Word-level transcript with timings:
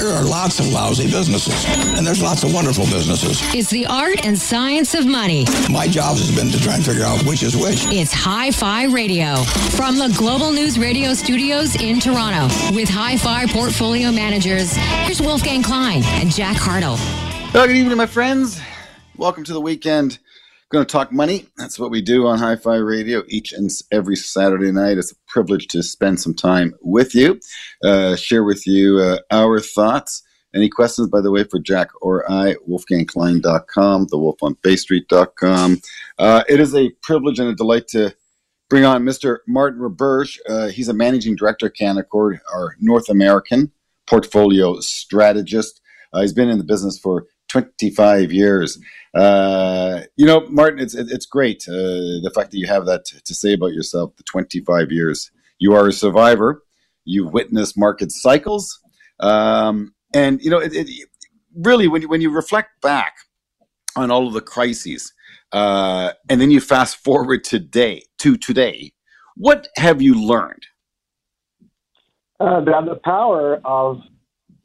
There 0.00 0.08
are 0.08 0.24
lots 0.24 0.58
of 0.58 0.68
lousy 0.68 1.10
businesses, 1.10 1.66
and 1.68 2.06
there's 2.06 2.22
lots 2.22 2.42
of 2.42 2.54
wonderful 2.54 2.86
businesses. 2.86 3.38
It's 3.54 3.68
the 3.68 3.84
art 3.84 4.24
and 4.24 4.36
science 4.38 4.94
of 4.94 5.04
money. 5.04 5.44
My 5.68 5.86
job 5.86 6.16
has 6.16 6.34
been 6.34 6.48
to 6.52 6.58
try 6.58 6.76
and 6.76 6.82
figure 6.82 7.04
out 7.04 7.22
which 7.26 7.42
is 7.42 7.54
which. 7.54 7.84
It's 7.92 8.10
Hi 8.10 8.50
Fi 8.50 8.84
Radio 8.84 9.36
from 9.76 9.98
the 9.98 10.08
Global 10.16 10.52
News 10.52 10.78
Radio 10.78 11.12
studios 11.12 11.76
in 11.82 12.00
Toronto 12.00 12.48
with 12.74 12.88
Hi 12.88 13.18
Fi 13.18 13.44
portfolio 13.48 14.10
managers. 14.10 14.74
Here's 14.74 15.20
Wolfgang 15.20 15.62
Klein 15.62 16.02
and 16.02 16.30
Jack 16.30 16.56
Hartle. 16.56 16.96
Well, 17.52 17.66
good 17.66 17.76
evening, 17.76 17.98
my 17.98 18.06
friends. 18.06 18.58
Welcome 19.18 19.44
to 19.44 19.52
the 19.52 19.60
weekend. 19.60 20.18
Going 20.70 20.86
to 20.86 20.92
talk 20.92 21.10
money. 21.10 21.46
That's 21.56 21.80
what 21.80 21.90
we 21.90 22.00
do 22.00 22.28
on 22.28 22.38
Hi 22.38 22.54
Fi 22.54 22.76
Radio 22.76 23.24
each 23.26 23.52
and 23.52 23.68
every 23.90 24.14
Saturday 24.14 24.70
night. 24.70 24.98
It's 24.98 25.10
a 25.10 25.16
privilege 25.26 25.66
to 25.70 25.82
spend 25.82 26.20
some 26.20 26.32
time 26.32 26.74
with 26.80 27.12
you, 27.12 27.40
uh, 27.82 28.14
share 28.14 28.44
with 28.44 28.64
you 28.68 29.00
uh, 29.00 29.18
our 29.32 29.58
thoughts. 29.58 30.22
Any 30.54 30.68
questions, 30.68 31.08
by 31.08 31.22
the 31.22 31.32
way, 31.32 31.42
for 31.42 31.58
Jack 31.58 31.88
or 32.00 32.30
I, 32.30 32.54
wolfgangklein.com, 32.68 34.06
thewolfonbaystreet.com. 34.06 35.80
Uh, 36.20 36.44
it 36.48 36.60
is 36.60 36.72
a 36.76 36.90
privilege 37.02 37.40
and 37.40 37.48
a 37.48 37.54
delight 37.56 37.88
to 37.88 38.14
bring 38.68 38.84
on 38.84 39.02
Mr. 39.02 39.38
Martin 39.48 39.80
Roberge. 39.80 40.38
Uh, 40.48 40.68
he's 40.68 40.88
a 40.88 40.94
managing 40.94 41.34
director 41.34 41.66
at 41.66 41.74
Canaccord, 41.74 42.38
our 42.54 42.76
North 42.78 43.08
American 43.08 43.72
portfolio 44.06 44.78
strategist. 44.78 45.80
Uh, 46.12 46.20
he's 46.20 46.32
been 46.32 46.48
in 46.48 46.58
the 46.58 46.64
business 46.64 46.96
for 46.96 47.26
25 47.50 48.32
years. 48.32 48.78
Uh, 49.14 50.02
you 50.16 50.24
know, 50.24 50.46
Martin, 50.48 50.78
it's 50.78 50.94
it's 50.94 51.26
great 51.26 51.64
uh, 51.68 52.22
the 52.22 52.32
fact 52.34 52.52
that 52.52 52.58
you 52.58 52.66
have 52.66 52.86
that 52.86 53.04
to 53.04 53.34
say 53.34 53.54
about 53.54 53.72
yourself. 53.72 54.16
The 54.16 54.22
25 54.24 54.92
years 54.92 55.30
you 55.58 55.74
are 55.74 55.88
a 55.88 55.92
survivor. 55.92 56.62
You've 57.04 57.32
witnessed 57.32 57.76
market 57.76 58.12
cycles, 58.12 58.78
um, 59.18 59.94
and 60.14 60.40
you 60.42 60.50
know, 60.50 60.58
it, 60.58 60.72
it, 60.74 61.08
really 61.54 61.88
when 61.88 62.02
you, 62.02 62.08
when 62.08 62.20
you 62.20 62.30
reflect 62.30 62.80
back 62.82 63.14
on 63.96 64.10
all 64.10 64.28
of 64.28 64.32
the 64.32 64.40
crises, 64.40 65.12
uh, 65.52 66.12
and 66.28 66.40
then 66.40 66.50
you 66.50 66.60
fast 66.60 66.98
forward 66.98 67.42
today 67.42 68.04
to 68.18 68.36
today, 68.36 68.92
what 69.34 69.68
have 69.76 70.00
you 70.00 70.14
learned? 70.14 70.66
Uh, 72.38 72.60
the, 72.60 72.72
the 72.86 73.00
power 73.02 73.60
of 73.64 73.98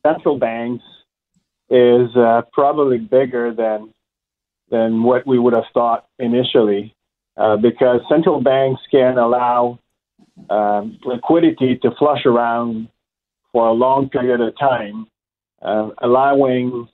central 0.06 0.38
banks 0.38 0.84
is 1.70 2.16
uh, 2.16 2.42
probably 2.54 2.98
bigger 2.98 3.54
than 3.54 3.94
than 4.70 5.04
what 5.04 5.26
we 5.28 5.38
would 5.38 5.56
have 5.56 5.66
thought 5.74 6.08
initially, 6.18 6.96
uh, 7.38 7.56
because 7.56 8.02
central 8.10 8.42
banks 8.42 8.82
can 8.90 9.18
allow 9.18 9.80
um, 10.50 10.98
liquidity 11.06 11.78
to 11.78 11.92
flush 12.00 12.26
around 12.26 12.88
for 13.52 13.68
a 13.68 13.74
long 13.74 14.10
period 14.10 14.42
of 14.42 14.58
time, 14.58 15.08
uh, 15.62 15.90
allowing 16.02 16.88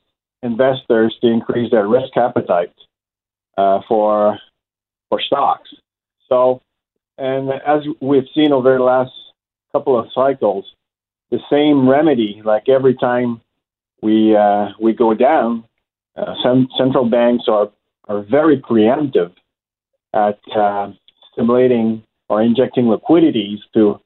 investors 0.43 1.15
to 1.21 1.27
increase 1.27 1.71
their 1.71 1.87
risk 1.87 2.15
appetite 2.17 2.73
uh, 3.57 3.79
for 3.87 4.37
for 5.09 5.19
stocks. 5.21 5.69
So, 6.29 6.61
and 7.17 7.49
as 7.49 7.81
we've 7.99 8.27
seen 8.33 8.53
over 8.53 8.77
the 8.77 8.83
last 8.83 9.11
couple 9.71 9.99
of 9.99 10.07
cycles, 10.13 10.65
the 11.29 11.39
same 11.49 11.87
remedy, 11.87 12.41
like 12.43 12.69
every 12.69 12.95
time 12.95 13.41
we 14.01 14.35
uh, 14.35 14.69
we 14.79 14.93
go 14.93 15.13
down, 15.13 15.63
uh, 16.15 16.33
some 16.43 16.67
central 16.77 17.09
banks 17.09 17.45
are 17.47 17.71
are 18.07 18.23
very 18.23 18.57
preemptive 18.57 19.33
at 20.13 20.39
uh, 20.55 20.91
stimulating 21.31 22.03
or 22.27 22.41
injecting 22.41 22.87
liquidities 22.87 23.59
to 23.73 23.99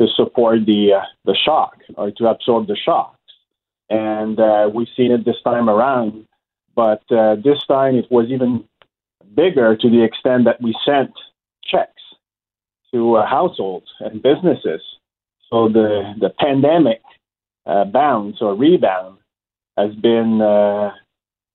to 0.00 0.06
support 0.16 0.66
the 0.66 0.92
uh, 0.94 1.04
the 1.24 1.34
shock 1.34 1.78
or 1.96 2.10
to 2.12 2.26
absorb 2.26 2.66
the 2.66 2.76
shocks, 2.76 3.18
and 3.88 4.38
uh, 4.38 4.70
we've 4.72 4.88
seen 4.96 5.12
it 5.12 5.24
this 5.24 5.40
time 5.44 5.68
around. 5.68 6.26
But 6.76 7.02
uh, 7.10 7.36
this 7.36 7.64
time 7.66 7.96
it 7.96 8.06
was 8.10 8.26
even 8.28 8.64
bigger 9.34 9.76
to 9.76 9.90
the 9.90 10.02
extent 10.04 10.44
that 10.44 10.60
we 10.60 10.76
sent 10.84 11.10
checks 11.64 12.02
to 12.92 13.16
households 13.16 13.88
and 14.00 14.22
businesses. 14.22 14.82
So 15.50 15.68
the 15.68 16.14
the 16.20 16.30
pandemic 16.38 17.00
bounce 17.92 18.36
or 18.40 18.54
rebound 18.54 19.18
has 19.78 19.94
been 19.96 20.40
uh, 20.42 20.90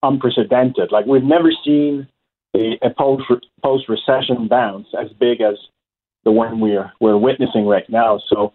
unprecedented. 0.02 0.92
Like 0.92 1.06
we've 1.06 1.24
never 1.24 1.52
seen 1.66 2.08
a, 2.56 2.78
a 2.82 2.90
post 2.90 3.24
post 3.64 3.90
recession 3.90 4.48
bounce 4.48 4.88
as 5.00 5.12
big 5.20 5.42
as 5.42 5.56
the 6.24 6.32
one 6.32 6.60
we're 6.60 6.92
we're 7.00 7.18
witnessing 7.18 7.66
right 7.66 7.90
now. 7.90 8.20
So, 8.30 8.54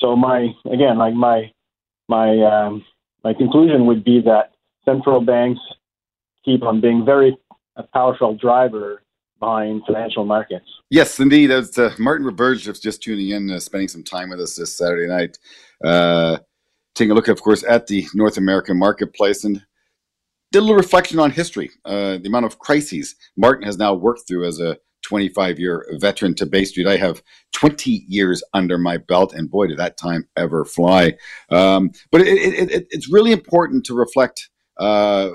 so 0.00 0.16
my 0.16 0.48
again, 0.70 0.98
like 0.98 1.14
my 1.14 1.50
my 2.08 2.28
um, 2.42 2.84
my 3.24 3.34
conclusion 3.34 3.86
would 3.86 4.04
be 4.04 4.20
that 4.22 4.52
central 4.84 5.20
banks 5.20 5.60
keep 6.44 6.62
on 6.62 6.80
being 6.80 7.04
very 7.04 7.36
a 7.76 7.82
powerful 7.82 8.34
driver 8.36 9.02
behind 9.40 9.82
financial 9.86 10.24
markets. 10.24 10.66
Yes, 10.90 11.18
indeed. 11.18 11.50
As 11.50 11.76
uh, 11.78 11.94
Martin 11.98 12.26
Roberge 12.26 12.80
just 12.80 13.02
tuning 13.02 13.30
in, 13.30 13.50
uh, 13.50 13.58
spending 13.58 13.88
some 13.88 14.04
time 14.04 14.30
with 14.30 14.40
us 14.40 14.56
this 14.56 14.76
Saturday 14.76 15.08
night. 15.08 15.38
Uh, 15.82 16.38
taking 16.94 17.10
a 17.10 17.14
look, 17.14 17.28
of 17.28 17.42
course, 17.42 17.64
at 17.64 17.86
the 17.86 18.06
North 18.14 18.36
American 18.36 18.78
marketplace 18.78 19.44
and 19.44 19.62
did 20.50 20.58
a 20.58 20.60
little 20.60 20.76
reflection 20.76 21.18
on 21.18 21.30
history, 21.30 21.70
uh, 21.84 22.18
the 22.18 22.26
amount 22.26 22.44
of 22.44 22.58
crises 22.58 23.14
Martin 23.36 23.64
has 23.64 23.78
now 23.78 23.94
worked 23.94 24.28
through 24.28 24.46
as 24.46 24.60
a 24.60 24.76
25 25.02 25.58
year 25.58 25.86
veteran 25.94 26.34
to 26.36 26.46
Bay 26.46 26.64
Street. 26.64 26.86
I 26.86 26.96
have 26.96 27.22
20 27.52 28.04
years 28.08 28.42
under 28.54 28.78
my 28.78 28.96
belt, 28.96 29.34
and 29.34 29.50
boy, 29.50 29.66
did 29.66 29.78
that 29.78 29.96
time 29.96 30.28
ever 30.36 30.64
fly. 30.64 31.14
Um, 31.50 31.90
but 32.10 32.20
it, 32.20 32.28
it, 32.28 32.70
it, 32.70 32.86
it's 32.90 33.12
really 33.12 33.32
important 33.32 33.84
to 33.86 33.94
reflect 33.94 34.48
uh, 34.78 35.30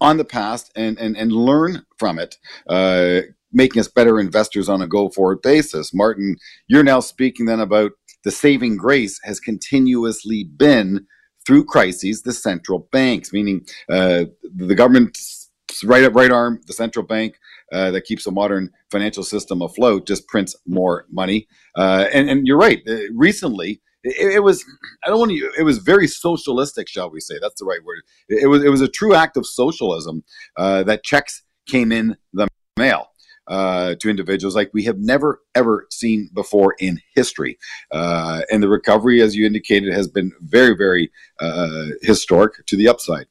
on 0.00 0.16
the 0.16 0.24
past 0.24 0.70
and, 0.76 0.98
and, 0.98 1.16
and 1.16 1.32
learn 1.32 1.84
from 1.98 2.18
it. 2.18 2.36
Uh, 2.68 3.22
making 3.52 3.80
us 3.80 3.88
better 3.88 4.20
investors 4.20 4.68
on 4.68 4.80
a 4.80 4.86
go 4.86 5.08
forward 5.08 5.42
basis. 5.42 5.92
Martin, 5.92 6.36
you're 6.68 6.84
now 6.84 7.00
speaking 7.00 7.46
then 7.46 7.58
about 7.60 7.90
the 8.24 8.30
saving 8.30 8.76
grace 8.76 9.20
has 9.24 9.40
continuously 9.40 10.44
been 10.44 11.06
through 11.46 11.64
crises 11.64 12.22
the 12.22 12.32
central 12.32 12.88
banks, 12.92 13.32
meaning 13.32 13.64
uh, 13.90 14.24
the 14.54 14.74
government's 14.74 15.50
right 15.84 16.12
right 16.12 16.30
arm, 16.30 16.60
the 16.66 16.72
central 16.72 17.04
bank 17.04 17.38
uh, 17.72 17.90
that 17.90 18.04
keeps 18.04 18.26
a 18.26 18.30
modern 18.30 18.70
financial 18.90 19.22
system 19.22 19.62
afloat, 19.62 20.06
just 20.06 20.26
prints 20.28 20.54
more 20.66 21.06
money. 21.10 21.48
Uh, 21.76 22.06
and, 22.12 22.28
and 22.28 22.46
you're 22.46 22.58
right. 22.58 22.82
Uh, 22.88 22.98
recently, 23.14 23.80
it, 24.02 24.34
it, 24.34 24.40
was 24.40 24.64
I 25.04 25.08
don't 25.08 25.18
want 25.18 25.30
to. 25.30 25.52
It 25.58 25.62
was 25.62 25.78
very 25.78 26.06
socialistic, 26.06 26.88
shall 26.88 27.10
we 27.10 27.20
say? 27.20 27.34
That's 27.40 27.60
the 27.60 27.66
right 27.66 27.84
word. 27.84 28.02
It, 28.28 28.44
it 28.44 28.46
was 28.46 28.64
it 28.64 28.70
was 28.70 28.80
a 28.80 28.88
true 28.88 29.14
act 29.14 29.36
of 29.36 29.46
socialism 29.46 30.24
uh, 30.56 30.82
that 30.84 31.04
checks 31.04 31.42
came 31.66 31.92
in 31.92 32.16
the 32.32 32.48
mail 32.76 33.09
uh, 33.50 33.96
to 33.96 34.08
individuals 34.08 34.54
like 34.54 34.70
we 34.72 34.84
have 34.84 34.98
never 34.98 35.42
ever 35.54 35.86
seen 35.90 36.30
before 36.32 36.76
in 36.78 37.00
history. 37.14 37.58
Uh, 37.90 38.42
and 38.50 38.62
the 38.62 38.68
recovery, 38.68 39.20
as 39.20 39.34
you 39.34 39.44
indicated, 39.44 39.92
has 39.92 40.08
been 40.08 40.32
very, 40.40 40.76
very 40.76 41.10
uh, 41.40 41.86
historic 42.00 42.64
to 42.66 42.76
the 42.76 42.88
upside. 42.88 43.26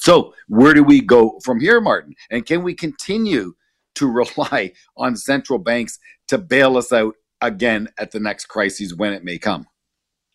So, 0.00 0.34
where 0.48 0.74
do 0.74 0.82
we 0.82 1.00
go 1.00 1.38
from 1.44 1.60
here, 1.60 1.80
Martin? 1.80 2.14
And 2.30 2.44
can 2.44 2.62
we 2.62 2.74
continue 2.74 3.54
to 3.94 4.10
rely 4.10 4.72
on 4.96 5.16
central 5.16 5.58
banks 5.58 5.98
to 6.28 6.36
bail 6.36 6.76
us 6.76 6.92
out 6.92 7.14
again 7.40 7.88
at 7.98 8.10
the 8.10 8.20
next 8.20 8.46
crisis 8.46 8.94
when 8.94 9.12
it 9.12 9.24
may 9.24 9.38
come? 9.38 9.66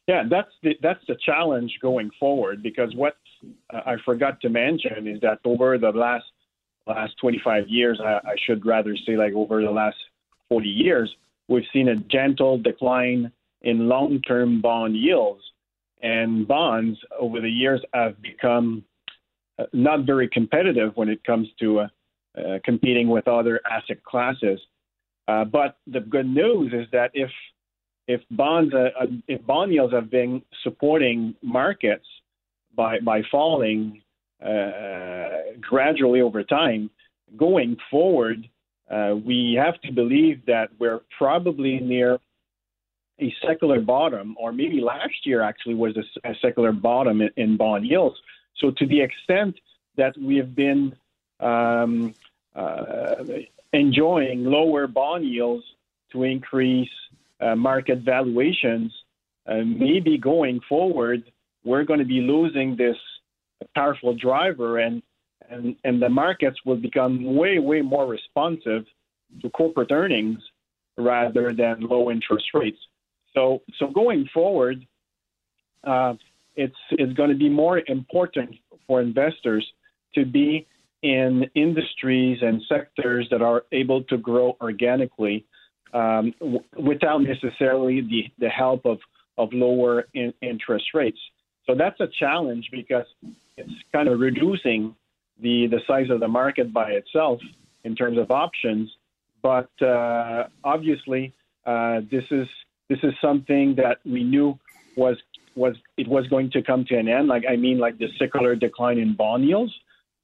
Yeah, 0.07 0.23
that's 0.29 0.51
the 0.63 0.77
that's 0.81 1.03
the 1.07 1.17
challenge 1.25 1.79
going 1.81 2.11
forward 2.19 2.63
because 2.63 2.95
what 2.95 3.17
I 3.71 3.95
forgot 4.05 4.39
to 4.41 4.49
mention 4.49 5.07
is 5.07 5.19
that 5.21 5.39
over 5.43 5.77
the 5.77 5.89
last 5.89 6.25
last 6.87 7.13
25 7.19 7.67
years, 7.67 7.99
I, 8.03 8.19
I 8.23 8.35
should 8.45 8.65
rather 8.65 8.95
say 9.05 9.17
like 9.17 9.33
over 9.33 9.61
the 9.61 9.71
last 9.71 9.97
40 10.49 10.67
years, 10.67 11.13
we've 11.47 11.63
seen 11.73 11.89
a 11.89 11.95
gentle 11.95 12.57
decline 12.57 13.31
in 13.61 13.87
long-term 13.87 14.61
bond 14.61 14.95
yields, 14.95 15.41
and 16.01 16.47
bonds 16.47 16.99
over 17.19 17.41
the 17.41 17.49
years 17.49 17.81
have 17.93 18.21
become 18.21 18.83
uh, 19.57 19.63
not 19.73 20.05
very 20.05 20.27
competitive 20.27 20.91
when 20.95 21.09
it 21.09 21.23
comes 21.23 21.47
to 21.59 21.79
uh, 21.79 21.87
uh, 22.37 22.59
competing 22.63 23.07
with 23.07 23.27
other 23.27 23.61
asset 23.69 24.03
classes. 24.03 24.59
Uh, 25.27 25.45
but 25.45 25.77
the 25.87 26.01
good 26.01 26.27
news 26.27 26.71
is 26.73 26.85
that 26.91 27.09
if 27.13 27.31
if 28.07 28.21
bonds 28.29 28.73
uh, 28.73 28.89
uh, 28.99 29.07
if 29.27 29.43
bond 29.45 29.73
yields 29.73 29.93
have 29.93 30.11
been 30.11 30.41
supporting 30.63 31.33
markets 31.41 32.05
by 32.75 32.99
by 32.99 33.21
falling 33.31 34.01
gradually 34.41 36.21
over 36.21 36.43
time. 36.43 36.89
Going 37.37 37.77
forward, 37.89 38.47
uh, 38.89 39.15
we 39.23 39.57
have 39.59 39.79
to 39.81 39.91
believe 39.91 40.45
that 40.45 40.69
we're 40.79 41.01
probably 41.17 41.79
near 41.79 42.19
a 43.19 43.33
secular 43.45 43.79
bottom, 43.79 44.35
or 44.39 44.51
maybe 44.51 44.81
last 44.81 45.25
year 45.25 45.41
actually 45.41 45.75
was 45.75 45.95
a, 45.97 46.29
a 46.29 46.35
secular 46.41 46.71
bottom 46.71 47.21
in, 47.21 47.29
in, 47.37 47.57
bond 47.57 47.85
yields. 47.85 48.17
So 48.57 48.71
to 48.71 48.85
the 48.85 49.01
extent 49.01 49.55
that 49.95 50.17
we 50.17 50.35
have 50.37 50.53
been 50.53 50.95
um, 51.39 52.13
uh, 52.55 53.15
enjoying 53.71 54.43
lower 54.43 54.87
bond 54.87 55.25
yields 55.25 55.63
to 56.11 56.23
increase 56.23 56.89
uh, 57.39 57.55
market 57.55 57.99
valuations, 57.99 58.93
uh, 59.47 59.63
maybe 59.63 60.17
going 60.17 60.59
forward 60.67 61.23
we're 61.65 61.83
going 61.83 61.99
to 61.99 62.05
be 62.05 62.21
losing 62.21 62.75
this 62.75 62.95
powerful 63.73 64.15
driver, 64.15 64.79
and 64.79 65.01
and 65.49 65.75
and 65.83 66.01
the 66.01 66.09
markets 66.09 66.57
will 66.65 66.77
become 66.77 67.35
way 67.35 67.59
way 67.59 67.81
more 67.81 68.07
responsive 68.07 68.85
to 69.41 69.49
corporate 69.49 69.91
earnings 69.91 70.39
rather 70.97 71.53
than 71.53 71.81
low 71.81 72.09
interest 72.11 72.45
rates. 72.53 72.79
So 73.33 73.61
so 73.79 73.87
going 73.87 74.27
forward, 74.33 74.85
uh, 75.83 76.13
it's 76.55 76.75
it's 76.91 77.13
going 77.13 77.29
to 77.29 77.35
be 77.35 77.49
more 77.49 77.81
important 77.87 78.55
for 78.87 79.01
investors 79.01 79.65
to 80.13 80.25
be 80.25 80.67
in 81.01 81.45
industries 81.53 82.39
and 82.41 82.61
sectors 82.67 83.27
that 83.29 83.41
are 83.41 83.63
able 83.71 84.03
to 84.03 84.17
grow 84.17 84.57
organically 84.61 85.45
um, 85.93 86.33
w- 86.39 86.63
without 86.77 87.19
necessarily 87.19 88.01
the, 88.01 88.23
the 88.39 88.49
help 88.49 88.85
of, 88.85 88.97
of 89.37 89.49
lower 89.53 90.07
in- 90.13 90.33
interest 90.41 90.85
rates. 90.93 91.19
So 91.67 91.75
that's 91.75 91.99
a 91.99 92.07
challenge 92.19 92.69
because 92.71 93.05
it's 93.57 93.71
kind 93.93 94.07
of 94.07 94.19
reducing 94.19 94.95
the, 95.41 95.67
the 95.67 95.79
size 95.87 96.09
of 96.09 96.19
the 96.19 96.27
market 96.27 96.73
by 96.73 96.91
itself 96.91 97.39
in 97.83 97.95
terms 97.95 98.17
of 98.17 98.31
options. 98.31 98.89
But 99.41 99.69
uh, 99.81 100.47
obviously, 100.63 101.33
uh, 101.65 102.01
this 102.11 102.23
is 102.31 102.47
this 102.89 102.99
is 103.03 103.13
something 103.21 103.75
that 103.75 103.97
we 104.05 104.23
knew 104.23 104.57
was 104.95 105.17
was 105.55 105.75
it 105.97 106.07
was 106.07 106.27
going 106.27 106.51
to 106.51 106.61
come 106.61 106.85
to 106.85 106.97
an 106.97 107.07
end. 107.07 107.27
Like 107.27 107.43
I 107.49 107.55
mean, 107.55 107.77
like 107.77 107.97
the 107.97 108.07
secular 108.17 108.55
decline 108.55 108.97
in 108.97 109.15
bond 109.15 109.45
yields, 109.45 109.73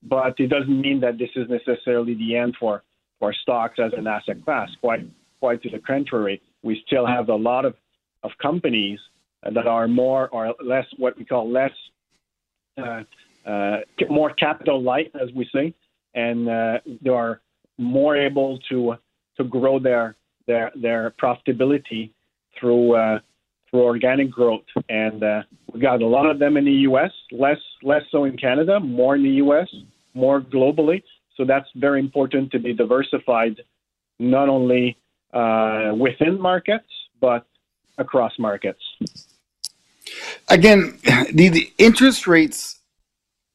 but 0.03 0.39
it 0.39 0.47
doesn't 0.47 0.81
mean 0.81 0.99
that 1.01 1.17
this 1.17 1.29
is 1.35 1.47
necessarily 1.49 2.15
the 2.15 2.35
end 2.35 2.55
for 2.59 2.83
for 3.19 3.33
stocks 3.33 3.77
as 3.79 3.91
an 3.95 4.07
asset 4.07 4.43
class. 4.43 4.69
Quite 4.81 5.05
quite 5.39 5.61
to 5.63 5.69
the 5.69 5.79
contrary, 5.79 6.41
we 6.63 6.81
still 6.87 7.05
have 7.05 7.29
a 7.29 7.35
lot 7.35 7.65
of 7.65 7.75
of 8.23 8.31
companies 8.41 8.99
that 9.43 9.67
are 9.67 9.87
more 9.87 10.29
or 10.29 10.53
less 10.63 10.85
what 10.97 11.17
we 11.17 11.25
call 11.25 11.51
less 11.51 11.71
more 14.09 14.33
capital 14.33 14.81
light, 14.81 15.11
as 15.19 15.29
we 15.35 15.47
say, 15.53 15.73
and 16.13 16.49
uh, 16.49 16.79
they 17.01 17.09
are 17.09 17.41
more 17.77 18.15
able 18.15 18.59
to 18.69 18.95
to 19.37 19.43
grow 19.43 19.79
their 19.79 20.15
their 20.47 20.71
their 20.75 21.13
profitability 21.21 22.11
through 22.59 22.95
uh, 22.95 23.19
through 23.69 23.83
organic 23.83 24.29
growth. 24.29 24.65
And 24.89 25.23
uh, 25.23 25.41
we 25.73 25.79
got 25.79 26.01
a 26.01 26.07
lot 26.07 26.29
of 26.29 26.39
them 26.39 26.57
in 26.57 26.65
the 26.65 26.79
U.S., 26.89 27.11
less 27.31 27.59
less 27.83 28.03
so 28.11 28.25
in 28.25 28.37
Canada, 28.37 28.79
more 28.79 29.15
in 29.15 29.23
the 29.23 29.37
U.S., 29.45 29.67
more 30.13 30.41
globally. 30.41 31.03
So 31.37 31.45
that's 31.45 31.67
very 31.75 31.99
important 31.99 32.51
to 32.51 32.59
be 32.59 32.73
diversified, 32.73 33.61
not 34.19 34.49
only 34.49 34.97
uh, 35.33 35.93
within 35.97 36.39
markets 36.39 36.87
but 37.19 37.45
across 37.97 38.33
markets. 38.39 38.81
Again, 40.51 41.00
the, 41.33 41.48
the 41.48 41.71
interest 41.77 42.27
rates 42.27 42.77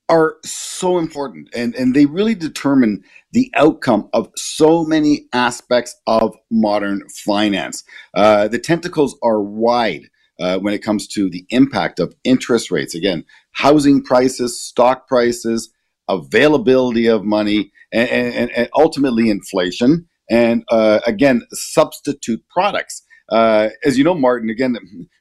are 0.09 0.37
so 0.45 0.97
important 0.97 1.51
and, 1.55 1.75
and 1.75 1.95
they 1.95 2.07
really 2.07 2.35
determine 2.35 3.05
the 3.33 3.53
outcome 3.55 4.09
of 4.15 4.31
so 4.35 4.83
many 4.83 5.27
aspects 5.35 5.95
of 6.07 6.35
modern 6.51 7.03
finance. 7.11 7.85
Uh, 8.15 8.49
the 8.49 8.59
tentacles 8.59 9.15
are 9.23 9.43
wide 9.43 10.05
uh, 10.41 10.59
when 10.59 10.73
it 10.73 10.83
comes 10.83 11.07
to 11.09 11.29
the 11.29 11.45
impact 11.51 11.99
of 12.01 12.15
interest 12.25 12.71
rates. 12.71 12.95
Again, 12.95 13.27
housing 13.53 14.03
prices, 14.03 14.59
stock 14.59 15.07
prices, 15.07 15.71
availability 16.09 17.09
of 17.09 17.25
money, 17.25 17.73
and, 17.93 18.09
and, 18.09 18.51
and 18.53 18.71
ultimately 18.75 19.29
inflation. 19.29 20.07
And 20.31 20.65
uh, 20.71 21.01
again, 21.07 21.43
substitute 21.53 22.43
products. 22.49 23.03
Uh, 23.31 23.71
as 23.85 23.99
you 23.99 24.05
know, 24.05 24.15
Martin, 24.15 24.51
again, 24.51 24.77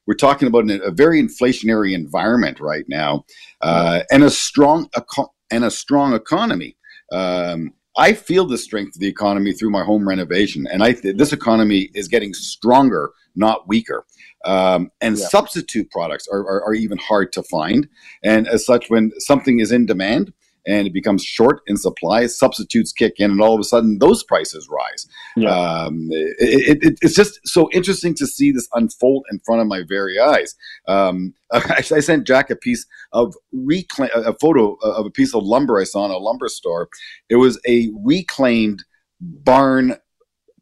we're 0.05 0.13
talking 0.13 0.47
about 0.47 0.69
a 0.69 0.91
very 0.91 1.21
inflationary 1.21 1.93
environment 1.93 2.59
right 2.59 2.85
now, 2.87 3.25
uh, 3.61 4.01
and 4.11 4.23
a 4.23 4.29
strong 4.29 4.87
eco- 4.95 5.33
and 5.51 5.63
a 5.63 5.71
strong 5.71 6.13
economy. 6.13 6.77
Um, 7.11 7.73
I 7.97 8.13
feel 8.13 8.45
the 8.45 8.57
strength 8.57 8.95
of 8.95 8.99
the 8.99 9.07
economy 9.07 9.53
through 9.53 9.69
my 9.69 9.83
home 9.83 10.07
renovation, 10.07 10.67
and 10.71 10.83
I 10.83 10.93
th- 10.93 11.17
this 11.17 11.33
economy 11.33 11.89
is 11.93 12.07
getting 12.07 12.33
stronger, 12.33 13.11
not 13.35 13.67
weaker. 13.67 14.05
Um, 14.43 14.91
and 15.01 15.17
yeah. 15.17 15.25
substitute 15.27 15.89
products 15.89 16.27
are, 16.31 16.41
are, 16.41 16.63
are, 16.65 16.73
even 16.75 16.99
hard 16.99 17.33
to 17.33 17.41
find. 17.43 17.87
And 18.23 18.47
as 18.47 18.63
such, 18.63 18.91
when 18.91 19.11
something 19.17 19.59
is 19.59 19.71
in 19.71 19.87
demand, 19.87 20.33
and 20.65 20.87
it 20.87 20.93
becomes 20.93 21.23
short 21.23 21.61
in 21.67 21.77
supply, 21.77 22.25
substitutes 22.27 22.91
kick 22.91 23.15
in, 23.17 23.31
and 23.31 23.41
all 23.41 23.53
of 23.53 23.59
a 23.59 23.63
sudden 23.63 23.99
those 23.99 24.23
prices 24.23 24.67
rise. 24.69 25.07
Yeah. 25.35 25.49
Um, 25.49 26.07
it, 26.11 26.83
it, 26.83 26.97
it's 27.01 27.15
just 27.15 27.39
so 27.45 27.69
interesting 27.71 28.13
to 28.15 28.27
see 28.27 28.51
this 28.51 28.67
unfold 28.73 29.25
in 29.31 29.39
front 29.45 29.61
of 29.61 29.67
my 29.67 29.83
very 29.87 30.19
eyes. 30.19 30.55
Um, 30.87 31.33
actually, 31.53 31.97
I 31.97 32.01
sent 32.01 32.27
Jack 32.27 32.49
a 32.49 32.55
piece 32.55 32.85
of 33.11 33.35
reclaim, 33.51 34.09
a 34.15 34.33
photo 34.33 34.73
of 34.75 35.05
a 35.05 35.11
piece 35.11 35.33
of 35.35 35.43
lumber 35.43 35.79
I 35.79 35.83
saw 35.83 36.05
in 36.05 36.11
a 36.11 36.17
lumber 36.17 36.47
store. 36.47 36.89
It 37.29 37.35
was 37.35 37.59
a 37.67 37.91
reclaimed 38.03 38.83
barn 39.21 39.97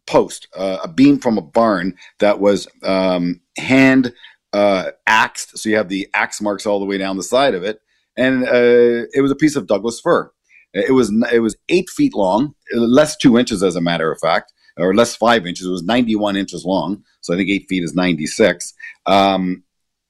post, 0.05 0.47
uh, 0.55 0.79
a 0.83 0.87
beam 0.87 1.17
from 1.19 1.37
a 1.37 1.41
barn 1.41 1.95
that 2.19 2.39
was 2.39 2.67
um, 2.83 3.39
hand 3.57 4.13
uh, 4.51 4.91
axed. 5.07 5.57
So 5.57 5.69
you 5.69 5.77
have 5.77 5.89
the 5.89 6.09
axe 6.13 6.41
marks 6.41 6.65
all 6.65 6.79
the 6.79 6.85
way 6.85 6.97
down 6.97 7.17
the 7.17 7.23
side 7.23 7.55
of 7.55 7.63
it 7.63 7.79
and 8.17 8.43
uh, 8.43 9.07
it 9.13 9.21
was 9.21 9.31
a 9.31 9.35
piece 9.35 9.55
of 9.55 9.67
Douglas 9.67 9.99
fir. 9.99 10.31
It 10.73 10.93
was 10.93 11.13
it 11.31 11.39
was 11.39 11.55
eight 11.69 11.89
feet 11.89 12.15
long, 12.15 12.55
less 12.73 13.15
two 13.15 13.37
inches 13.37 13.61
as 13.61 13.75
a 13.75 13.81
matter 13.81 14.11
of 14.11 14.19
fact, 14.19 14.53
or 14.77 14.93
less 14.95 15.15
five 15.15 15.45
inches. 15.45 15.67
It 15.67 15.71
was 15.71 15.83
ninety 15.83 16.15
one 16.15 16.35
inches 16.35 16.65
long, 16.65 17.03
so 17.21 17.33
I 17.33 17.37
think 17.37 17.49
eight 17.49 17.67
feet 17.69 17.83
is 17.83 17.93
ninety 17.93 18.25
six. 18.25 18.73
Um, 19.05 19.63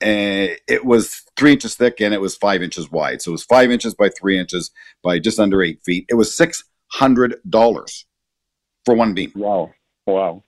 it 0.06 0.86
was 0.86 1.24
three 1.38 1.54
inches 1.54 1.76
thick 1.76 2.02
and 2.02 2.14
it 2.14 2.22
was 2.22 2.36
five 2.36 2.62
inches 2.62 2.92
wide. 2.92 3.22
So 3.22 3.32
it 3.32 3.34
was 3.34 3.44
five 3.44 3.72
inches 3.72 3.94
by 3.94 4.10
three 4.10 4.38
inches 4.38 4.72
by 5.02 5.20
just 5.20 5.40
under 5.40 5.64
eight 5.64 5.80
feet. 5.86 6.06
It 6.10 6.16
was 6.16 6.36
six 6.36 6.64
hundred 6.92 7.36
dollars 7.50 8.06
for 8.86 8.96
one 8.96 9.14
beam. 9.14 9.32
Wow! 9.36 9.72
Wow! 10.06 10.44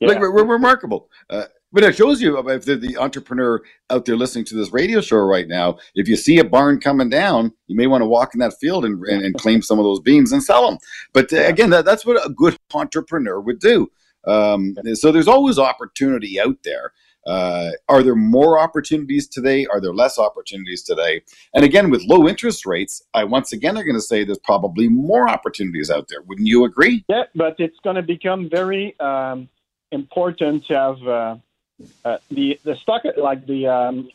Yeah. 0.00 0.08
Like 0.08 0.20
re- 0.20 0.42
remarkable. 0.42 1.08
Uh, 1.30 1.44
but 1.74 1.82
it 1.82 1.96
shows 1.96 2.22
you 2.22 2.38
if 2.48 2.64
the, 2.64 2.76
the 2.76 2.96
entrepreneur 2.96 3.60
out 3.90 4.04
there 4.04 4.16
listening 4.16 4.44
to 4.46 4.54
this 4.54 4.72
radio 4.72 5.00
show 5.00 5.18
right 5.18 5.48
now, 5.48 5.76
if 5.96 6.08
you 6.08 6.14
see 6.14 6.38
a 6.38 6.44
barn 6.44 6.80
coming 6.80 7.10
down, 7.10 7.52
you 7.66 7.76
may 7.76 7.88
want 7.88 8.00
to 8.00 8.06
walk 8.06 8.32
in 8.32 8.38
that 8.38 8.54
field 8.60 8.84
and, 8.84 9.02
and, 9.06 9.24
and 9.24 9.34
claim 9.34 9.60
some 9.60 9.80
of 9.80 9.84
those 9.84 10.00
beams 10.00 10.30
and 10.30 10.42
sell 10.42 10.70
them. 10.70 10.78
But 11.12 11.32
uh, 11.32 11.40
again, 11.40 11.70
that, 11.70 11.84
that's 11.84 12.06
what 12.06 12.24
a 12.24 12.30
good 12.30 12.56
entrepreneur 12.72 13.40
would 13.40 13.58
do. 13.58 13.90
Um, 14.24 14.76
so 14.94 15.10
there's 15.10 15.28
always 15.28 15.58
opportunity 15.58 16.40
out 16.40 16.58
there. 16.62 16.92
Uh, 17.26 17.70
are 17.88 18.02
there 18.02 18.14
more 18.14 18.58
opportunities 18.58 19.26
today? 19.26 19.66
Are 19.66 19.80
there 19.80 19.94
less 19.94 20.18
opportunities 20.18 20.82
today? 20.82 21.22
And 21.54 21.64
again, 21.64 21.90
with 21.90 22.04
low 22.04 22.28
interest 22.28 22.66
rates, 22.66 23.02
I 23.14 23.24
once 23.24 23.52
again 23.52 23.76
are 23.76 23.82
going 23.82 23.96
to 23.96 24.00
say 24.00 24.24
there's 24.24 24.38
probably 24.38 24.88
more 24.88 25.28
opportunities 25.28 25.90
out 25.90 26.06
there. 26.08 26.22
Wouldn't 26.22 26.46
you 26.46 26.64
agree? 26.64 27.04
Yeah, 27.08 27.24
but 27.34 27.56
it's 27.58 27.78
going 27.82 27.96
to 27.96 28.02
become 28.02 28.48
very 28.48 28.98
um, 29.00 29.48
important 29.90 30.66
to 30.66 30.74
have 30.74 31.08
uh, 31.08 31.36
uh, 32.04 32.18
the 32.30 32.58
the 32.64 32.76
stock 32.76 33.02
like 33.16 33.46
the 33.46 33.66
um, 33.66 34.08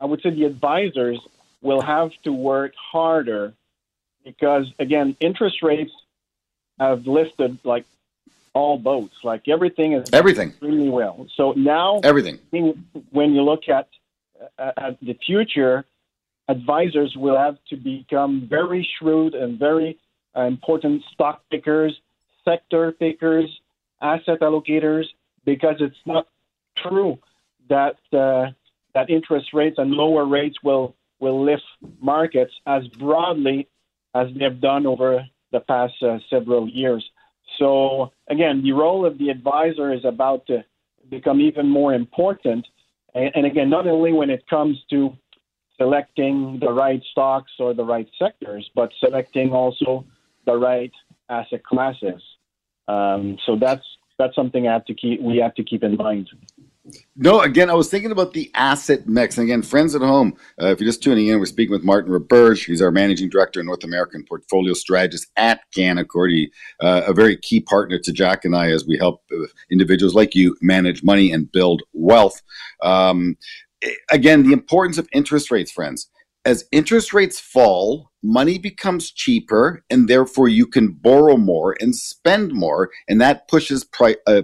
I 0.00 0.06
would 0.06 0.22
say 0.22 0.30
the 0.30 0.44
advisors 0.44 1.18
will 1.60 1.80
have 1.80 2.10
to 2.24 2.32
work 2.32 2.72
harder 2.76 3.54
because 4.24 4.72
again 4.78 5.16
interest 5.20 5.62
rates 5.62 5.92
have 6.78 7.06
lifted 7.06 7.58
like 7.64 7.84
all 8.54 8.78
boats. 8.78 9.14
Like 9.22 9.48
everything 9.48 9.92
is 9.92 10.08
everything. 10.12 10.50
extremely 10.50 10.88
well. 10.88 11.26
So 11.36 11.52
now 11.52 12.00
everything. 12.02 12.38
when 13.10 13.32
you 13.32 13.42
look 13.42 13.68
at, 13.68 13.88
uh, 14.58 14.72
at 14.76 15.00
the 15.00 15.14
future 15.26 15.84
advisors 16.48 17.14
will 17.16 17.36
have 17.36 17.58
to 17.68 17.76
become 17.76 18.46
very 18.48 18.88
shrewd 18.98 19.34
and 19.34 19.58
very 19.58 19.98
uh, 20.36 20.42
important 20.42 21.02
stock 21.12 21.42
pickers 21.50 21.94
sector 22.44 22.92
pickers 22.92 23.60
asset 24.00 24.40
allocators 24.40 25.04
because 25.44 25.76
it's 25.80 26.02
not 26.06 26.26
true 26.82 27.18
that 27.68 27.98
uh, 28.12 28.46
that 28.94 29.10
interest 29.10 29.48
rates 29.52 29.76
and 29.78 29.90
lower 29.90 30.24
rates 30.24 30.56
will 30.62 30.94
will 31.20 31.44
lift 31.44 31.62
markets 32.00 32.52
as 32.66 32.86
broadly 32.88 33.68
as 34.14 34.28
they've 34.38 34.60
done 34.60 34.86
over 34.86 35.24
the 35.52 35.60
past 35.60 35.94
uh, 36.02 36.18
several 36.30 36.68
years. 36.68 37.04
So 37.58 38.12
again, 38.28 38.62
the 38.62 38.72
role 38.72 39.04
of 39.04 39.18
the 39.18 39.30
advisor 39.30 39.92
is 39.92 40.04
about 40.04 40.46
to 40.46 40.64
become 41.08 41.40
even 41.40 41.68
more 41.68 41.94
important. 41.94 42.66
And, 43.14 43.30
and 43.34 43.46
again, 43.46 43.70
not 43.70 43.86
only 43.86 44.12
when 44.12 44.30
it 44.30 44.46
comes 44.48 44.76
to 44.90 45.16
selecting 45.76 46.58
the 46.60 46.72
right 46.72 47.02
stocks 47.10 47.52
or 47.58 47.72
the 47.72 47.84
right 47.84 48.08
sectors, 48.18 48.68
but 48.74 48.90
selecting 49.00 49.52
also 49.52 50.04
the 50.44 50.56
right 50.56 50.92
asset 51.28 51.64
classes. 51.64 52.22
Um, 52.88 53.38
so 53.46 53.56
that's 53.56 53.84
that's 54.18 54.34
something 54.34 54.66
I 54.66 54.72
have 54.72 54.84
to 54.86 54.94
keep 54.94 55.20
we 55.20 55.38
have 55.38 55.54
to 55.54 55.64
keep 55.64 55.82
in 55.84 55.96
mind. 55.96 56.28
No, 57.16 57.40
again, 57.40 57.68
I 57.70 57.74
was 57.74 57.90
thinking 57.90 58.12
about 58.12 58.32
the 58.32 58.50
asset 58.54 59.08
mix. 59.08 59.36
And 59.36 59.44
again, 59.44 59.62
friends 59.62 59.94
at 59.94 60.02
home, 60.02 60.34
uh, 60.60 60.68
if 60.68 60.80
you're 60.80 60.88
just 60.88 61.02
tuning 61.02 61.26
in, 61.26 61.38
we're 61.38 61.46
speaking 61.46 61.72
with 61.72 61.84
Martin 61.84 62.12
Roberge. 62.12 62.64
He's 62.64 62.82
our 62.82 62.90
managing 62.90 63.28
director 63.28 63.60
and 63.60 63.66
North 63.66 63.84
American 63.84 64.24
portfolio 64.24 64.72
strategist 64.72 65.26
at 65.36 65.60
Canaccord. 65.76 66.30
He, 66.30 66.52
uh, 66.80 67.02
a 67.06 67.12
very 67.12 67.36
key 67.36 67.60
partner 67.60 67.98
to 67.98 68.12
Jack 68.12 68.44
and 68.44 68.54
I 68.54 68.70
as 68.70 68.86
we 68.86 68.96
help 68.96 69.22
uh, 69.32 69.46
individuals 69.70 70.14
like 70.14 70.34
you 70.34 70.56
manage 70.62 71.02
money 71.02 71.32
and 71.32 71.50
build 71.50 71.82
wealth. 71.92 72.40
Um, 72.82 73.36
again, 74.10 74.42
the 74.42 74.52
importance 74.52 74.98
of 74.98 75.08
interest 75.12 75.50
rates, 75.50 75.72
friends. 75.72 76.08
As 76.44 76.64
interest 76.72 77.12
rates 77.12 77.38
fall, 77.38 78.10
money 78.22 78.58
becomes 78.58 79.10
cheaper, 79.10 79.84
and 79.90 80.08
therefore 80.08 80.48
you 80.48 80.66
can 80.66 80.92
borrow 80.92 81.36
more 81.36 81.76
and 81.80 81.94
spend 81.94 82.52
more, 82.52 82.90
and 83.08 83.20
that 83.20 83.48
pushes 83.48 83.84
pri- 83.84 84.16
uh, 84.26 84.42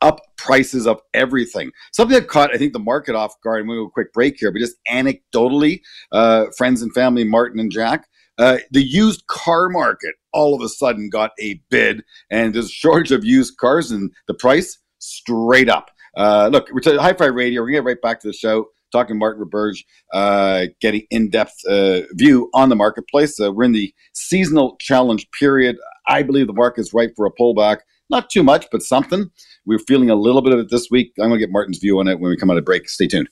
up 0.00 0.20
prices 0.36 0.86
of 0.86 1.00
everything. 1.14 1.70
Something 1.92 2.18
that 2.18 2.28
caught, 2.28 2.54
I 2.54 2.58
think, 2.58 2.72
the 2.72 2.78
market 2.78 3.14
off 3.14 3.34
guard. 3.42 3.60
And 3.60 3.68
we'll 3.68 3.84
go 3.84 3.88
a 3.88 3.90
quick 3.90 4.12
break 4.12 4.36
here, 4.38 4.52
but 4.52 4.60
just 4.60 4.76
anecdotally, 4.90 5.80
uh, 6.12 6.46
friends 6.56 6.82
and 6.82 6.92
family, 6.92 7.24
Martin 7.24 7.58
and 7.58 7.72
Jack, 7.72 8.06
uh, 8.38 8.58
the 8.70 8.82
used 8.82 9.26
car 9.26 9.68
market 9.68 10.14
all 10.32 10.54
of 10.54 10.60
a 10.60 10.68
sudden 10.68 11.08
got 11.08 11.30
a 11.40 11.60
bid, 11.70 12.04
and 12.30 12.54
there's 12.54 12.66
a 12.66 12.68
shortage 12.68 13.10
of 13.10 13.24
used 13.24 13.56
cars, 13.56 13.90
and 13.90 14.10
the 14.28 14.34
price 14.34 14.78
straight 14.98 15.70
up. 15.70 15.90
Uh, 16.16 16.48
look, 16.52 16.68
we're 16.72 16.80
to 16.80 17.00
Hi-Fi 17.00 17.26
Radio. 17.26 17.62
We're 17.62 17.68
gonna 17.68 17.78
get 17.78 17.84
right 17.84 18.02
back 18.02 18.20
to 18.20 18.28
the 18.28 18.34
show. 18.34 18.66
Talking 18.92 19.18
Martin 19.18 19.44
Roberge, 19.44 19.78
uh, 20.12 20.66
getting 20.80 21.02
in-depth 21.10 21.54
uh, 21.68 22.02
view 22.12 22.48
on 22.54 22.68
the 22.68 22.76
marketplace. 22.76 23.38
Uh, 23.40 23.52
we're 23.52 23.64
in 23.64 23.72
the 23.72 23.92
seasonal 24.12 24.76
challenge 24.80 25.28
period. 25.32 25.76
I 26.06 26.22
believe 26.22 26.46
the 26.46 26.52
market 26.52 26.82
is 26.82 26.94
ripe 26.94 27.12
for 27.16 27.26
a 27.26 27.32
pullback. 27.32 27.78
Not 28.08 28.30
too 28.30 28.42
much, 28.42 28.66
but 28.70 28.82
something. 28.82 29.30
We're 29.64 29.80
feeling 29.80 30.10
a 30.10 30.14
little 30.14 30.42
bit 30.42 30.52
of 30.52 30.60
it 30.60 30.70
this 30.70 30.88
week. 30.90 31.12
I'm 31.18 31.28
going 31.28 31.40
to 31.40 31.46
get 31.46 31.52
Martin's 31.52 31.78
view 31.78 31.98
on 31.98 32.06
it 32.06 32.20
when 32.20 32.30
we 32.30 32.36
come 32.36 32.50
out 32.50 32.56
of 32.56 32.64
break. 32.64 32.88
Stay 32.88 33.08
tuned. 33.08 33.28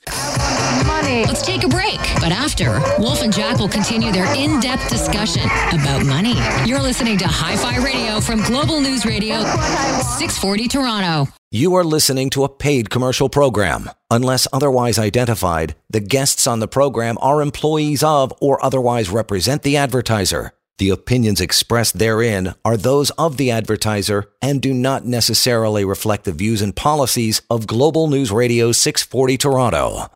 Money. 0.87 1.25
Let's 1.25 1.43
take 1.43 1.62
a 1.62 1.69
break. 1.69 2.00
But 2.16 2.33
after, 2.33 2.81
Wolf 2.99 3.23
and 3.23 3.33
Jack 3.33 3.59
will 3.59 3.69
continue 3.69 4.11
their 4.11 4.26
in 4.35 4.59
depth 4.59 4.88
discussion 4.88 5.45
about 5.73 6.04
money. 6.04 6.35
You're 6.66 6.83
listening 6.83 7.16
to 7.19 7.26
Hi 7.28 7.57
Fi 7.57 7.76
Radio 7.85 8.21
from 8.21 8.43
Global 8.43 8.81
News 8.81 9.07
Radio, 9.07 9.43
640 9.43 10.69
Toronto. 10.69 11.31
You 11.52 11.75
are 11.76 11.85
listening 11.85 12.31
to 12.31 12.43
a 12.43 12.49
paid 12.49 12.90
commercial 12.90 13.28
program. 13.28 13.90
Unless 14.11 14.49
otherwise 14.52 14.99
identified, 14.99 15.76
the 15.88 16.00
guests 16.00 16.49
on 16.49 16.59
the 16.59 16.66
program 16.66 17.16
are 17.21 17.40
employees 17.40 18.02
of 18.02 18.33
or 18.40 18.62
otherwise 18.64 19.09
represent 19.09 19.62
the 19.62 19.76
advertiser. 19.76 20.50
The 20.78 20.90
opinions 20.90 21.40
expressed 21.40 22.00
therein 22.00 22.57
are 22.64 22.76
those 22.76 23.11
of 23.11 23.37
the 23.37 23.52
advertiser 23.52 24.28
and 24.43 24.61
do 24.61 24.75
not 24.75 25.07
necessarily 25.07 25.85
reflect 25.85 26.25
the 26.25 26.33
views 26.33 26.61
and 26.61 26.75
policies 26.75 27.43
of 27.49 27.69
Global 27.69 28.09
News 28.09 28.33
Radio 28.33 28.73
640 28.73 29.37
Toronto. 29.37 30.11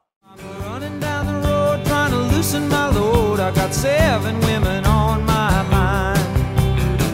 Running 0.58 0.98
down 0.98 1.26
the 1.26 1.34
road 1.48 1.86
trying 1.86 2.10
to 2.10 2.18
loosen 2.34 2.68
my 2.68 2.88
load. 2.90 3.38
I 3.38 3.54
got 3.54 3.72
seven 3.72 4.40
women 4.40 4.84
on 4.84 5.24
my 5.24 5.62
mind. 5.70 6.18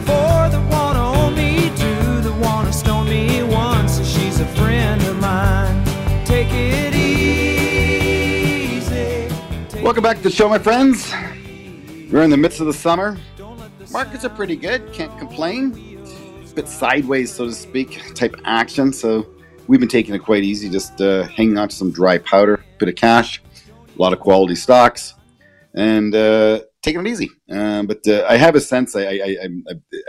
Four 0.06 0.48
that 0.48 0.66
wanna 0.72 1.02
own 1.12 1.34
me, 1.34 1.68
two 1.76 2.22
that 2.22 2.34
wanna 2.40 2.72
stone 2.72 3.10
me, 3.10 3.42
one 3.42 3.86
says 3.90 4.10
she's 4.10 4.40
a 4.40 4.46
friend 4.56 5.02
of 5.02 5.20
mine. 5.20 5.84
Take 6.24 6.48
it 6.50 6.94
easy. 6.94 8.08
Take 9.68 9.84
Welcome 9.84 10.02
back 10.02 10.16
to 10.16 10.22
the 10.22 10.30
show, 10.30 10.48
my 10.48 10.58
friends. 10.58 11.12
We're 12.10 12.22
in 12.22 12.30
the 12.30 12.36
midst 12.38 12.60
of 12.60 12.66
the 12.66 12.72
summer. 12.72 13.18
Markets 13.94 14.24
are 14.24 14.30
pretty 14.30 14.56
good. 14.56 14.92
Can't 14.92 15.16
complain. 15.20 15.72
A 16.50 16.52
bit 16.52 16.66
sideways, 16.66 17.32
so 17.32 17.46
to 17.46 17.52
speak, 17.52 18.12
type 18.16 18.34
action. 18.44 18.92
So 18.92 19.24
we've 19.68 19.78
been 19.78 19.88
taking 19.88 20.16
it 20.16 20.18
quite 20.18 20.42
easy, 20.42 20.68
just 20.68 21.00
uh, 21.00 21.22
hanging 21.28 21.56
on 21.58 21.68
to 21.68 21.76
some 21.76 21.92
dry 21.92 22.18
powder, 22.18 22.64
bit 22.78 22.88
of 22.88 22.96
cash, 22.96 23.40
a 23.40 24.02
lot 24.02 24.12
of 24.12 24.18
quality 24.18 24.56
stocks, 24.56 25.14
and 25.76 26.12
uh, 26.12 26.62
taking 26.82 27.02
it 27.02 27.06
easy. 27.06 27.30
Um, 27.48 27.86
but 27.86 28.04
uh, 28.08 28.26
I 28.28 28.36
have 28.36 28.56
a 28.56 28.60
sense 28.60 28.96
I, 28.96 29.36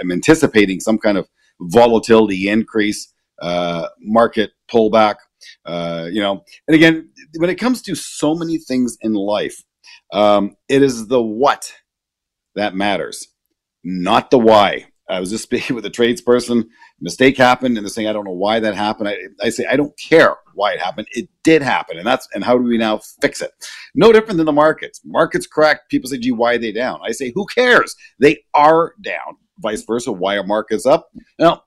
I'm 0.01 0.11
anticipating 0.11 0.79
some 0.79 0.97
kind 0.97 1.19
of 1.19 1.29
volatility 1.61 2.49
increase, 2.49 3.13
uh, 3.39 3.89
market 3.99 4.49
pullback. 4.67 5.17
Uh, 5.63 6.07
you 6.11 6.21
know, 6.21 6.43
and 6.67 6.73
again, 6.73 7.11
when 7.37 7.51
it 7.51 7.59
comes 7.59 7.83
to 7.83 7.93
so 7.93 8.33
many 8.33 8.57
things 8.57 8.97
in 9.01 9.13
life, 9.13 9.63
um, 10.11 10.55
it 10.69 10.81
is 10.81 11.05
the 11.05 11.21
what 11.21 11.71
that 12.55 12.73
matters, 12.73 13.27
not 13.85 14.31
the 14.31 14.39
why. 14.39 14.87
I 15.07 15.19
was 15.19 15.29
just 15.29 15.43
speaking 15.49 15.75
with 15.75 15.85
a 15.85 15.89
tradesperson. 15.89 16.65
Mistake 16.99 17.37
happened, 17.37 17.77
and 17.77 17.85
they're 17.85 17.91
saying, 17.91 18.07
"I 18.07 18.13
don't 18.13 18.25
know 18.25 18.31
why 18.31 18.59
that 18.59 18.75
happened." 18.75 19.09
I, 19.09 19.17
I 19.41 19.49
say, 19.49 19.65
"I 19.65 19.77
don't 19.77 19.97
care 19.97 20.35
why 20.53 20.73
it 20.73 20.81
happened. 20.81 21.07
It 21.11 21.29
did 21.43 21.61
happen, 21.61 21.97
and 21.97 22.05
that's 22.05 22.27
and 22.33 22.43
how 22.43 22.57
do 22.57 22.63
we 22.63 22.77
now 22.77 22.99
fix 23.21 23.41
it?" 23.41 23.51
No 23.93 24.11
different 24.11 24.37
than 24.37 24.45
the 24.45 24.51
markets. 24.51 25.01
Markets 25.05 25.47
correct. 25.47 25.89
People 25.89 26.09
say, 26.09 26.17
"Gee, 26.17 26.31
why 26.31 26.55
are 26.55 26.57
they 26.57 26.71
down?" 26.71 26.99
I 27.03 27.11
say, 27.11 27.31
"Who 27.35 27.45
cares? 27.45 27.95
They 28.19 28.39
are 28.53 28.95
down." 29.01 29.37
Vice 29.59 29.83
versa. 29.83 30.11
Why 30.11 30.35
are 30.35 30.43
markets 30.43 30.85
up? 30.85 31.09
Now, 31.39 31.63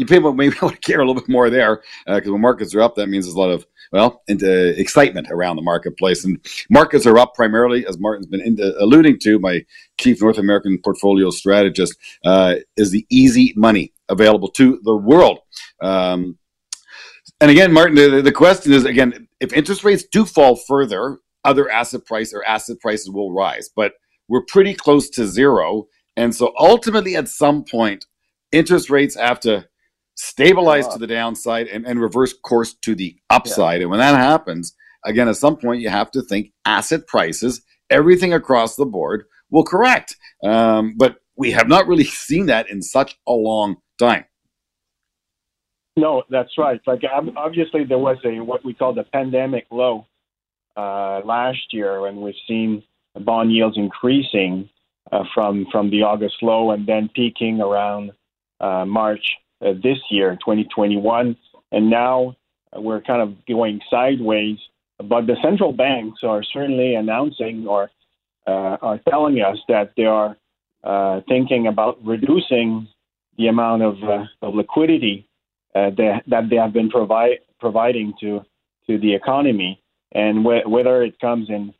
you 0.00 0.06
people 0.06 0.32
maybe 0.32 0.56
want 0.62 0.74
to 0.74 0.80
care 0.80 1.00
a 1.00 1.06
little 1.06 1.20
bit 1.20 1.28
more 1.28 1.50
there 1.50 1.82
because 2.06 2.30
when 2.30 2.40
markets 2.40 2.74
are 2.74 2.80
up, 2.80 2.96
that 2.96 3.08
means 3.08 3.26
there's 3.26 3.34
a 3.34 3.38
lot 3.38 3.50
of 3.50 3.66
well, 3.92 4.22
into 4.28 4.78
excitement 4.80 5.28
around 5.30 5.56
the 5.56 5.62
marketplace. 5.62 6.24
And 6.24 6.38
markets 6.68 7.06
are 7.06 7.18
up 7.18 7.34
primarily, 7.34 7.86
as 7.86 7.98
Martin's 7.98 8.26
been 8.26 8.40
into, 8.40 8.72
alluding 8.80 9.18
to, 9.20 9.38
my 9.40 9.64
chief 9.98 10.22
North 10.22 10.38
American 10.38 10.78
portfolio 10.82 11.30
strategist, 11.30 11.96
uh, 12.24 12.56
is 12.76 12.90
the 12.92 13.04
easy 13.10 13.52
money 13.56 13.92
available 14.08 14.48
to 14.48 14.80
the 14.84 14.94
world. 14.94 15.40
Um, 15.82 16.38
and 17.40 17.50
again, 17.50 17.72
Martin, 17.72 17.96
the, 17.96 18.22
the 18.22 18.32
question 18.32 18.72
is 18.72 18.84
again, 18.84 19.26
if 19.40 19.52
interest 19.52 19.82
rates 19.82 20.04
do 20.04 20.24
fall 20.24 20.56
further, 20.56 21.18
other 21.44 21.70
asset 21.70 22.04
price 22.04 22.32
or 22.32 22.44
asset 22.44 22.78
prices 22.80 23.10
will 23.10 23.32
rise, 23.32 23.70
but 23.74 23.94
we're 24.28 24.44
pretty 24.44 24.74
close 24.74 25.08
to 25.10 25.26
zero. 25.26 25.88
And 26.16 26.34
so 26.34 26.52
ultimately, 26.58 27.16
at 27.16 27.28
some 27.28 27.64
point, 27.64 28.06
interest 28.52 28.90
rates 28.90 29.16
have 29.16 29.40
to 29.40 29.66
stabilize 30.16 30.86
to 30.88 30.98
the 30.98 31.06
downside 31.06 31.66
and, 31.68 31.86
and 31.86 32.00
reverse 32.00 32.32
course 32.32 32.74
to 32.82 32.94
the 32.94 33.16
upside. 33.30 33.80
And 33.80 33.90
when 33.90 34.00
that 34.00 34.16
happens, 34.16 34.74
again, 35.04 35.28
at 35.28 35.36
some 35.36 35.56
point, 35.56 35.80
you 35.80 35.88
have 35.88 36.10
to 36.12 36.22
think 36.22 36.52
asset 36.64 37.06
prices, 37.06 37.62
everything 37.88 38.32
across 38.32 38.76
the 38.76 38.86
board 38.86 39.24
will 39.50 39.64
correct. 39.64 40.16
Um, 40.44 40.94
but 40.96 41.16
we 41.36 41.50
have 41.52 41.68
not 41.68 41.86
really 41.86 42.04
seen 42.28 42.46
that 42.46 42.68
in 42.70 42.82
such 42.82 43.18
a 43.26 43.32
long 43.32 43.76
time. 43.98 44.24
No, 45.96 46.22
that's 46.30 46.56
right. 46.56 46.80
Like 46.86 47.02
obviously 47.36 47.84
there 47.84 47.98
was 47.98 48.18
a 48.24 48.40
what 48.40 48.64
we 48.64 48.74
call 48.74 48.94
the 48.94 49.04
pandemic 49.04 49.66
low 49.70 50.06
uh, 50.76 51.20
last 51.24 51.72
year, 51.72 52.06
and 52.06 52.18
we've 52.18 52.34
seen 52.46 52.82
bond 53.18 53.52
yields 53.52 53.76
increasing 53.76 54.68
uh, 55.12 55.24
from 55.34 55.66
from 55.72 55.90
the 55.90 56.02
August 56.02 56.36
low 56.42 56.70
and 56.70 56.86
then 56.86 57.10
peaking 57.14 57.60
around 57.60 58.12
uh, 58.60 58.84
March 58.86 59.24
uh, 59.64 59.72
this 59.82 59.98
year, 60.10 60.36
2021, 60.36 61.36
and 61.72 61.90
now 61.90 62.36
uh, 62.74 62.80
we're 62.80 63.00
kind 63.00 63.22
of 63.22 63.34
going 63.46 63.80
sideways. 63.90 64.58
But 64.98 65.26
the 65.26 65.36
central 65.42 65.72
banks 65.72 66.20
are 66.22 66.42
certainly 66.42 66.94
announcing 66.94 67.66
or 67.66 67.90
uh, 68.46 68.76
are 68.82 69.00
telling 69.08 69.40
us 69.40 69.58
that 69.68 69.92
they 69.96 70.04
are 70.04 70.36
uh, 70.84 71.20
thinking 71.28 71.66
about 71.66 71.98
reducing 72.04 72.88
the 73.36 73.48
amount 73.48 73.82
of, 73.82 74.02
uh, 74.02 74.24
of 74.42 74.54
liquidity 74.54 75.28
uh, 75.74 75.90
that, 75.90 76.22
that 76.26 76.50
they 76.50 76.56
have 76.56 76.72
been 76.72 76.90
provide, 76.90 77.38
providing 77.58 78.14
to 78.20 78.40
to 78.86 78.98
the 78.98 79.14
economy, 79.14 79.80
and 80.12 80.44
wh- 80.44 80.68
whether 80.68 81.02
it 81.02 81.20
comes 81.20 81.48
in, 81.48 81.72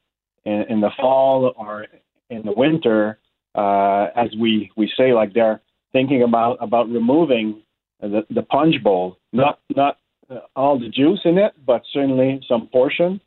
in, 0.44 0.64
in 0.68 0.80
the 0.80 0.90
fall 1.00 1.52
or 1.56 1.87
in 2.28 2.42
the 2.44 2.52
winter, 2.52 3.18
as 3.56 4.28
we, 4.38 4.70
we 4.76 4.92
say, 4.96 5.12
like 5.12 5.32
they're 5.32 5.60
thinking 5.92 6.22
about 6.22 6.58
about 6.60 6.88
removing 6.88 7.62
the, 8.00 8.26
the 8.30 8.42
punch 8.42 8.83
bowl, 8.83 9.19
not 9.33 9.61
not 9.75 9.99
uh, 10.30 10.40
all 10.57 10.78
the 10.78 10.88
juice 10.88 11.21
in 11.25 11.38
it, 11.38 11.52
but 11.66 11.83
certainly 11.92 12.40
some 12.49 12.66
portion, 12.69 13.21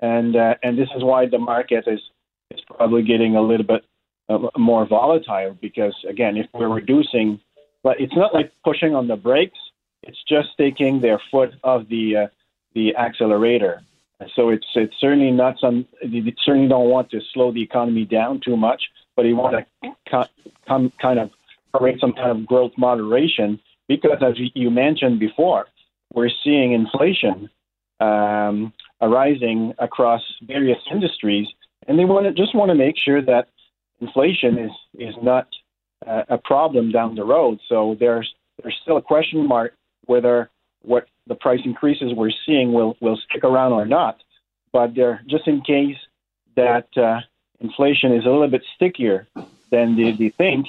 and 0.00 0.36
uh, 0.36 0.54
and 0.62 0.78
this 0.78 0.88
is 0.96 1.02
why 1.02 1.26
the 1.26 1.38
market 1.38 1.84
is 1.86 2.00
is 2.50 2.60
probably 2.66 3.02
getting 3.02 3.36
a 3.36 3.42
little 3.42 3.66
bit 3.66 3.84
uh, 4.28 4.38
more 4.56 4.86
volatile 4.86 5.56
because 5.60 5.94
again, 6.08 6.36
if 6.36 6.46
we're 6.52 6.68
reducing, 6.68 7.40
but 7.82 8.00
it's 8.00 8.16
not 8.16 8.34
like 8.34 8.52
pushing 8.64 8.94
on 8.94 9.06
the 9.06 9.16
brakes 9.16 9.58
it's 10.02 10.22
just 10.28 10.48
taking 10.56 11.00
their 11.00 11.20
foot 11.30 11.54
off 11.64 11.86
the 11.88 12.16
uh, 12.16 12.26
the 12.74 12.96
accelerator. 12.96 13.82
So 14.34 14.48
it's 14.48 14.66
it's 14.74 14.94
certainly 15.00 15.30
not 15.30 15.58
some. 15.60 15.86
They 16.02 16.34
certainly 16.44 16.68
don't 16.68 16.88
want 16.88 17.10
to 17.10 17.20
slow 17.32 17.52
the 17.52 17.62
economy 17.62 18.04
down 18.04 18.40
too 18.40 18.56
much, 18.56 18.82
but 19.16 19.22
they 19.22 19.32
want 19.32 19.66
to 19.82 19.94
come 20.68 20.92
kind 21.00 21.18
of 21.18 21.30
create 21.72 22.00
some 22.00 22.12
kind 22.12 22.30
of 22.30 22.46
growth 22.46 22.72
moderation 22.76 23.60
because, 23.88 24.18
as 24.22 24.34
you 24.54 24.70
mentioned 24.70 25.18
before, 25.18 25.66
we're 26.14 26.30
seeing 26.44 26.72
inflation 26.72 27.50
um, 28.00 28.72
arising 29.00 29.74
across 29.78 30.22
various 30.42 30.78
industries, 30.90 31.46
and 31.86 31.98
they 31.98 32.04
want 32.04 32.26
to 32.26 32.32
just 32.32 32.54
want 32.54 32.70
to 32.70 32.74
make 32.74 32.96
sure 32.96 33.22
that 33.22 33.48
inflation 34.00 34.58
is 34.58 34.70
is 34.98 35.14
not 35.22 35.48
uh, 36.06 36.22
a 36.28 36.38
problem 36.38 36.92
down 36.92 37.14
the 37.14 37.24
road. 37.24 37.58
So 37.68 37.96
there's 37.98 38.32
there's 38.62 38.76
still 38.82 38.96
a 38.96 39.02
question 39.02 39.46
mark 39.46 39.74
whether 40.06 40.50
what 40.82 41.06
the 41.26 41.34
price 41.34 41.60
increases 41.64 42.12
we're 42.14 42.32
seeing 42.46 42.72
will 42.72 42.96
will 43.00 43.18
stick 43.28 43.44
around 43.44 43.72
or 43.72 43.86
not. 43.86 44.18
But 44.72 44.94
they're 44.94 45.22
just 45.28 45.46
in 45.46 45.62
case 45.62 45.96
that 46.56 46.88
uh, 46.96 47.20
inflation 47.60 48.12
is 48.12 48.24
a 48.24 48.28
little 48.28 48.48
bit 48.48 48.62
stickier 48.76 49.26
than 49.70 49.96
they, 49.96 50.12
they 50.12 50.30
think. 50.36 50.66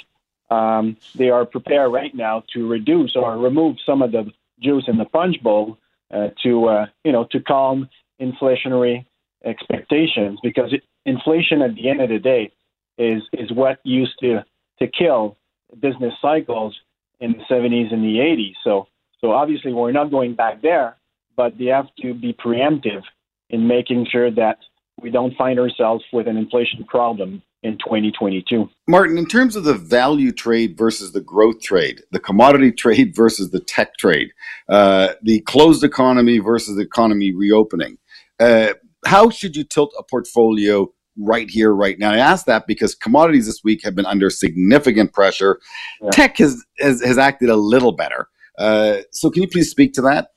Um, 0.50 0.98
they 1.16 1.30
are 1.30 1.46
prepared 1.46 1.92
right 1.92 2.14
now 2.14 2.44
to 2.54 2.68
reduce 2.68 3.16
or 3.16 3.38
remove 3.38 3.78
some 3.86 4.02
of 4.02 4.12
the 4.12 4.32
juice 4.60 4.86
in 4.88 4.98
the 4.98 5.06
punch 5.06 5.42
bowl 5.44 5.78
uh, 6.12 6.30
to 6.44 6.66
uh, 6.66 6.86
you 7.04 7.12
know 7.12 7.26
to 7.32 7.40
calm 7.40 7.90
inflationary 8.20 9.06
expectations 9.46 10.40
because 10.44 10.74
it, 10.74 10.84
inflation 11.06 11.62
at 11.62 11.76
the 11.76 11.90
end 11.90 12.02
of 12.02 12.10
the 12.10 12.20
day 12.20 12.52
is 12.98 13.22
is 13.34 13.52
what 13.52 13.80
used 13.84 14.18
to 14.20 14.44
to 14.80 14.88
kill 14.88 15.38
business 15.80 16.14
cycles 16.22 16.76
in 17.20 17.34
the 17.34 17.44
70s 17.54 17.94
and 17.94 18.04
the 18.04 18.18
80s. 18.18 18.54
So 18.64 18.88
so 19.22 19.32
obviously 19.32 19.74
we're 19.74 19.92
not 19.92 20.12
going 20.12 20.34
back 20.34 20.62
there, 20.62 20.98
but 21.36 21.58
they 21.58 21.66
have 21.66 21.88
to 22.02 22.14
be 22.14 22.34
preemptive 22.34 23.04
in 23.50 23.68
making 23.68 24.08
sure 24.12 24.32
that 24.32 24.58
we 25.02 25.10
don't 25.10 25.36
find 25.36 25.60
ourselves 25.60 26.04
with 26.12 26.28
an 26.28 26.38
inflation 26.38 26.84
problem 26.86 27.42
in 27.64 27.78
2022. 27.78 28.70
Martin, 28.88 29.18
in 29.18 29.26
terms 29.26 29.56
of 29.56 29.64
the 29.64 29.74
value 29.74 30.32
trade 30.32 30.78
versus 30.78 31.12
the 31.12 31.22
growth 31.22 31.62
trade, 31.62 32.02
the 32.12 32.20
commodity 32.20 32.72
trade 32.72 33.16
versus 33.16 33.52
the 33.52 33.60
tech 33.60 33.98
trade, 33.98 34.30
uh, 34.70 35.14
the 35.24 35.42
closed 35.42 35.84
economy 35.84 36.40
versus 36.40 36.76
the 36.76 36.82
economy 36.82 37.34
reopening, 37.34 37.98
uh, 38.40 38.74
how 39.06 39.30
should 39.30 39.56
you 39.56 39.64
tilt 39.64 39.94
a 39.98 40.04
portfolio 40.04 40.88
right 41.18 41.50
here, 41.50 41.74
right 41.74 42.00
now? 42.00 42.12
I 42.12 42.18
ask 42.18 42.46
that 42.46 42.68
because 42.68 42.96
commodities 42.96 43.46
this 43.46 43.62
week 43.64 43.84
have 43.84 43.96
been 43.96 44.06
under 44.06 44.30
significant 44.30 45.14
pressure. 45.14 45.60
Yeah. 46.02 46.10
Tech 46.12 46.38
has, 46.38 46.64
has, 46.80 47.02
has 47.02 47.18
acted 47.18 47.50
a 47.50 47.56
little 47.56 47.92
better. 47.92 48.28
Uh, 48.58 49.00
so, 49.12 49.30
can 49.30 49.42
you 49.42 49.48
please 49.48 49.70
speak 49.70 49.94
to 49.94 50.02
that? 50.02 50.30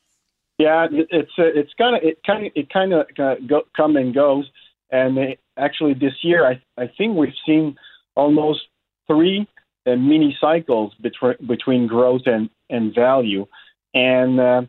Yeah, 0.58 0.86
it's 0.92 1.32
uh, 1.38 1.50
it's 1.54 1.72
kind 1.76 1.96
of 1.96 2.02
it 2.04 2.18
kind 2.24 2.46
of 2.46 2.52
it 2.54 2.70
kind 2.72 2.92
of 2.92 3.06
uh, 3.18 3.60
come 3.76 3.96
and 3.96 4.14
goes. 4.14 4.48
And 4.92 5.36
actually, 5.56 5.94
this 5.94 6.14
year, 6.22 6.46
I 6.46 6.62
I 6.76 6.86
think 6.96 7.16
we've 7.16 7.34
seen 7.46 7.76
almost 8.14 8.60
three 9.06 9.48
uh, 9.86 9.96
mini 9.96 10.36
cycles 10.40 10.92
between 11.00 11.36
between 11.46 11.86
growth 11.86 12.22
and 12.26 12.50
and 12.70 12.94
value, 12.94 13.46
and 13.94 14.38
uh, 14.38 14.62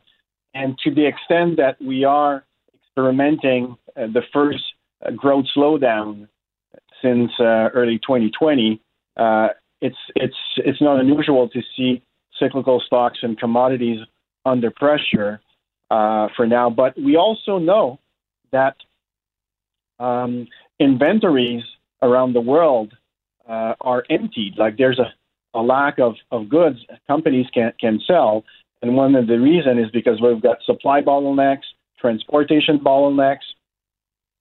and 0.53 0.77
to 0.79 0.95
the 0.95 1.05
extent 1.05 1.57
that 1.57 1.75
we 1.81 2.05
are 2.05 2.45
experimenting 2.73 3.77
uh, 3.97 4.07
the 4.07 4.23
first 4.31 4.63
uh, 5.05 5.11
growth 5.11 5.45
slowdown 5.55 6.27
since 7.01 7.31
uh, 7.39 7.69
early 7.73 7.97
2020, 7.99 8.81
uh, 9.17 9.49
it's 9.81 9.97
it's 10.15 10.37
it's 10.57 10.81
not 10.81 10.99
unusual 10.99 11.49
to 11.49 11.61
see 11.75 12.01
cyclical 12.39 12.81
stocks 12.85 13.19
and 13.21 13.37
commodities 13.37 13.99
under 14.45 14.71
pressure 14.71 15.41
uh, 15.91 16.27
for 16.35 16.47
now. 16.47 16.69
But 16.69 16.95
we 16.97 17.17
also 17.17 17.57
know 17.59 17.99
that 18.51 18.77
um, 19.99 20.47
inventories 20.79 21.63
around 22.01 22.33
the 22.33 22.41
world 22.41 22.93
uh, 23.47 23.73
are 23.81 24.03
emptied. 24.09 24.53
Like 24.57 24.77
there's 24.77 24.99
a, 24.99 25.13
a 25.57 25.61
lack 25.61 25.99
of, 25.99 26.15
of 26.31 26.49
goods 26.49 26.79
companies 27.07 27.47
can, 27.53 27.73
can 27.79 27.99
sell. 28.05 28.43
And 28.81 28.95
one 28.95 29.15
of 29.15 29.27
the 29.27 29.39
reasons 29.39 29.85
is 29.85 29.91
because 29.91 30.21
we've 30.21 30.41
got 30.41 30.57
supply 30.65 31.01
bottlenecks, 31.01 31.63
transportation 31.99 32.79
bottlenecks, 32.79 33.45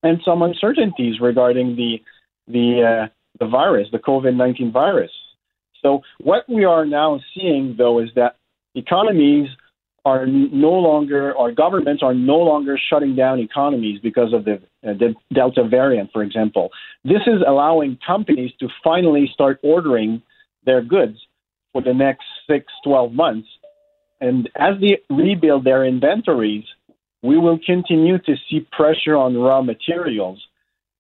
and 0.03 0.21
some 0.25 0.43
uncertainties 0.43 1.21
regarding 1.21 1.77
the 1.77 2.01
the 2.49 2.83
uh, 2.83 3.09
the 3.39 3.47
virus, 3.47 3.89
the 3.93 3.99
COVID 3.99 4.35
nineteen 4.35 4.73
virus. 4.73 5.13
So 5.81 6.01
what 6.21 6.49
we 6.49 6.65
are 6.65 6.85
now 6.85 7.21
seeing, 7.35 7.77
though, 7.77 8.01
is 8.01 8.09
that 8.17 8.37
economies 8.75 9.49
are 10.05 10.27
no 10.27 10.73
longer, 10.73 11.33
or 11.33 11.53
governments 11.53 12.03
are 12.03 12.15
no 12.15 12.39
longer 12.39 12.79
shutting 12.91 13.15
down 13.15 13.39
economies 13.39 14.01
because 14.03 14.33
of 14.33 14.45
the, 14.45 14.55
uh, 14.55 14.95
the 14.95 15.15
Delta 15.33 15.65
variant, 15.65 16.11
for 16.13 16.23
example. 16.23 16.71
This 17.05 17.23
is 17.27 17.41
allowing 17.47 17.99
companies 18.05 18.51
to 18.59 18.69
finally 18.83 19.31
start 19.33 19.61
ordering 19.63 20.23
their 20.65 20.83
goods 20.83 21.19
for 21.73 21.83
the 21.83 21.95
next 21.95 22.25
six, 22.49 22.67
12 22.85 23.13
months. 23.13 23.49
And 24.21 24.49
as 24.57 24.75
they 24.81 24.99
rebuild 25.09 25.65
their 25.65 25.85
inventories, 25.85 26.65
we 27.23 27.39
will 27.39 27.59
continue 27.65 28.19
to 28.19 28.35
see 28.51 28.67
pressure 28.73 29.17
on 29.17 29.37
raw 29.37 29.63
materials. 29.63 30.43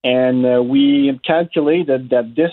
And 0.04 0.46
uh, 0.46 0.62
we 0.62 1.18
calculated 1.24 2.10
that 2.10 2.34
this 2.36 2.50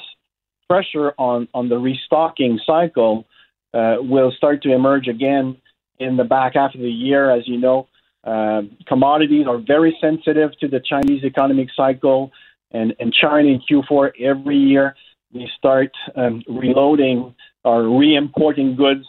pressure 0.67 1.13
on, 1.17 1.47
on 1.53 1.69
the 1.69 1.77
restocking 1.77 2.59
cycle 2.65 3.25
uh, 3.73 3.97
will 3.99 4.31
start 4.31 4.63
to 4.63 4.73
emerge 4.73 5.07
again 5.07 5.57
in 5.99 6.17
the 6.17 6.23
back 6.23 6.53
half 6.55 6.73
of 6.73 6.81
the 6.81 6.89
year. 6.89 7.29
As 7.29 7.47
you 7.47 7.57
know, 7.57 7.87
uh, 8.23 8.61
commodities 8.87 9.45
are 9.47 9.59
very 9.59 9.97
sensitive 10.01 10.51
to 10.59 10.67
the 10.67 10.79
Chinese 10.79 11.23
economic 11.23 11.69
cycle, 11.75 12.31
and, 12.71 12.95
and 12.99 13.13
China 13.13 13.49
in 13.49 13.61
Q4 13.69 14.11
every 14.21 14.57
year 14.57 14.95
they 15.33 15.47
start 15.57 15.91
um, 16.15 16.43
reloading 16.47 17.35
or 17.63 17.97
re-importing 17.97 18.75
goods 18.75 19.05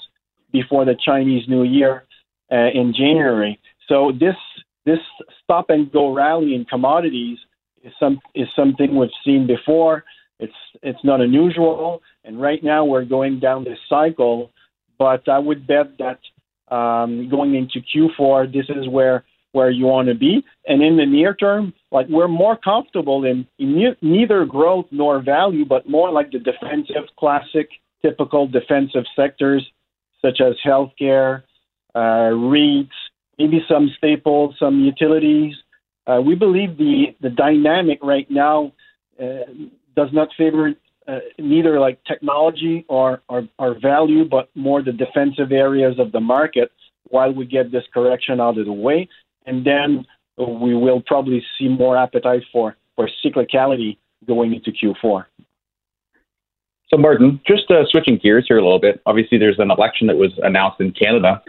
before 0.53 0.85
the 0.85 0.97
Chinese 1.05 1.49
New 1.49 1.63
Year 1.63 2.05
uh, 2.53 2.69
in 2.75 2.93
January. 2.97 3.59
So 3.89 4.13
this 4.13 4.37
this 4.87 4.99
stop 5.43 5.71
and 5.71 5.91
go 5.93 6.13
rally 6.13 6.55
in 6.55 6.65
commodities 6.65 7.39
is 7.83 7.93
some 7.99 8.21
is 8.35 8.49
something 8.55 8.97
we've 8.97 9.11
seen 9.25 9.47
before. 9.47 10.05
It's 10.39 10.53
it's 10.83 11.05
not 11.05 11.21
unusual, 11.21 12.03
and 12.25 12.41
right 12.41 12.63
now 12.63 12.85
we're 12.85 13.05
going 13.05 13.41
down 13.41 13.65
this 13.65 13.79
cycle. 13.89 14.51
But 14.99 15.29
I 15.29 15.39
would 15.39 15.67
bet 15.67 15.97
that 15.99 16.19
um, 16.71 17.29
going 17.29 17.55
into 17.55 17.81
Q4, 17.81 18.53
this 18.53 18.67
is 18.69 18.89
where 18.89 19.25
where 19.53 19.71
you 19.71 19.85
want 19.87 20.09
to 20.09 20.15
be. 20.15 20.45
And 20.67 20.81
in 20.83 20.97
the 20.97 21.07
near 21.07 21.35
term, 21.35 21.75
like 21.91 22.07
we're 22.09 22.29
more 22.29 22.57
comfortable 22.57 23.25
in, 23.25 23.47
in 23.59 23.75
ne- 23.77 23.97
neither 24.01 24.45
growth 24.45 24.87
nor 24.93 25.21
value, 25.21 25.65
but 25.65 25.89
more 25.89 26.13
like 26.13 26.31
the 26.31 26.39
defensive, 26.39 27.09
classic, 27.19 27.69
typical 28.01 28.47
defensive 28.47 29.05
sectors 29.17 29.69
such 30.23 30.41
as 30.41 30.55
healthcare, 30.65 31.43
uh, 31.95 32.31
REITs, 32.31 32.91
maybe 33.39 33.61
some 33.69 33.91
staples, 33.97 34.55
some 34.59 34.81
utilities. 34.81 35.55
Uh, 36.07 36.21
we 36.25 36.35
believe 36.35 36.77
the 36.77 37.07
the 37.21 37.31
dynamic 37.31 37.99
right 38.03 38.31
now 38.31 38.73
uh, 39.21 39.45
does 39.97 40.09
not 40.13 40.29
favor 40.37 40.75
uh, 41.11 41.19
neither 41.39 41.81
like 41.81 42.03
technology 42.05 42.85
or, 42.89 43.21
or, 43.29 43.49
or 43.59 43.79
value, 43.81 44.25
but 44.25 44.49
more 44.55 44.83
the 44.83 44.93
defensive 44.93 45.51
areas 45.51 45.99
of 45.99 46.13
the 46.13 46.21
market 46.21 46.71
while 47.05 47.33
we 47.33 47.45
get 47.45 47.73
this 47.73 47.85
correction 47.93 48.41
out 48.41 48.59
of 48.59 48.67
the 48.67 48.73
way. 48.73 49.09
And 49.47 49.67
then 49.67 50.07
we 50.39 50.75
will 50.75 51.03
probably 51.05 51.43
see 51.59 51.69
more 51.69 51.97
appetite 51.97 52.43
for, 52.53 52.77
for 52.95 53.09
cyclicality 53.25 53.97
going 54.27 54.55
into 54.55 54.71
Q4. 54.71 55.25
So, 56.89 56.97
Martin, 56.97 57.41
just 57.47 57.71
uh, 57.71 57.85
switching 57.91 58.19
gears 58.19 58.45
here 58.49 58.59
a 58.59 58.63
little 58.63 58.81
bit. 58.81 59.01
Obviously, 59.07 59.39
there's 59.39 59.59
an 59.59 59.71
election 59.71 60.07
that 60.09 60.17
was 60.17 60.33
announced 60.43 60.81
in 60.81 60.93
Canada. 60.93 61.43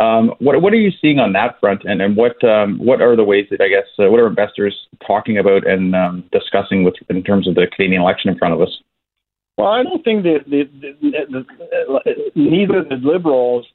Um, 0.00 0.32
what 0.38 0.60
what 0.62 0.72
are 0.72 0.76
you 0.76 0.92
seeing 1.00 1.18
on 1.18 1.32
that 1.32 1.58
front, 1.58 1.82
and, 1.84 2.00
and 2.00 2.16
what 2.16 2.42
um, 2.44 2.78
what 2.78 3.00
are 3.00 3.16
the 3.16 3.24
ways 3.24 3.46
that 3.50 3.60
I 3.60 3.68
guess 3.68 3.86
uh, 3.98 4.10
what 4.10 4.20
are 4.20 4.28
investors 4.28 4.86
talking 5.04 5.38
about 5.38 5.66
and 5.66 5.94
um, 5.94 6.24
discussing 6.30 6.84
with 6.84 6.94
in 7.10 7.22
terms 7.24 7.48
of 7.48 7.56
the 7.56 7.66
Canadian 7.74 8.02
election 8.02 8.30
in 8.30 8.38
front 8.38 8.54
of 8.54 8.60
us? 8.60 8.70
Well, 9.58 9.66
I 9.66 9.82
don't 9.82 10.04
think 10.04 10.22
that 10.22 10.44
the, 10.46 10.62
the, 10.80 10.92
the, 11.02 11.44
the, 12.04 12.30
neither 12.36 12.84
the 12.84 12.94
Liberals 13.02 13.66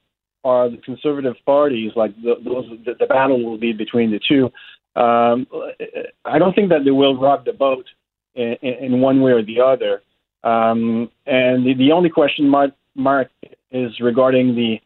or 0.41 0.69
the 0.69 0.77
Conservative 0.77 1.35
parties, 1.45 1.91
like 1.97 2.15
the, 2.21 2.35
those, 2.43 2.69
the, 2.85 2.93
the 2.97 3.05
battle 3.05 3.43
will 3.43 3.57
be 3.57 3.73
between 3.73 4.09
the 4.09 4.19
two. 4.25 4.45
Um, 4.99 5.45
I 6.23 6.39
don't 6.39 6.55
think 6.55 6.69
that 6.69 6.85
they 6.85 6.91
will 6.91 7.19
rock 7.19 7.43
the 7.43 7.51
boat 7.51 7.85
in, 8.33 8.55
in 8.61 9.01
one 9.01 9.21
way 9.21 9.33
or 9.33 9.43
the 9.43 9.59
other. 9.59 10.01
Um, 10.49 11.11
and 11.25 11.65
the, 11.65 11.73
the 11.77 11.91
only 11.91 12.09
question 12.09 12.47
mark, 12.47 12.71
mark 12.95 13.29
is 13.71 13.91
regarding 13.99 14.55
the 14.55 14.77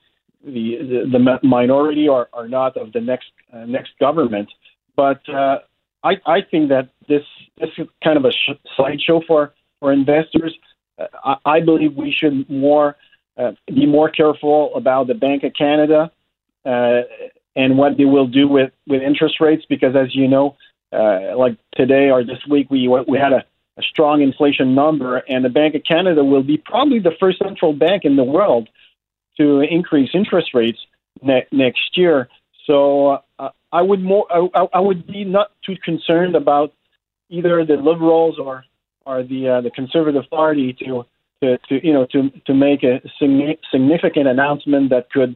the, 0.46 0.78
the, 1.12 1.18
the 1.18 1.48
minority 1.48 2.08
or, 2.08 2.30
or 2.32 2.48
not 2.48 2.78
of 2.78 2.94
the 2.94 3.02
next 3.02 3.32
uh, 3.54 3.66
next 3.66 3.92
government. 4.00 4.48
But 4.96 5.20
uh, 5.28 5.58
I, 6.04 6.14
I 6.26 6.42
think 6.50 6.70
that 6.70 6.90
this 7.10 7.24
this 7.60 7.70
is 7.78 7.88
kind 8.04 8.18
of 8.18 8.26
a 8.26 8.32
sh- 8.32 8.70
sideshow 8.78 9.22
for 9.28 9.54
for 9.80 9.92
investors. 9.92 10.56
I, 11.24 11.36
I 11.46 11.60
believe 11.62 11.96
we 11.96 12.12
should 12.12 12.50
more 12.50 12.96
uh, 13.38 13.52
be 13.68 13.86
more 13.86 14.10
careful 14.10 14.76
about 14.76 15.08
the 15.08 15.14
Bank 15.14 15.44
of 15.44 15.54
Canada 15.54 16.12
uh, 16.66 17.02
and 17.56 17.78
what 17.78 17.98
they 17.98 18.06
will 18.06 18.28
do 18.28 18.48
with, 18.48 18.72
with 18.88 19.02
interest 19.02 19.40
rates 19.40 19.66
because, 19.70 19.96
as 19.96 20.16
you 20.16 20.28
know, 20.28 20.56
uh, 20.92 21.38
like 21.38 21.58
today 21.76 22.10
or 22.10 22.24
this 22.24 22.40
week, 22.50 22.72
we 22.72 22.88
we 22.88 23.18
had 23.18 23.34
a, 23.34 23.44
a 23.78 23.84
strong 23.84 24.22
inflation 24.22 24.74
number, 24.74 25.18
and 25.18 25.44
the 25.44 25.50
Bank 25.50 25.76
of 25.76 25.84
Canada 25.84 26.24
will 26.24 26.44
be 26.44 26.58
probably 26.58 27.00
the 27.00 27.12
first 27.20 27.40
central 27.40 27.74
bank 27.74 28.06
in 28.06 28.16
the 28.16 28.24
world 28.24 28.70
to 29.38 29.60
increase 29.62 30.10
interest 30.14 30.54
rates 30.54 30.80
ne- 31.22 31.46
next 31.52 31.98
year. 31.98 32.30
So 32.66 33.22
uh, 33.38 33.50
I 33.72 33.82
would 33.82 34.02
more 34.02 34.26
I, 34.32 34.68
I 34.74 34.80
would 34.80 35.06
be 35.06 35.26
not 35.26 35.52
too 35.66 35.76
concerned 35.84 36.36
about 36.36 36.74
either 37.30 37.66
the 37.66 37.76
liberals 37.76 38.40
or 38.40 38.64
or 39.08 39.24
the 39.24 39.48
uh, 39.48 39.62
the 39.62 39.72
Conservative 39.72 40.30
Party 40.30 40.74
to, 40.74 41.06
to 41.42 41.58
to 41.70 41.86
you 41.88 41.94
know 41.94 42.06
to 42.12 42.30
to 42.46 42.54
make 42.54 42.84
a 42.84 43.02
significant 43.72 44.28
announcement 44.28 44.90
that 44.90 45.10
could 45.10 45.36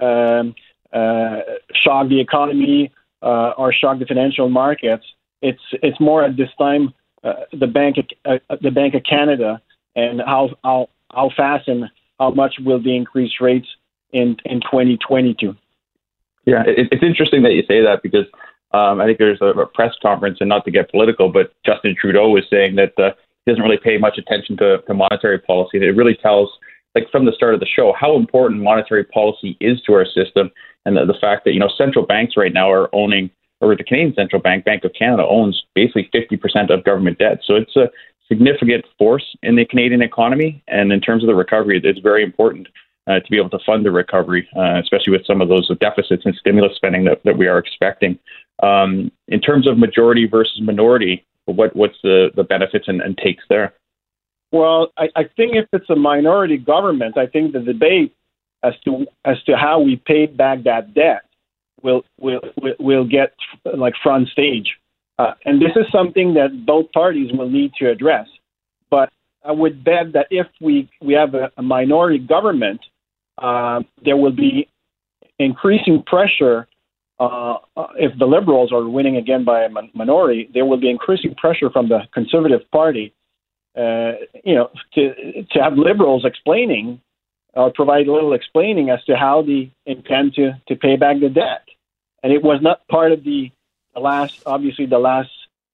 um, 0.00 0.54
uh, 0.92 1.40
shock 1.74 2.08
the 2.08 2.20
economy 2.20 2.90
uh, 3.22 3.52
or 3.58 3.72
shock 3.72 3.98
the 3.98 4.06
financial 4.06 4.48
markets. 4.48 5.04
It's 5.42 5.62
it's 5.82 6.00
more 6.00 6.24
at 6.24 6.36
this 6.36 6.48
time 6.58 6.94
uh, 7.22 7.44
the 7.52 7.66
bank 7.66 7.96
uh, 8.24 8.38
the 8.60 8.70
Bank 8.70 8.94
of 8.94 9.02
Canada 9.04 9.60
and 9.94 10.20
how 10.20 10.50
how 10.64 10.88
how 11.12 11.30
fast 11.36 11.68
and 11.68 11.84
how 12.18 12.30
much 12.30 12.54
will 12.64 12.82
the 12.82 12.96
increased 12.96 13.40
rates 13.40 13.68
in 14.12 14.36
in 14.44 14.60
2022. 14.60 15.54
Yeah, 16.46 16.62
it, 16.66 16.88
it's 16.90 17.02
interesting 17.02 17.42
that 17.42 17.52
you 17.52 17.62
say 17.68 17.82
that 17.82 18.02
because 18.02 18.26
um, 18.72 19.00
I 19.00 19.06
think 19.06 19.18
there's 19.18 19.40
a, 19.40 19.46
a, 19.46 19.66
press 19.66 19.94
conference, 20.00 20.38
and 20.40 20.48
not 20.48 20.64
to 20.64 20.70
get 20.70 20.90
political, 20.90 21.30
but 21.30 21.52
Justin 21.66 21.96
Trudeau 22.00 22.28
was 22.28 22.44
saying 22.48 22.76
that 22.76 22.92
uh, 22.98 23.10
he 23.44 23.50
doesn't 23.50 23.62
really 23.62 23.80
pay 23.82 23.98
much 23.98 24.16
attention 24.16 24.56
to, 24.58 24.78
to 24.86 24.94
monetary 24.94 25.40
policy. 25.40 25.78
It 25.78 25.96
really 25.96 26.14
tells, 26.14 26.50
like 26.94 27.10
from 27.10 27.24
the 27.24 27.32
start 27.32 27.54
of 27.54 27.60
the 27.60 27.66
show, 27.66 27.92
how 27.98 28.16
important 28.16 28.62
monetary 28.62 29.04
policy 29.04 29.56
is 29.60 29.80
to 29.82 29.94
our 29.94 30.06
system, 30.06 30.50
and 30.84 30.96
the, 30.96 31.04
the 31.04 31.18
fact 31.20 31.44
that 31.44 31.52
you 31.52 31.58
know 31.58 31.70
central 31.76 32.06
banks 32.06 32.36
right 32.36 32.52
now 32.52 32.70
are 32.70 32.94
owning, 32.94 33.30
or 33.60 33.74
the 33.74 33.82
Canadian 33.82 34.14
Central 34.14 34.40
Bank, 34.40 34.64
Bank 34.64 34.84
of 34.84 34.92
Canada, 34.96 35.26
owns 35.28 35.64
basically 35.74 36.08
50% 36.14 36.72
of 36.72 36.84
government 36.84 37.18
debt. 37.18 37.40
So 37.44 37.56
it's 37.56 37.74
a 37.76 37.90
significant 38.28 38.84
force 38.98 39.36
in 39.42 39.56
the 39.56 39.64
Canadian 39.64 40.00
economy, 40.00 40.62
and 40.68 40.92
in 40.92 41.00
terms 41.00 41.24
of 41.24 41.26
the 41.26 41.34
recovery, 41.34 41.80
it's 41.82 41.98
very 41.98 42.22
important 42.22 42.68
uh, 43.06 43.18
to 43.18 43.30
be 43.30 43.36
able 43.36 43.50
to 43.50 43.58
fund 43.66 43.84
the 43.84 43.90
recovery, 43.90 44.48
uh, 44.56 44.78
especially 44.80 45.10
with 45.10 45.26
some 45.26 45.40
of 45.40 45.48
those 45.48 45.70
deficits 45.80 46.24
and 46.24 46.34
stimulus 46.36 46.76
spending 46.76 47.04
that, 47.04 47.20
that 47.24 47.36
we 47.36 47.48
are 47.48 47.58
expecting. 47.58 48.18
Um, 48.62 49.10
in 49.28 49.40
terms 49.40 49.66
of 49.66 49.78
majority 49.78 50.26
versus 50.26 50.60
minority, 50.62 51.24
what, 51.46 51.74
what's 51.74 51.96
the, 52.02 52.30
the 52.36 52.44
benefits 52.44 52.86
and, 52.88 53.00
and 53.00 53.16
takes 53.16 53.42
there? 53.48 53.74
Well, 54.52 54.88
I, 54.98 55.08
I 55.16 55.22
think 55.36 55.54
if 55.54 55.66
it's 55.72 55.88
a 55.90 55.96
minority 55.96 56.58
government, 56.58 57.16
I 57.16 57.26
think 57.26 57.52
the 57.52 57.60
debate 57.60 58.14
as 58.62 58.74
to 58.84 59.06
as 59.24 59.42
to 59.44 59.56
how 59.56 59.80
we 59.80 59.96
pay 59.96 60.26
back 60.26 60.64
that 60.64 60.92
debt 60.92 61.22
will 61.82 62.04
will 62.18 62.40
will 62.78 63.04
get 63.04 63.32
like 63.64 63.94
front 64.02 64.28
stage, 64.28 64.76
uh, 65.18 65.32
and 65.44 65.60
this 65.60 65.72
is 65.76 65.86
something 65.92 66.34
that 66.34 66.66
both 66.66 66.92
parties 66.92 67.30
will 67.32 67.48
need 67.48 67.72
to 67.78 67.90
address. 67.90 68.26
But 68.90 69.10
I 69.44 69.52
would 69.52 69.82
bet 69.84 70.12
that 70.12 70.26
if 70.30 70.46
we 70.60 70.90
we 71.00 71.14
have 71.14 71.34
a, 71.34 71.50
a 71.56 71.62
minority 71.62 72.18
government, 72.18 72.80
uh, 73.38 73.80
there 74.04 74.16
will 74.16 74.32
be 74.32 74.68
increasing 75.38 76.02
pressure. 76.02 76.66
Uh, 77.20 77.58
if 77.96 78.18
the 78.18 78.26
Liberals 78.26 78.72
are 78.72 78.88
winning 78.88 79.16
again 79.16 79.44
by 79.44 79.64
a 79.64 79.68
minority, 79.92 80.48
there 80.54 80.64
will 80.64 80.78
be 80.78 80.88
increasing 80.88 81.34
pressure 81.34 81.68
from 81.70 81.88
the 81.88 82.00
Conservative 82.14 82.68
Party. 82.70 83.12
Uh, 83.76 84.12
you 84.42 84.54
know, 84.54 84.70
to 84.94 85.44
to 85.52 85.62
have 85.62 85.74
Liberals 85.76 86.24
explaining 86.24 87.00
or 87.52 87.70
provide 87.70 88.06
a 88.06 88.12
little 88.12 88.32
explaining 88.32 88.90
as 88.90 89.04
to 89.04 89.16
how 89.16 89.42
they 89.42 89.70
intend 89.84 90.34
to 90.34 90.60
to 90.68 90.76
pay 90.76 90.96
back 90.96 91.20
the 91.20 91.28
debt. 91.28 91.68
And 92.22 92.32
it 92.32 92.42
was 92.42 92.60
not 92.62 92.86
part 92.88 93.12
of 93.12 93.22
the, 93.22 93.50
the 93.94 94.00
last, 94.00 94.42
obviously, 94.46 94.86
the 94.86 94.98
last 94.98 95.30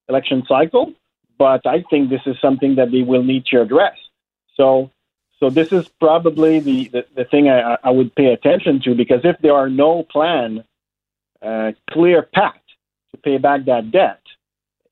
election 0.08 0.44
cycle, 0.46 0.92
but 1.38 1.66
I 1.66 1.82
think 1.90 2.08
this 2.08 2.22
is 2.26 2.36
something 2.40 2.76
that 2.76 2.90
they 2.90 3.02
will 3.02 3.24
need 3.24 3.46
to 3.46 3.62
address. 3.62 3.96
So 4.56 4.90
so 5.38 5.50
this 5.50 5.70
is 5.70 5.86
probably 6.00 6.60
the, 6.60 6.88
the, 6.88 7.06
the 7.14 7.24
thing 7.24 7.50
I, 7.50 7.76
I, 7.84 7.90
would 7.90 8.14
pay 8.14 8.32
attention 8.32 8.80
to 8.84 8.94
because 8.94 9.20
if 9.22 9.38
there 9.40 9.52
are 9.54 9.68
no 9.68 10.02
plan, 10.02 10.64
uh, 11.42 11.72
clear 11.90 12.22
path 12.22 12.60
to 13.12 13.16
pay 13.18 13.38
back 13.38 13.64
that 13.66 13.90
debt, 13.90 14.20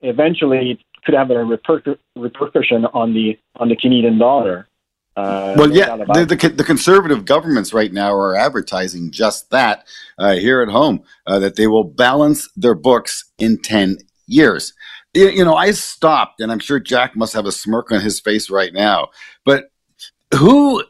eventually 0.03 0.73
it 0.73 0.79
could 1.05 1.15
have 1.15 1.31
a 1.31 1.35
reper- 1.35 1.99
repercussion 2.17 2.87
on 2.87 3.13
the 3.15 3.39
on 3.57 3.69
the 3.69 3.77
Canadian 3.77 4.19
dollar. 4.19 4.69
Uh, 5.17 5.55
well, 5.57 5.71
yeah, 5.71 5.97
the, 5.97 6.27
the, 6.27 6.49
the, 6.49 6.65
conservative 6.65 7.25
governments 7.25 7.73
right 7.73 7.93
now 7.93 8.13
are 8.13 8.35
advertising 8.35 9.13
just 9.13 9.49
that 9.51 9.87
uh, 10.19 10.35
here 10.35 10.61
at 10.61 10.69
home 10.69 11.05
uh, 11.29 11.39
that 11.39 11.55
they 11.55 11.69
will 11.69 11.85
balance 11.85 12.49
their 12.57 12.75
books 12.75 13.25
in 13.39 13.57
10 13.63 13.99
years. 14.27 14.73
You, 15.13 15.29
you 15.29 15.45
know, 15.45 15.55
I 15.55 15.71
stopped, 15.71 16.41
and 16.41 16.51
I'm 16.51 16.59
sure 16.59 16.81
Jack 16.81 17.15
must 17.15 17.33
have 17.33 17.47
a 17.47 17.53
smirk 17.53 17.93
on 17.93 18.01
his 18.01 18.19
face 18.19 18.51
right 18.51 18.73
now, 18.73 19.11
but 19.45 19.71
who 20.35 20.83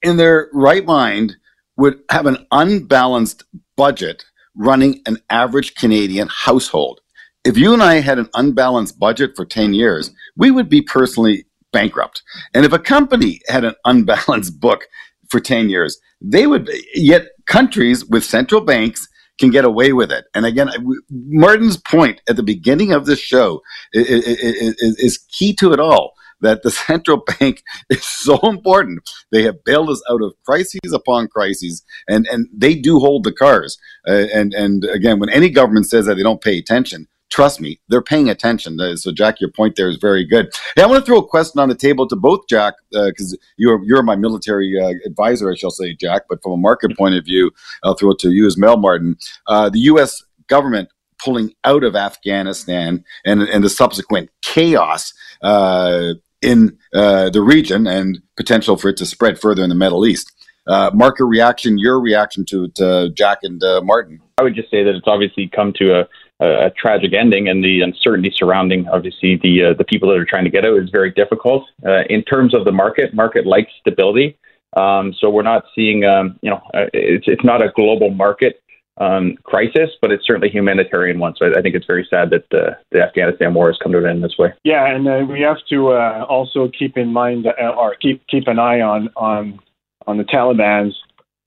in 0.00 0.16
their 0.16 0.48
right 0.54 0.86
mind 0.86 1.36
would 1.76 2.00
have 2.10 2.24
an 2.24 2.46
unbalanced 2.50 3.44
budget 3.76 4.24
running 4.58 5.00
an 5.06 5.18
average 5.30 5.74
Canadian 5.74 6.28
household? 6.28 7.00
If 7.44 7.56
you 7.56 7.72
and 7.72 7.82
I 7.82 8.00
had 8.00 8.18
an 8.18 8.28
unbalanced 8.34 8.98
budget 8.98 9.32
for 9.36 9.46
10 9.46 9.72
years, 9.72 10.10
we 10.36 10.50
would 10.50 10.68
be 10.68 10.82
personally 10.82 11.46
bankrupt. 11.72 12.22
And 12.52 12.66
if 12.66 12.72
a 12.72 12.78
company 12.78 13.40
had 13.48 13.64
an 13.64 13.74
unbalanced 13.84 14.60
book 14.60 14.86
for 15.30 15.40
10 15.40 15.70
years, 15.70 15.98
they 16.20 16.46
would 16.46 16.66
be. 16.66 16.84
Yet 16.94 17.28
countries 17.46 18.04
with 18.04 18.24
central 18.24 18.60
banks 18.60 19.08
can 19.38 19.50
get 19.50 19.64
away 19.64 19.92
with 19.92 20.10
it. 20.10 20.26
And 20.34 20.44
again, 20.44 20.68
Martin's 21.10 21.76
point 21.76 22.20
at 22.28 22.36
the 22.36 22.42
beginning 22.42 22.92
of 22.92 23.06
this 23.06 23.20
show 23.20 23.62
is, 23.92 24.08
is, 24.08 24.96
is 24.96 25.18
key 25.18 25.54
to 25.56 25.72
it 25.72 25.80
all 25.80 26.12
that 26.40 26.62
the 26.62 26.70
central 26.88 27.22
bank 27.38 27.62
is 27.90 28.04
so 28.04 28.38
important. 28.48 29.08
They 29.30 29.42
have 29.42 29.64
bailed 29.64 29.90
us 29.90 30.02
out 30.10 30.22
of 30.22 30.34
crises 30.44 30.92
upon 30.92 31.28
crises, 31.28 31.82
and, 32.08 32.26
and 32.28 32.48
they 32.54 32.74
do 32.74 32.98
hold 32.98 33.24
the 33.24 33.32
cars. 33.32 33.78
Uh, 34.06 34.26
and, 34.34 34.54
and 34.54 34.84
again, 34.84 35.18
when 35.18 35.30
any 35.30 35.50
government 35.50 35.86
says 35.86 36.06
that 36.06 36.14
they 36.14 36.22
don't 36.22 36.40
pay 36.40 36.58
attention, 36.58 37.08
trust 37.30 37.60
me, 37.60 37.80
they're 37.88 38.02
paying 38.02 38.28
attention. 38.28 38.80
Uh, 38.80 38.96
so, 38.96 39.12
Jack, 39.12 39.40
your 39.40 39.50
point 39.50 39.76
there 39.76 39.88
is 39.88 39.96
very 39.96 40.24
good. 40.24 40.50
Hey, 40.76 40.82
I 40.82 40.86
want 40.86 41.04
to 41.04 41.06
throw 41.06 41.18
a 41.18 41.26
question 41.26 41.60
on 41.60 41.68
the 41.68 41.74
table 41.74 42.06
to 42.08 42.16
both 42.16 42.48
Jack, 42.48 42.74
because 42.90 43.34
uh, 43.34 43.44
you're 43.56 43.82
you're 43.84 44.02
my 44.02 44.16
military 44.16 44.78
uh, 44.80 44.94
advisor, 45.06 45.50
I 45.50 45.54
shall 45.54 45.70
say, 45.70 45.94
Jack. 45.94 46.22
But 46.28 46.42
from 46.42 46.52
a 46.52 46.56
market 46.56 46.96
point 46.96 47.14
of 47.14 47.24
view, 47.24 47.50
I'll 47.82 47.94
throw 47.94 48.10
it 48.10 48.18
to 48.20 48.30
you 48.30 48.46
as 48.46 48.56
Mel 48.56 48.76
Martin. 48.76 49.16
Uh, 49.46 49.68
the 49.68 49.80
U.S. 49.80 50.22
government 50.48 50.88
pulling 51.22 51.52
out 51.64 51.84
of 51.84 51.96
Afghanistan 51.96 53.04
and 53.24 53.42
and 53.42 53.64
the 53.64 53.70
subsequent 53.70 54.30
chaos 54.42 55.12
uh, 55.42 56.14
in 56.42 56.78
uh, 56.94 57.30
the 57.30 57.42
region 57.42 57.86
and 57.86 58.20
potential 58.36 58.76
for 58.76 58.88
it 58.88 58.96
to 58.98 59.06
spread 59.06 59.40
further 59.40 59.62
in 59.62 59.68
the 59.68 59.74
Middle 59.74 60.06
East. 60.06 60.32
Uh, 60.66 60.90
market 60.92 61.24
reaction, 61.24 61.78
your 61.78 61.98
reaction 61.98 62.44
to, 62.44 62.68
to 62.68 63.10
Jack 63.14 63.38
and 63.42 63.62
uh, 63.64 63.80
Martin? 63.82 64.20
I 64.38 64.42
would 64.42 64.54
just 64.54 64.70
say 64.70 64.84
that 64.84 64.94
it's 64.94 65.06
obviously 65.06 65.48
come 65.48 65.72
to 65.78 66.00
a, 66.00 66.08
a, 66.40 66.70
tragic 66.70 67.14
ending, 67.14 67.48
and 67.48 67.64
the 67.64 67.80
uncertainty 67.80 68.32
surrounding 68.36 68.86
obviously 68.88 69.40
the 69.42 69.70
uh, 69.70 69.74
the 69.78 69.84
people 69.84 70.10
that 70.10 70.18
are 70.18 70.26
trying 70.26 70.44
to 70.44 70.50
get 70.50 70.66
out 70.66 70.76
is 70.78 70.90
very 70.90 71.10
difficult. 71.10 71.64
Uh, 71.84 72.02
in 72.10 72.22
terms 72.22 72.54
of 72.54 72.64
the 72.64 72.70
market, 72.70 73.14
market 73.14 73.46
likes 73.46 73.72
stability, 73.80 74.38
um, 74.76 75.14
so 75.18 75.30
we're 75.30 75.42
not 75.42 75.64
seeing 75.74 76.04
um, 76.04 76.38
you 76.42 76.50
know 76.50 76.60
it's 76.92 77.24
it's 77.26 77.44
not 77.44 77.62
a 77.62 77.72
global 77.74 78.10
market 78.10 78.62
um, 79.00 79.36
crisis, 79.44 79.90
but 80.00 80.10
it's 80.10 80.26
certainly 80.26 80.48
humanitarian 80.48 81.18
one. 81.18 81.34
So 81.36 81.46
I, 81.46 81.58
I 81.58 81.62
think 81.62 81.74
it's 81.74 81.86
very 81.86 82.06
sad 82.10 82.30
that 82.30 82.52
uh, 82.52 82.74
the 82.90 83.02
Afghanistan 83.02 83.54
war 83.54 83.68
has 83.68 83.78
come 83.82 83.92
to 83.92 83.98
an 83.98 84.06
end 84.06 84.24
this 84.24 84.36
way. 84.38 84.52
Yeah, 84.64 84.86
and 84.86 85.08
uh, 85.08 85.24
we 85.28 85.40
have 85.42 85.58
to 85.70 85.92
uh, 85.92 86.26
also 86.28 86.68
keep 86.76 86.96
in 86.96 87.12
mind 87.12 87.46
uh, 87.46 87.68
or 87.68 87.94
keep 87.94 88.26
keep 88.26 88.48
an 88.48 88.58
eye 88.58 88.80
on 88.80 89.10
on 89.16 89.60
on 90.06 90.18
the 90.18 90.24
Taliban's 90.24 90.96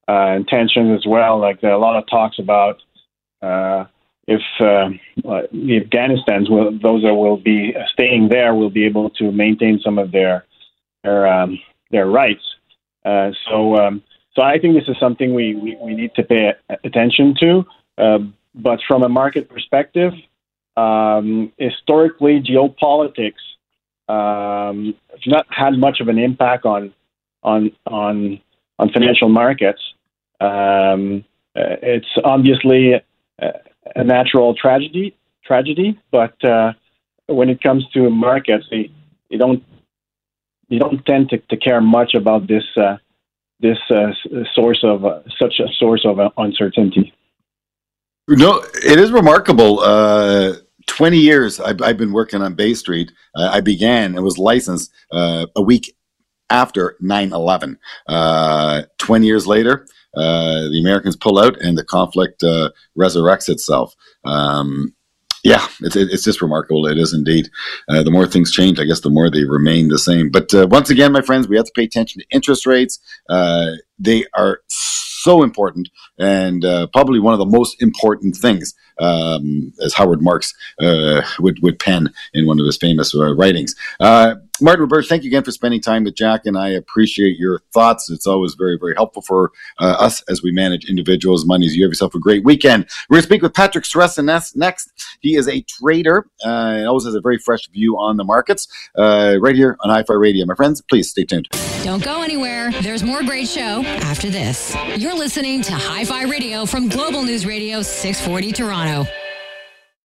uh, 0.08 0.36
intentions 0.36 0.98
as 0.98 1.06
well. 1.06 1.40
Like 1.40 1.62
there 1.62 1.72
are 1.72 1.76
a 1.76 1.80
lot 1.80 1.98
of 1.98 2.08
talks 2.10 2.40
about 2.40 2.82
uh, 3.42 3.86
if 4.28 4.42
the 4.60 5.82
Afghanistan's 5.84 6.50
will 6.50 6.72
those 6.80 7.04
that 7.04 7.16
will 7.16 7.38
be 7.38 7.74
staying 7.94 8.30
there 8.30 8.56
will 8.56 8.70
be 8.70 8.86
able 8.86 9.10
to 9.12 9.32
maintain 9.32 9.80
some 9.84 9.98
of 9.98 10.12
their 10.12 10.46
their 11.04 11.28
um, 11.28 11.60
their 11.92 12.08
rights. 12.08 12.44
so. 13.04 13.76
Um, 13.76 14.04
so 14.34 14.42
I 14.42 14.60
think 14.60 14.76
this 14.76 14.88
is 14.88 14.98
something 15.00 15.34
we, 15.34 15.56
we, 15.56 15.78
we 15.82 15.94
need 15.94 16.16
to 16.16 16.24
pay 16.24 16.54
attention 16.84 17.36
to. 17.40 17.66
Uh, 17.98 18.20
but 18.56 18.80
from 18.88 19.04
a 19.04 19.10
market 19.10 19.50
perspective, 19.50 20.14
um, 20.78 21.52
historically, 21.58 22.42
geopolitics 22.42 23.44
um, 24.08 24.96
has 25.12 25.22
not 25.28 25.46
had 25.50 25.78
much 25.78 26.00
of 26.00 26.08
an 26.08 26.18
impact 26.18 26.66
on 26.66 26.94
on 27.44 27.72
on 27.86 28.40
on 28.80 28.90
financial 28.92 29.30
markets. 29.30 29.82
Um, 30.40 31.24
uh, 31.56 31.76
it's 31.82 32.08
obviously 32.24 32.94
a, 32.94 33.02
a, 33.96 34.04
natural 34.04 34.56
tragedy, 34.56 35.16
tragedy, 35.44 36.00
but 36.12 36.44
uh, 36.44 36.74
when 37.28 37.50
it 37.50 37.62
comes 37.62 37.86
to 37.94 38.10
markets, 38.10 38.66
they, 38.72 38.90
they 39.30 39.38
don't 39.38 39.64
they 40.70 40.78
don't 40.78 41.06
tend 41.06 41.30
to, 41.30 41.38
to 41.38 41.58
care 41.58 41.82
much 41.82 42.14
about 42.16 42.48
this 42.48 42.64
uh, 42.78 42.98
this 43.62 43.78
uh, 43.90 44.12
source 44.54 44.80
of 44.84 45.06
uh, 45.06 45.22
such 45.40 45.60
a 45.60 45.68
source 45.78 46.04
of 46.06 46.20
uh, 46.20 46.30
uncertainty. 46.38 47.14
No, 48.28 48.64
it 48.84 49.00
is 49.00 49.12
remarkable. 49.12 49.80
Uh, 49.80 50.54
20 50.88 51.18
years 51.18 51.60
I've, 51.60 51.82
I've, 51.82 51.98
been 51.98 52.12
working 52.12 52.42
on 52.42 52.56
Bay 52.56 52.74
Street. 52.74 53.12
Uh, 53.36 53.50
I 53.52 53.62
began 53.62 54.16
and 54.16 54.24
was 54.24 54.38
licensed 54.38 54.92
uh, 55.12 55.46
a 55.56 55.62
week 55.62 55.96
after 56.50 56.98
9 57.00 57.34
11. 57.34 57.78
20 58.98 59.26
years 59.26 59.48
later, 59.48 59.86
the 60.14 60.80
Americans 60.82 61.16
pull 61.16 61.40
out 61.40 61.60
and 61.62 61.78
the 61.78 61.84
conflict 61.84 62.44
resurrects 62.98 63.50
itself. 63.50 63.96
Um, 64.24 64.94
yeah, 65.44 65.68
it's 65.82 65.96
it's 65.96 66.24
just 66.24 66.42
remarkable. 66.42 66.86
It 66.88 66.98
is 66.98 67.14
indeed. 67.14 67.50
Uh, 67.90 68.04
the 68.04 68.12
more 68.12 68.28
things 68.28 68.52
change, 68.52 68.80
I 68.80 68.86
guess, 68.86 69.02
the 69.02 69.10
more 69.10 69.30
they 69.30 69.44
remain 69.44 69.90
the 69.90 70.00
same. 70.00 70.30
But 70.30 70.54
uh, 70.54 70.68
once 70.70 70.90
again, 70.90 71.12
my 71.12 71.22
friends, 71.22 71.48
we 71.48 71.58
have 71.58 71.66
to 71.66 71.72
pay 71.76 71.84
attention 71.84 72.22
to 72.22 72.28
interest 72.32 72.66
rates. 72.66 73.00
Uh, 73.30 73.72
they 73.98 74.26
are 74.34 74.62
so 74.68 75.44
important 75.44 75.90
and 76.18 76.66
uh, 76.66 76.88
probably 76.88 77.20
one 77.20 77.34
of 77.34 77.40
the 77.40 77.46
most 77.46 77.82
important 77.82 78.36
things, 78.36 78.74
um, 79.00 79.72
as 79.84 79.94
Howard 79.94 80.22
Marks 80.22 80.54
uh, 80.80 81.22
would, 81.40 81.62
would 81.62 81.80
pen 81.80 82.14
in 82.34 82.46
one 82.46 82.60
of 82.60 82.66
his 82.66 82.78
famous 82.78 83.14
uh, 83.16 83.34
writings. 83.36 83.76
Martin 84.62 84.88
Roberge, 84.88 85.08
thank 85.08 85.24
you 85.24 85.30
again 85.30 85.44
for 85.44 85.52
spending 85.52 85.82
time 85.82 86.04
with 86.04 86.16
Jack, 86.16 86.46
and 86.46 86.58
I 86.58 86.70
appreciate 86.70 87.38
your 87.38 87.62
thoughts. 87.74 88.10
It's 88.10 88.28
always 88.28 88.54
very, 88.54 88.78
very 88.78 88.94
helpful 88.96 89.22
for 89.22 89.52
uh, 89.80 89.96
us 90.00 90.22
as 90.30 90.44
we 90.44 90.52
manage 90.52 90.90
individuals' 90.90 91.46
monies. 91.46 91.76
You 91.76 91.84
have 91.84 91.90
yourself 91.90 92.14
a 92.14 92.20
great 92.20 92.44
weekend. 92.44 92.86
We're 93.10 93.16
going 93.16 93.24
to 93.24 93.28
speak 93.28 93.42
with 93.42 93.54
Patrick 93.54 93.86
Ceresna 93.86 94.56
next. 94.56 94.92
He 95.20 95.36
is 95.36 95.48
a 95.48 95.62
trader 95.62 96.28
uh, 96.46 96.50
and 96.50 96.88
always 96.88 97.06
has 97.06 97.16
a 97.16 97.22
very 97.22 97.38
fresh 97.38 97.68
view 97.70 97.98
on 97.98 98.18
the 98.18 98.24
markets 98.24 98.68
uh, 98.98 99.38
right 99.42 99.56
here 99.56 99.78
on 99.82 99.90
Hi 99.90 100.04
Fi 100.04 100.14
Radio. 100.14 100.46
My 100.46 100.56
friends, 100.56 100.82
please 100.82 101.10
stay 101.10 101.26
tuned. 101.26 101.48
Don't 101.84 102.04
go 102.04 102.22
anywhere. 102.22 102.72
There's 102.82 103.04
more 103.04 103.24
great 103.24 103.48
show 103.48 103.84
after 103.84 104.30
this. 104.30 104.76
You're 104.98 105.18
listening 105.18 105.62
to 105.64 105.74
Hi 105.74 106.06
Fi 106.06 106.24
Radio 106.24 106.66
from 106.66 106.88
Global 106.88 107.24
News 107.24 107.46
Radio 107.46 107.82
640 107.82 108.52
Toronto. 108.52 109.10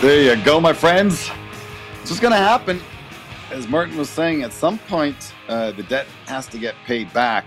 There 0.00 0.34
you 0.34 0.42
go, 0.42 0.58
my 0.62 0.72
friends. 0.72 1.30
It's 2.00 2.08
just 2.08 2.22
going 2.22 2.32
to 2.32 2.38
happen. 2.38 2.80
As 3.50 3.68
Martin 3.68 3.98
was 3.98 4.08
saying, 4.08 4.42
at 4.42 4.50
some 4.50 4.78
point, 4.78 5.34
uh, 5.46 5.72
the 5.72 5.82
debt 5.82 6.06
has 6.24 6.46
to 6.46 6.58
get 6.58 6.74
paid 6.86 7.12
back. 7.12 7.44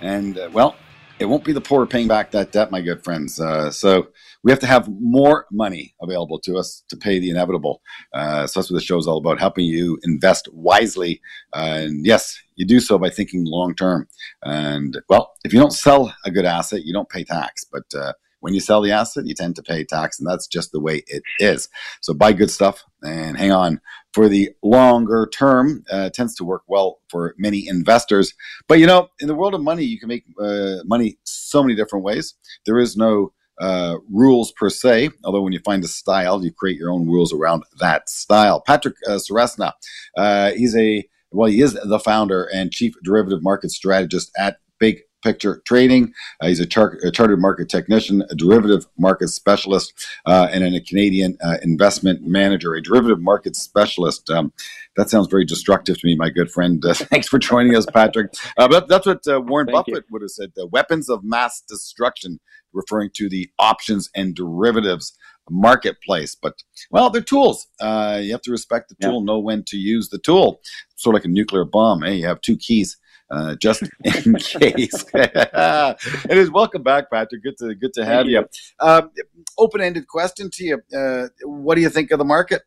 And, 0.00 0.36
uh, 0.36 0.50
well, 0.52 0.74
it 1.20 1.26
won't 1.26 1.44
be 1.44 1.52
the 1.52 1.60
poor 1.60 1.86
paying 1.86 2.08
back 2.08 2.32
that 2.32 2.50
debt, 2.50 2.72
my 2.72 2.80
good 2.80 3.04
friends. 3.04 3.40
Uh, 3.40 3.70
so 3.70 4.08
we 4.42 4.50
have 4.50 4.58
to 4.58 4.66
have 4.66 4.88
more 4.98 5.46
money 5.52 5.94
available 6.02 6.40
to 6.40 6.56
us 6.56 6.82
to 6.88 6.96
pay 6.96 7.20
the 7.20 7.30
inevitable. 7.30 7.80
Uh, 8.12 8.48
so 8.48 8.58
that's 8.58 8.68
what 8.68 8.78
the 8.78 8.84
show 8.84 8.98
is 8.98 9.06
all 9.06 9.18
about 9.18 9.38
helping 9.38 9.64
you 9.64 9.96
invest 10.02 10.48
wisely. 10.52 11.20
Uh, 11.54 11.82
and 11.82 12.04
yes, 12.04 12.36
you 12.56 12.66
do 12.66 12.80
so 12.80 12.98
by 12.98 13.10
thinking 13.10 13.44
long 13.44 13.76
term. 13.76 14.08
And, 14.42 14.98
well, 15.08 15.34
if 15.44 15.52
you 15.52 15.60
don't 15.60 15.72
sell 15.72 16.12
a 16.24 16.32
good 16.32 16.46
asset, 16.46 16.84
you 16.84 16.92
don't 16.92 17.08
pay 17.08 17.22
tax. 17.22 17.64
But, 17.64 17.84
uh, 17.94 18.12
when 18.46 18.54
you 18.54 18.60
sell 18.60 18.80
the 18.80 18.92
asset, 18.92 19.26
you 19.26 19.34
tend 19.34 19.56
to 19.56 19.62
pay 19.62 19.82
tax, 19.82 20.20
and 20.20 20.28
that's 20.28 20.46
just 20.46 20.70
the 20.70 20.78
way 20.78 21.02
it 21.08 21.24
is. 21.40 21.68
So 22.00 22.14
buy 22.14 22.32
good 22.32 22.48
stuff 22.48 22.84
and 23.02 23.36
hang 23.36 23.50
on 23.50 23.80
for 24.14 24.28
the 24.28 24.50
longer 24.62 25.28
term. 25.32 25.82
Uh, 25.90 26.10
tends 26.10 26.36
to 26.36 26.44
work 26.44 26.62
well 26.68 27.00
for 27.10 27.34
many 27.38 27.66
investors. 27.66 28.34
But 28.68 28.78
you 28.78 28.86
know, 28.86 29.08
in 29.18 29.26
the 29.26 29.34
world 29.34 29.54
of 29.54 29.62
money, 29.62 29.82
you 29.82 29.98
can 29.98 30.08
make 30.08 30.22
uh, 30.40 30.76
money 30.84 31.18
so 31.24 31.60
many 31.60 31.74
different 31.74 32.04
ways. 32.04 32.34
There 32.66 32.78
is 32.78 32.96
no 32.96 33.32
uh, 33.60 33.96
rules 34.08 34.52
per 34.52 34.70
se, 34.70 35.10
although 35.24 35.42
when 35.42 35.52
you 35.52 35.60
find 35.64 35.82
a 35.82 35.88
style, 35.88 36.44
you 36.44 36.52
create 36.52 36.78
your 36.78 36.92
own 36.92 37.08
rules 37.08 37.32
around 37.32 37.64
that 37.80 38.08
style. 38.08 38.60
Patrick 38.60 38.94
uh, 39.08 39.18
Ceresna, 39.18 39.72
uh, 40.16 40.52
he's 40.52 40.76
a 40.76 41.04
well, 41.32 41.50
he 41.50 41.62
is 41.62 41.76
the 41.84 41.98
founder 41.98 42.44
and 42.54 42.70
chief 42.70 42.94
derivative 43.02 43.42
market 43.42 43.72
strategist 43.72 44.30
at 44.38 44.58
Big 44.78 45.00
picture 45.26 45.60
trading. 45.64 46.14
Uh, 46.40 46.46
he's 46.46 46.60
a, 46.60 46.66
char- 46.66 46.98
a, 47.02 47.10
chartered 47.10 47.40
market 47.40 47.68
technician, 47.68 48.22
a 48.30 48.34
derivative 48.36 48.86
market 48.96 49.28
specialist, 49.28 50.06
uh, 50.24 50.48
and 50.52 50.62
a 50.62 50.80
Canadian 50.80 51.36
uh, 51.42 51.56
investment 51.62 52.22
manager. 52.22 52.74
A 52.74 52.82
derivative 52.82 53.20
market 53.20 53.56
specialist. 53.56 54.30
Um, 54.30 54.52
that 54.96 55.10
sounds 55.10 55.26
very 55.26 55.44
destructive 55.44 55.98
to 55.98 56.06
me, 56.06 56.14
my 56.14 56.30
good 56.30 56.50
friend. 56.50 56.84
Uh, 56.84 56.94
thanks 57.12 57.26
for 57.26 57.40
joining 57.40 57.74
us, 57.74 57.86
Patrick. 57.86 58.32
Uh, 58.56 58.68
but 58.68 58.88
that's 58.88 59.04
what 59.04 59.26
uh, 59.26 59.40
Warren 59.40 59.66
Thank 59.66 59.86
Buffett 59.86 60.04
you. 60.08 60.12
would 60.12 60.22
have 60.22 60.30
said: 60.30 60.52
weapons 60.70 61.10
of 61.10 61.24
mass 61.24 61.60
destruction, 61.60 62.38
referring 62.72 63.10
to 63.14 63.28
the 63.28 63.50
options 63.58 64.08
and 64.14 64.34
derivatives 64.34 65.12
marketplace. 65.50 66.36
But 66.40 66.62
well, 66.90 67.10
they're 67.10 67.20
tools. 67.20 67.66
Uh, 67.80 68.20
you 68.22 68.30
have 68.30 68.42
to 68.42 68.52
respect 68.52 68.88
the 68.88 68.96
tool, 69.00 69.20
yeah. 69.20 69.24
know 69.24 69.40
when 69.40 69.64
to 69.64 69.76
use 69.76 70.08
the 70.08 70.18
tool. 70.18 70.60
Sort 70.94 71.14
of 71.14 71.20
like 71.20 71.24
a 71.24 71.32
nuclear 71.32 71.64
bomb. 71.64 72.02
Hey, 72.02 72.16
you 72.16 72.26
have 72.26 72.40
two 72.40 72.56
keys 72.56 72.96
uh, 73.30 73.56
just 73.56 73.82
in 74.04 74.34
case. 74.36 75.04
it 75.14 76.38
is 76.38 76.50
welcome 76.50 76.82
back, 76.82 77.10
Patrick. 77.10 77.42
Good 77.42 77.58
to 77.58 77.74
good 77.74 77.92
to 77.94 78.04
have 78.04 78.26
you. 78.26 78.40
you. 78.40 78.46
Um, 78.80 79.10
Open 79.58 79.80
ended 79.80 80.06
question 80.06 80.50
to 80.50 80.64
you. 80.64 80.82
Uh, 80.96 81.28
what 81.44 81.74
do 81.74 81.80
you 81.80 81.90
think 81.90 82.10
of 82.10 82.18
the 82.18 82.24
market? 82.24 82.62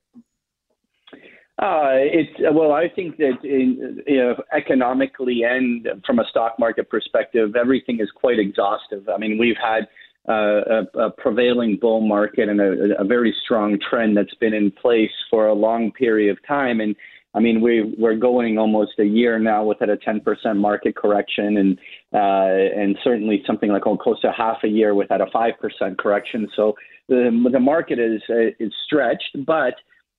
Uh, 1.61 1.91
it's 1.91 2.31
well, 2.53 2.71
I 2.71 2.87
think 2.87 3.17
that 3.17 3.43
in, 3.43 4.01
you 4.07 4.17
know, 4.17 4.35
economically 4.53 5.43
and 5.43 5.87
from 6.05 6.19
a 6.19 6.25
stock 6.29 6.57
market 6.57 6.89
perspective, 6.89 7.57
everything 7.57 7.99
is 7.99 8.09
quite 8.15 8.39
exhaustive. 8.39 9.09
I 9.09 9.17
mean, 9.17 9.37
we've 9.37 9.57
had 9.61 9.85
uh, 10.29 10.61
a, 10.93 10.99
a, 10.99 11.11
prevailing 11.11 11.77
bull 11.81 11.99
market 11.99 12.47
and 12.47 12.61
a, 12.61 12.99
a, 12.99 13.03
very 13.03 13.35
strong 13.43 13.77
trend 13.89 14.15
that's 14.15 14.35
been 14.35 14.53
in 14.53 14.71
place 14.71 15.11
for 15.29 15.47
a 15.47 15.53
long 15.53 15.91
period 15.91 16.31
of 16.31 16.37
time, 16.47 16.79
and 16.79 16.95
I 17.33 17.39
mean, 17.39 17.61
we 17.61 17.95
we're 17.97 18.15
going 18.15 18.57
almost 18.57 18.93
a 18.99 19.05
year 19.05 19.37
now 19.37 19.63
without 19.63 19.89
a 19.89 19.97
10% 19.97 20.21
market 20.57 20.95
correction, 20.95 21.57
and 21.57 21.79
uh, 22.13 22.79
and 22.81 22.97
certainly 23.03 23.43
something 23.45 23.71
like 23.71 23.83
close 23.83 24.19
to 24.21 24.31
half 24.31 24.57
a 24.63 24.67
year 24.67 24.95
without 24.95 25.21
a 25.21 25.27
5% 25.27 25.97
correction. 25.97 26.47
So 26.55 26.75
the 27.07 27.49
the 27.51 27.59
market 27.59 27.99
is 27.99 28.21
uh, 28.29 28.49
is 28.59 28.73
stretched, 28.85 29.45
but 29.45 29.75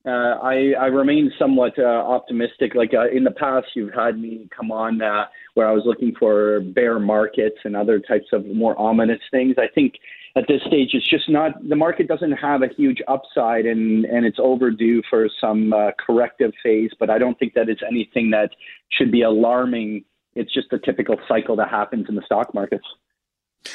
uh, 0.06 0.38
I 0.42 0.72
I 0.80 0.86
remain 0.86 1.32
somewhat 1.36 1.78
uh, 1.78 1.82
optimistic. 1.82 2.74
Like 2.74 2.94
uh, 2.94 3.10
in 3.10 3.24
the 3.24 3.32
past, 3.32 3.66
you've 3.74 3.92
had 3.92 4.18
me 4.18 4.48
come 4.56 4.70
on 4.70 5.02
uh, 5.02 5.24
where 5.54 5.66
I 5.66 5.72
was 5.72 5.82
looking 5.84 6.14
for 6.18 6.60
bear 6.60 6.98
markets 7.00 7.58
and 7.64 7.76
other 7.76 7.98
types 7.98 8.28
of 8.32 8.46
more 8.46 8.78
ominous 8.78 9.20
things. 9.30 9.56
I 9.58 9.66
think 9.74 9.94
at 10.36 10.44
this 10.46 10.60
stage, 10.66 10.90
it's 10.92 11.08
just 11.08 11.28
not 11.28 11.52
the 11.68 11.76
market 11.76 12.06
doesn't 12.06 12.32
have 12.32 12.62
a 12.62 12.68
huge 12.68 12.98
upside, 13.08 13.66
and 13.66 14.04
and 14.04 14.24
it's 14.24 14.38
overdue 14.40 15.02
for 15.10 15.28
some 15.40 15.72
uh, 15.72 15.90
corrective 16.04 16.52
phase. 16.62 16.90
But 16.98 17.10
I 17.10 17.18
don't 17.18 17.38
think 17.38 17.54
that 17.54 17.68
it's 17.68 17.82
anything 17.86 18.30
that 18.30 18.50
should 18.90 19.10
be 19.10 19.22
alarming. 19.22 20.04
It's 20.34 20.52
just 20.54 20.72
a 20.72 20.78
typical 20.78 21.16
cycle 21.26 21.56
that 21.56 21.68
happens 21.68 22.06
in 22.08 22.14
the 22.14 22.22
stock 22.22 22.54
markets. 22.54 22.84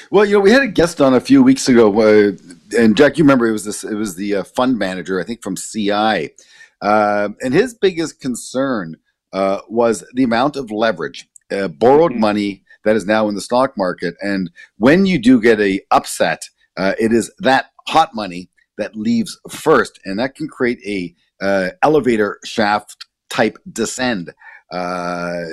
Well, 0.10 0.26
you 0.26 0.34
know, 0.34 0.40
we 0.40 0.52
had 0.52 0.64
a 0.64 0.68
guest 0.68 1.02
on 1.02 1.14
a 1.14 1.20
few 1.20 1.44
weeks 1.44 1.68
ago, 1.68 2.02
uh, 2.02 2.32
and 2.78 2.96
Jack, 2.96 3.18
you 3.18 3.24
remember 3.24 3.48
it 3.48 3.52
was 3.52 3.66
this. 3.66 3.84
It 3.84 3.96
was 3.96 4.16
the 4.16 4.36
uh, 4.36 4.44
fund 4.44 4.80
manager, 4.80 5.20
I 5.20 5.26
think, 5.26 5.44
from 5.44 5.58
CI, 5.58 6.32
uh, 6.82 7.30
and 7.42 7.54
his 7.54 7.74
biggest 7.74 8.22
concern 8.22 8.96
uh, 9.34 9.60
was 9.68 10.06
the 10.14 10.24
amount 10.24 10.56
of 10.56 10.72
leverage, 10.72 11.28
uh, 11.52 11.68
borrowed 11.68 12.12
mm-hmm. 12.12 12.22
money 12.22 12.65
that 12.86 12.96
is 12.96 13.06
now 13.06 13.28
in 13.28 13.36
the 13.36 13.42
stock 13.42 13.78
market. 13.78 14.16
And 14.22 14.50
when 14.78 15.06
you 15.06 15.20
do 15.20 15.42
get 15.42 15.60
a 15.60 15.82
upset, 15.92 16.44
uh, 16.78 16.94
it 17.00 17.12
is 17.12 17.32
that 17.40 17.72
hot 17.88 18.16
money 18.16 18.50
that 18.78 18.96
leaves 18.96 19.38
first, 19.50 20.00
and 20.06 20.20
that 20.20 20.36
can 20.36 20.48
create 20.48 20.80
a 20.86 21.16
uh, 21.44 21.70
elevator 21.82 22.40
shaft 22.46 23.06
type 23.30 23.58
descend. 23.72 24.34
Uh, 24.72 25.44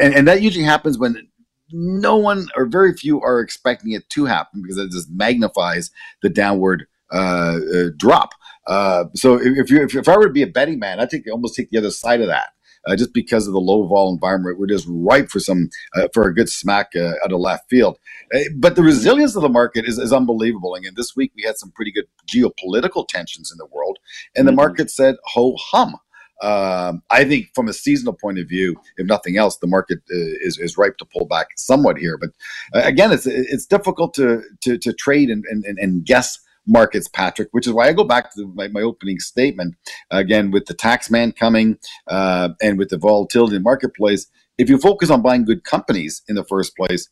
and, 0.00 0.14
and 0.14 0.28
that 0.28 0.42
usually 0.42 0.64
happens 0.64 0.98
when 0.98 1.28
no 1.72 2.16
one 2.16 2.48
or 2.56 2.66
very 2.66 2.94
few 2.94 3.20
are 3.20 3.40
expecting 3.40 3.92
it 3.92 4.08
to 4.10 4.26
happen 4.26 4.62
because 4.62 4.78
it 4.78 4.90
just 4.90 5.10
magnifies 5.10 5.90
the 6.22 6.28
downward 6.28 6.86
uh, 7.12 7.58
uh, 7.74 7.84
drop. 7.96 8.30
Uh, 8.66 9.04
so 9.14 9.34
if, 9.40 9.70
you 9.70 9.82
if, 9.82 9.94
if 9.94 10.08
I 10.08 10.16
were 10.16 10.26
to 10.26 10.32
be 10.32 10.42
a 10.42 10.46
betting 10.46 10.78
man, 10.78 11.00
I 11.00 11.06
think 11.06 11.26
almost 11.30 11.56
take 11.56 11.70
the 11.70 11.78
other 11.78 11.90
side 11.90 12.20
of 12.20 12.28
that 12.28 12.50
uh, 12.86 12.96
just 12.96 13.12
because 13.14 13.46
of 13.46 13.52
the 13.52 13.60
low 13.60 13.86
vol 13.86 14.12
environment. 14.12 14.58
We're 14.58 14.66
just 14.66 14.86
ripe 14.88 15.28
for 15.28 15.40
some 15.40 15.68
uh, 15.96 16.08
for 16.12 16.28
a 16.28 16.34
good 16.34 16.48
smack 16.48 16.90
uh, 16.96 17.12
out 17.24 17.32
of 17.32 17.40
left 17.40 17.68
field. 17.68 17.98
Uh, 18.34 18.40
but 18.56 18.76
the 18.76 18.82
resilience 18.82 19.36
of 19.36 19.42
the 19.42 19.48
market 19.48 19.84
is, 19.86 19.98
is 19.98 20.12
unbelievable. 20.12 20.74
And 20.74 20.96
this 20.96 21.16
week 21.16 21.32
we 21.36 21.42
had 21.42 21.58
some 21.58 21.72
pretty 21.72 21.92
good 21.92 22.06
geopolitical 22.26 23.06
tensions 23.08 23.50
in 23.50 23.58
the 23.58 23.66
world, 23.66 23.98
and 24.36 24.46
the 24.46 24.50
mm-hmm. 24.50 24.56
market 24.56 24.90
said 24.90 25.16
ho 25.24 25.56
hum. 25.58 25.96
Um, 26.42 27.02
I 27.10 27.24
think 27.24 27.46
from 27.54 27.68
a 27.68 27.72
seasonal 27.72 28.12
point 28.12 28.38
of 28.38 28.48
view, 28.48 28.76
if 28.96 29.06
nothing 29.06 29.38
else, 29.38 29.56
the 29.58 29.68
market 29.68 29.98
uh, 30.10 30.42
is, 30.42 30.58
is 30.58 30.76
ripe 30.76 30.98
to 30.98 31.04
pull 31.04 31.26
back 31.26 31.46
somewhat 31.56 31.96
here. 31.96 32.18
But 32.18 32.30
uh, 32.74 32.86
again, 32.86 33.12
it's 33.12 33.26
it's 33.26 33.66
difficult 33.66 34.14
to 34.14 34.42
to, 34.62 34.76
to 34.76 34.92
trade 34.92 35.30
and, 35.30 35.44
and, 35.48 35.64
and 35.64 36.04
guess 36.04 36.38
markets, 36.66 37.08
Patrick, 37.08 37.48
which 37.52 37.66
is 37.66 37.72
why 37.72 37.88
I 37.88 37.92
go 37.92 38.04
back 38.04 38.34
to 38.34 38.46
my, 38.54 38.68
my 38.68 38.80
opening 38.80 39.18
statement 39.18 39.74
again 40.10 40.50
with 40.50 40.66
the 40.66 40.74
tax 40.74 41.10
man 41.10 41.32
coming 41.32 41.78
uh, 42.08 42.50
and 42.62 42.78
with 42.78 42.88
the 42.88 42.98
volatility 42.98 43.56
in 43.56 43.62
the 43.62 43.64
marketplace. 43.64 44.26
If 44.56 44.68
you 44.68 44.78
focus 44.78 45.10
on 45.10 45.22
buying 45.22 45.44
good 45.44 45.64
companies 45.64 46.22
in 46.28 46.36
the 46.36 46.44
first 46.44 46.76
place 46.76 47.08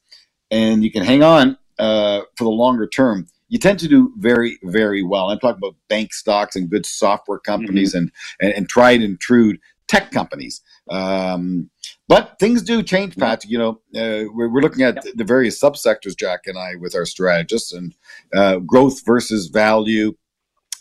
and 0.50 0.84
you 0.84 0.90
can 0.90 1.04
hang 1.04 1.22
on 1.22 1.58
uh, 1.78 2.22
for 2.36 2.44
the 2.44 2.50
longer 2.50 2.86
term, 2.86 3.26
you 3.48 3.58
tend 3.58 3.78
to 3.80 3.88
do 3.88 4.12
very, 4.16 4.58
very 4.62 5.02
well. 5.02 5.28
I'm 5.28 5.38
talking 5.38 5.58
about 5.58 5.76
bank 5.88 6.14
stocks 6.14 6.56
and 6.56 6.70
good 6.70 6.86
software 6.86 7.38
companies 7.38 7.90
mm-hmm. 7.90 7.98
and, 7.98 8.12
and, 8.40 8.52
and 8.54 8.68
tried 8.68 9.02
and 9.02 9.20
true 9.20 9.58
tech 9.88 10.10
companies. 10.10 10.62
Um, 10.90 11.68
but 12.12 12.38
things 12.38 12.60
do 12.62 12.82
change, 12.82 13.16
Pat. 13.16 13.42
You 13.46 13.56
know, 13.56 13.70
uh, 13.96 14.28
we're, 14.34 14.50
we're 14.50 14.60
looking 14.60 14.82
at 14.82 15.02
the 15.14 15.24
various 15.24 15.58
subsectors, 15.58 16.14
Jack 16.14 16.40
and 16.44 16.58
I, 16.58 16.74
with 16.76 16.94
our 16.94 17.06
strategists, 17.06 17.72
and 17.72 17.94
uh, 18.34 18.58
growth 18.58 19.02
versus 19.06 19.46
value. 19.46 20.12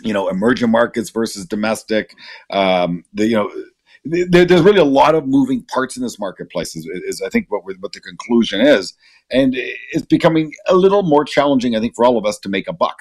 You 0.02 0.12
know, 0.12 0.28
emerging 0.28 0.72
markets 0.72 1.10
versus 1.10 1.46
domestic. 1.46 2.16
Um, 2.50 3.06
the 3.14 3.28
you 3.28 3.36
know 3.38 3.50
there, 4.04 4.44
there's 4.44 4.62
really 4.62 4.80
a 4.80 4.84
lot 4.84 5.16
of 5.16 5.26
moving 5.26 5.64
parts 5.64 5.96
in 5.96 6.04
this 6.04 6.20
marketplace. 6.20 6.76
Is, 6.76 6.86
is 6.86 7.22
I 7.22 7.30
think 7.30 7.46
what 7.50 7.64
what 7.64 7.94
the 7.94 8.02
conclusion 8.02 8.60
is, 8.60 8.94
and 9.32 9.54
it's 9.56 10.06
becoming 10.06 10.52
a 10.68 10.76
little 10.76 11.04
more 11.04 11.24
challenging. 11.24 11.78
I 11.78 11.80
think 11.80 11.96
for 11.96 12.04
all 12.04 12.18
of 12.18 12.26
us 12.26 12.40
to 12.40 12.50
make 12.50 12.68
a 12.68 12.74
buck. 12.74 12.98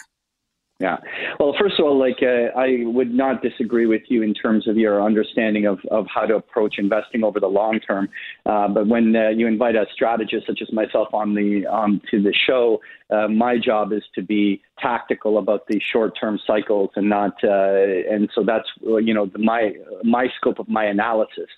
Yeah. 0.80 0.96
Well, 1.38 1.54
first 1.60 1.78
of 1.78 1.84
all, 1.84 1.98
like 1.98 2.22
uh, 2.22 2.58
I 2.58 2.84
would 2.84 3.12
not 3.12 3.42
disagree 3.42 3.84
with 3.84 4.00
you 4.08 4.22
in 4.22 4.32
terms 4.32 4.66
of 4.66 4.78
your 4.78 5.02
understanding 5.02 5.66
of, 5.66 5.78
of 5.90 6.06
how 6.12 6.24
to 6.24 6.36
approach 6.36 6.76
investing 6.78 7.22
over 7.22 7.38
the 7.38 7.48
long 7.48 7.80
term. 7.80 8.08
Uh, 8.46 8.66
but 8.66 8.86
when 8.86 9.14
uh, 9.14 9.28
you 9.28 9.46
invite 9.46 9.76
a 9.76 9.84
strategist 9.92 10.46
such 10.46 10.60
as 10.62 10.72
myself 10.72 11.08
on 11.12 11.34
the 11.34 11.66
um, 11.66 12.00
to 12.10 12.22
the 12.22 12.32
show, 12.32 12.80
uh, 13.10 13.28
my 13.28 13.58
job 13.58 13.92
is 13.92 14.02
to 14.14 14.22
be 14.22 14.62
tactical 14.78 15.36
about 15.36 15.66
the 15.66 15.78
short 15.80 16.18
term 16.18 16.40
cycles 16.46 16.88
and 16.96 17.10
not. 17.10 17.34
Uh, 17.44 18.08
and 18.10 18.30
so 18.34 18.42
that's 18.42 18.68
you 18.80 19.12
know 19.12 19.26
the, 19.26 19.38
my 19.38 19.74
my 20.02 20.28
scope 20.38 20.58
of 20.58 20.66
my 20.66 20.86
analysis. 20.86 21.50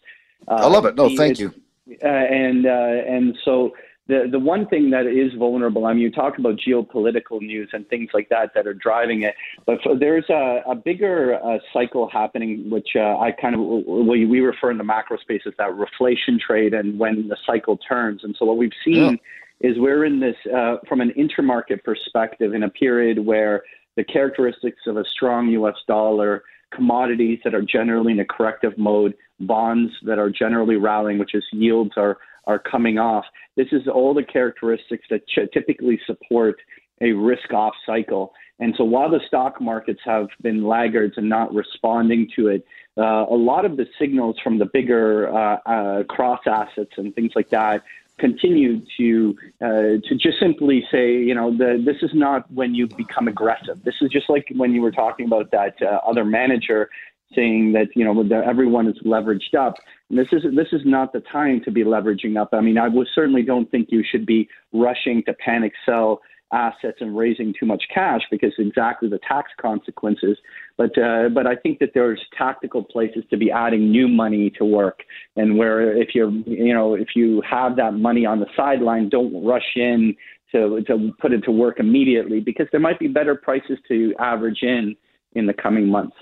I 0.49 0.67
love 0.67 0.85
it. 0.85 0.97
No, 0.97 1.17
thank 1.17 1.39
you. 1.39 1.55
and 2.03 2.67
and 2.67 3.39
so 3.45 3.73
the 4.09 4.29
the 4.31 4.39
one 4.39 4.67
thing 4.67 4.91
that 4.91 5.07
is 5.07 5.33
vulnerable. 5.39 5.87
I 5.87 5.93
mean, 5.93 6.03
you 6.03 6.11
talk 6.11 6.39
about 6.39 6.57
geopolitical 6.57 7.41
news 7.41 7.71
and 7.73 7.87
things 7.89 8.11
like 8.13 8.29
that 8.31 8.51
that 8.55 8.67
are 8.67 8.75
driving 8.75 9.23
it, 9.23 9.35
but 9.65 9.79
there's 10.01 10.29
a, 10.29 10.63
a 10.67 10.75
bigger 10.75 11.39
uh, 11.43 11.59
cycle 11.73 12.09
happening, 12.09 12.69
which 12.69 12.89
uh, 12.97 13.19
I 13.19 13.31
kind 13.31 13.55
of 13.55 13.61
we, 13.61 14.27
we 14.27 14.41
refer 14.41 14.71
in 14.71 14.79
the 14.79 14.85
macro 14.85 15.19
space 15.19 15.43
as 15.47 15.53
that 15.59 15.71
reflation 15.71 16.41
trade, 16.41 16.75
and 16.75 16.99
when 16.99 17.29
the 17.29 17.37
cycle 17.47 17.77
turns. 17.77 18.25
And 18.25 18.35
so 18.39 18.45
what 18.45 18.57
we've 18.57 18.73
seen 18.85 19.19
yeah. 19.61 19.71
is 19.71 19.79
we're 19.79 20.05
in 20.05 20.19
this 20.19 20.37
uh, 20.53 20.77
from 20.89 21.01
an 21.01 21.13
intermarket 21.17 21.85
perspective 21.85 22.55
in 22.55 22.65
a 22.65 22.71
period 22.71 23.25
where 23.25 23.63
the 23.97 24.05
characteristics 24.05 24.81
of 24.87 24.97
a 24.97 25.05
strong 25.05 25.49
U.S. 25.49 25.77
dollar 25.87 26.43
commodities 26.75 27.39
that 27.45 27.55
are 27.55 27.63
generally 27.63 28.13
in 28.13 28.21
a 28.21 28.25
corrective 28.25 28.77
mode, 28.79 29.15
bonds 29.41 29.93
that 30.05 30.19
are 30.19 30.31
generally 30.31 30.77
rallying, 30.77 31.19
which 31.19 31.35
is 31.35 31.45
yields 31.53 31.93
are 31.97 32.19
are 32.45 32.59
coming 32.59 32.99
off. 32.99 33.25
This 33.57 33.69
is 33.73 33.89
all 33.89 34.15
the 34.15 34.25
characteristics 34.25 35.05
that 35.11 35.27
ch- 35.27 35.51
typically 35.53 36.01
support 36.07 36.61
a 37.01 37.13
risk 37.13 37.53
off 37.53 37.75
cycle. 37.85 38.33
And 38.59 38.75
so 38.77 38.85
while 38.85 39.11
the 39.11 39.21
stock 39.27 39.61
markets 39.61 40.01
have 40.05 40.29
been 40.41 40.65
laggards 40.65 41.15
and 41.17 41.29
not 41.29 41.53
responding 41.53 42.31
to 42.37 42.49
it, 42.49 42.65
uh, 42.97 43.27
a 43.29 43.35
lot 43.35 43.65
of 43.65 43.77
the 43.77 43.87
signals 43.99 44.37
from 44.43 44.59
the 44.59 44.67
bigger 44.67 45.35
uh, 45.35 45.59
uh, 45.67 46.05
cross 46.05 46.41
assets 46.47 46.93
and 46.97 47.15
things 47.15 47.33
like 47.35 47.51
that 47.51 47.83
continue 48.19 48.81
to 48.97 49.37
uh, 49.61 49.67
to 50.07 50.15
just 50.15 50.39
simply 50.39 50.87
say, 50.93 51.13
you 51.13 51.35
know, 51.35 51.51
the, 51.57 51.83
this 51.85 51.97
is 52.03 52.11
not 52.15 52.51
when 52.53 52.75
you 52.75 52.87
become 52.87 53.27
aggressive. 53.27 53.83
This 53.83 53.95
is 54.01 54.11
just 54.11 54.29
like 54.29 54.47
when 54.55 54.73
you 54.73 54.83
were 54.83 54.93
talking 54.93 55.27
about 55.27 55.51
that 55.51 55.75
uh, 55.83 55.99
other 56.07 56.25
manager 56.25 56.91
saying 57.35 57.73
that 57.73 57.89
you 57.95 58.05
know 58.05 58.43
everyone 58.43 58.89
is 58.89 58.97
leveraged 59.05 59.55
up. 59.59 59.75
And 60.11 60.19
this 60.19 60.29
is 60.33 60.43
this 60.55 60.69
is 60.73 60.83
not 60.85 61.13
the 61.13 61.21
time 61.21 61.61
to 61.65 61.71
be 61.71 61.85
leveraging 61.85 62.41
up. 62.41 62.51
I 62.53 62.61
mean, 62.61 62.79
I 62.79 62.89
would 62.89 63.09
certainly 63.15 63.43
don't 63.43 63.71
think 63.71 63.89
you 63.91 64.05
should 64.09 64.27
be 64.27 64.49
rushing 64.73 65.23
to 65.27 65.35
panic 65.35 65.73
sell 65.87 66.21
assets 66.53 66.99
and 67.01 67.17
raising 67.17 67.55
too 67.59 67.67
much 67.67 67.83
cash 67.93 68.21
because 68.31 68.53
exactly 68.59 69.09
the 69.09 69.19
tax 69.27 69.51
consequences. 69.61 70.37
But 70.77 70.97
uh, 70.99 71.31
but 71.35 71.47
I 71.47 71.57
think 71.57 71.79
that 71.81 71.91
there's 71.95 72.21
tactical 72.37 72.85
places 72.85 73.25
to 73.31 73.37
be 73.37 73.51
adding 73.51 73.91
new 73.91 74.09
money 74.09 74.51
to 74.59 74.65
work, 74.65 75.01
and 75.37 75.59
where 75.59 75.97
if 75.97 76.15
you're 76.15 76.31
you 76.31 76.75
know 76.75 76.95
if 76.95 77.09
you 77.15 77.43
have 77.49 77.77
that 77.77 77.95
money 77.95 78.27
on 78.27 78.41
the 78.41 78.47
sideline, 78.57 79.09
don't 79.09 79.45
rush 79.45 79.77
in 79.77 80.15
to 80.53 80.83
to 80.87 81.13
put 81.21 81.33
it 81.33 81.41
to 81.45 81.51
work 81.51 81.81
immediately 81.81 82.41
because 82.41 82.67
there 82.71 82.81
might 82.81 82.99
be 82.99 83.09
better 83.09 83.35
prices 83.35 83.79
to 83.89 84.15
average 84.19 84.59
in 84.63 84.95
in 85.35 85.47
the 85.47 85.55
coming 85.55 85.89
months. 85.89 86.17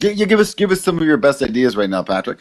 You 0.00 0.26
give 0.26 0.40
us 0.40 0.54
give 0.54 0.70
us 0.70 0.82
some 0.82 0.98
of 0.98 1.04
your 1.04 1.16
best 1.16 1.42
ideas 1.42 1.74
right 1.76 1.88
now, 1.88 2.02
Patrick. 2.02 2.40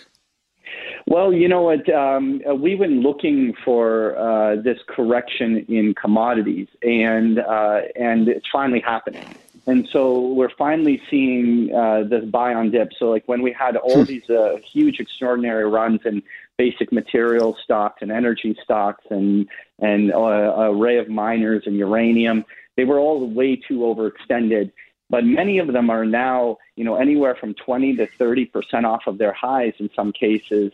Well, 1.08 1.32
you 1.32 1.48
know 1.48 1.62
what? 1.62 1.88
Um, 1.94 2.41
uh, 2.50 2.54
we've 2.54 2.80
been 2.80 3.02
looking 3.02 3.54
for 3.63 4.18
uh, 4.18 4.62
this 4.62 4.80
correction 4.88 5.65
in 5.70 5.94
commodities, 5.94 6.68
and 6.82 7.39
uh, 7.39 7.82
and 7.96 8.28
it's 8.28 8.48
finally 8.52 8.82
happening. 8.82 9.26
And 9.68 9.88
so 9.91 10.34
we're 10.34 10.54
finally 10.58 11.02
seeing 11.10 11.74
uh, 11.74 12.04
this 12.04 12.26
buy 12.26 12.54
on 12.54 12.72
dip. 12.72 12.91
So 13.00 13.10
like 13.10 13.24
when 13.28 13.41
we 13.41 13.52
had 13.54 13.78
all 13.78 14.00
hmm. 14.00 14.04
these 14.04 14.30
uh, 14.30 14.58
huge, 14.74 15.00
extraordinary 15.00 15.68
runs 15.68 16.02
in 16.06 16.22
basic 16.58 16.91
material 16.91 17.58
stocks 17.63 18.02
and 18.02 18.12
energy 18.12 18.58
stocks 18.63 19.06
and 19.10 19.48
and 19.80 20.12
uh, 20.12 20.72
array 20.72 20.98
of 20.98 21.08
miners 21.08 21.63
and 21.65 21.78
uranium, 21.78 22.44
they 22.76 22.84
were 22.84 23.00
all 23.00 23.26
way 23.30 23.56
too 23.56 23.80
overextended 23.80 24.72
but 25.10 25.24
many 25.24 25.60
of 25.60 25.72
them 25.72 25.89
are 25.89 26.06
now, 26.06 26.58
you 26.76 26.84
know, 26.84 26.96
anywhere 26.96 27.36
from 27.36 27.54
20 27.54 27.96
to 27.98 28.08
30 28.08 28.46
percent 28.46 28.86
off 28.86 29.08
of 29.08 29.18
their 29.18 29.34
highs 29.34 29.74
in 29.80 29.89
some 29.96 30.12
cases. 30.12 30.72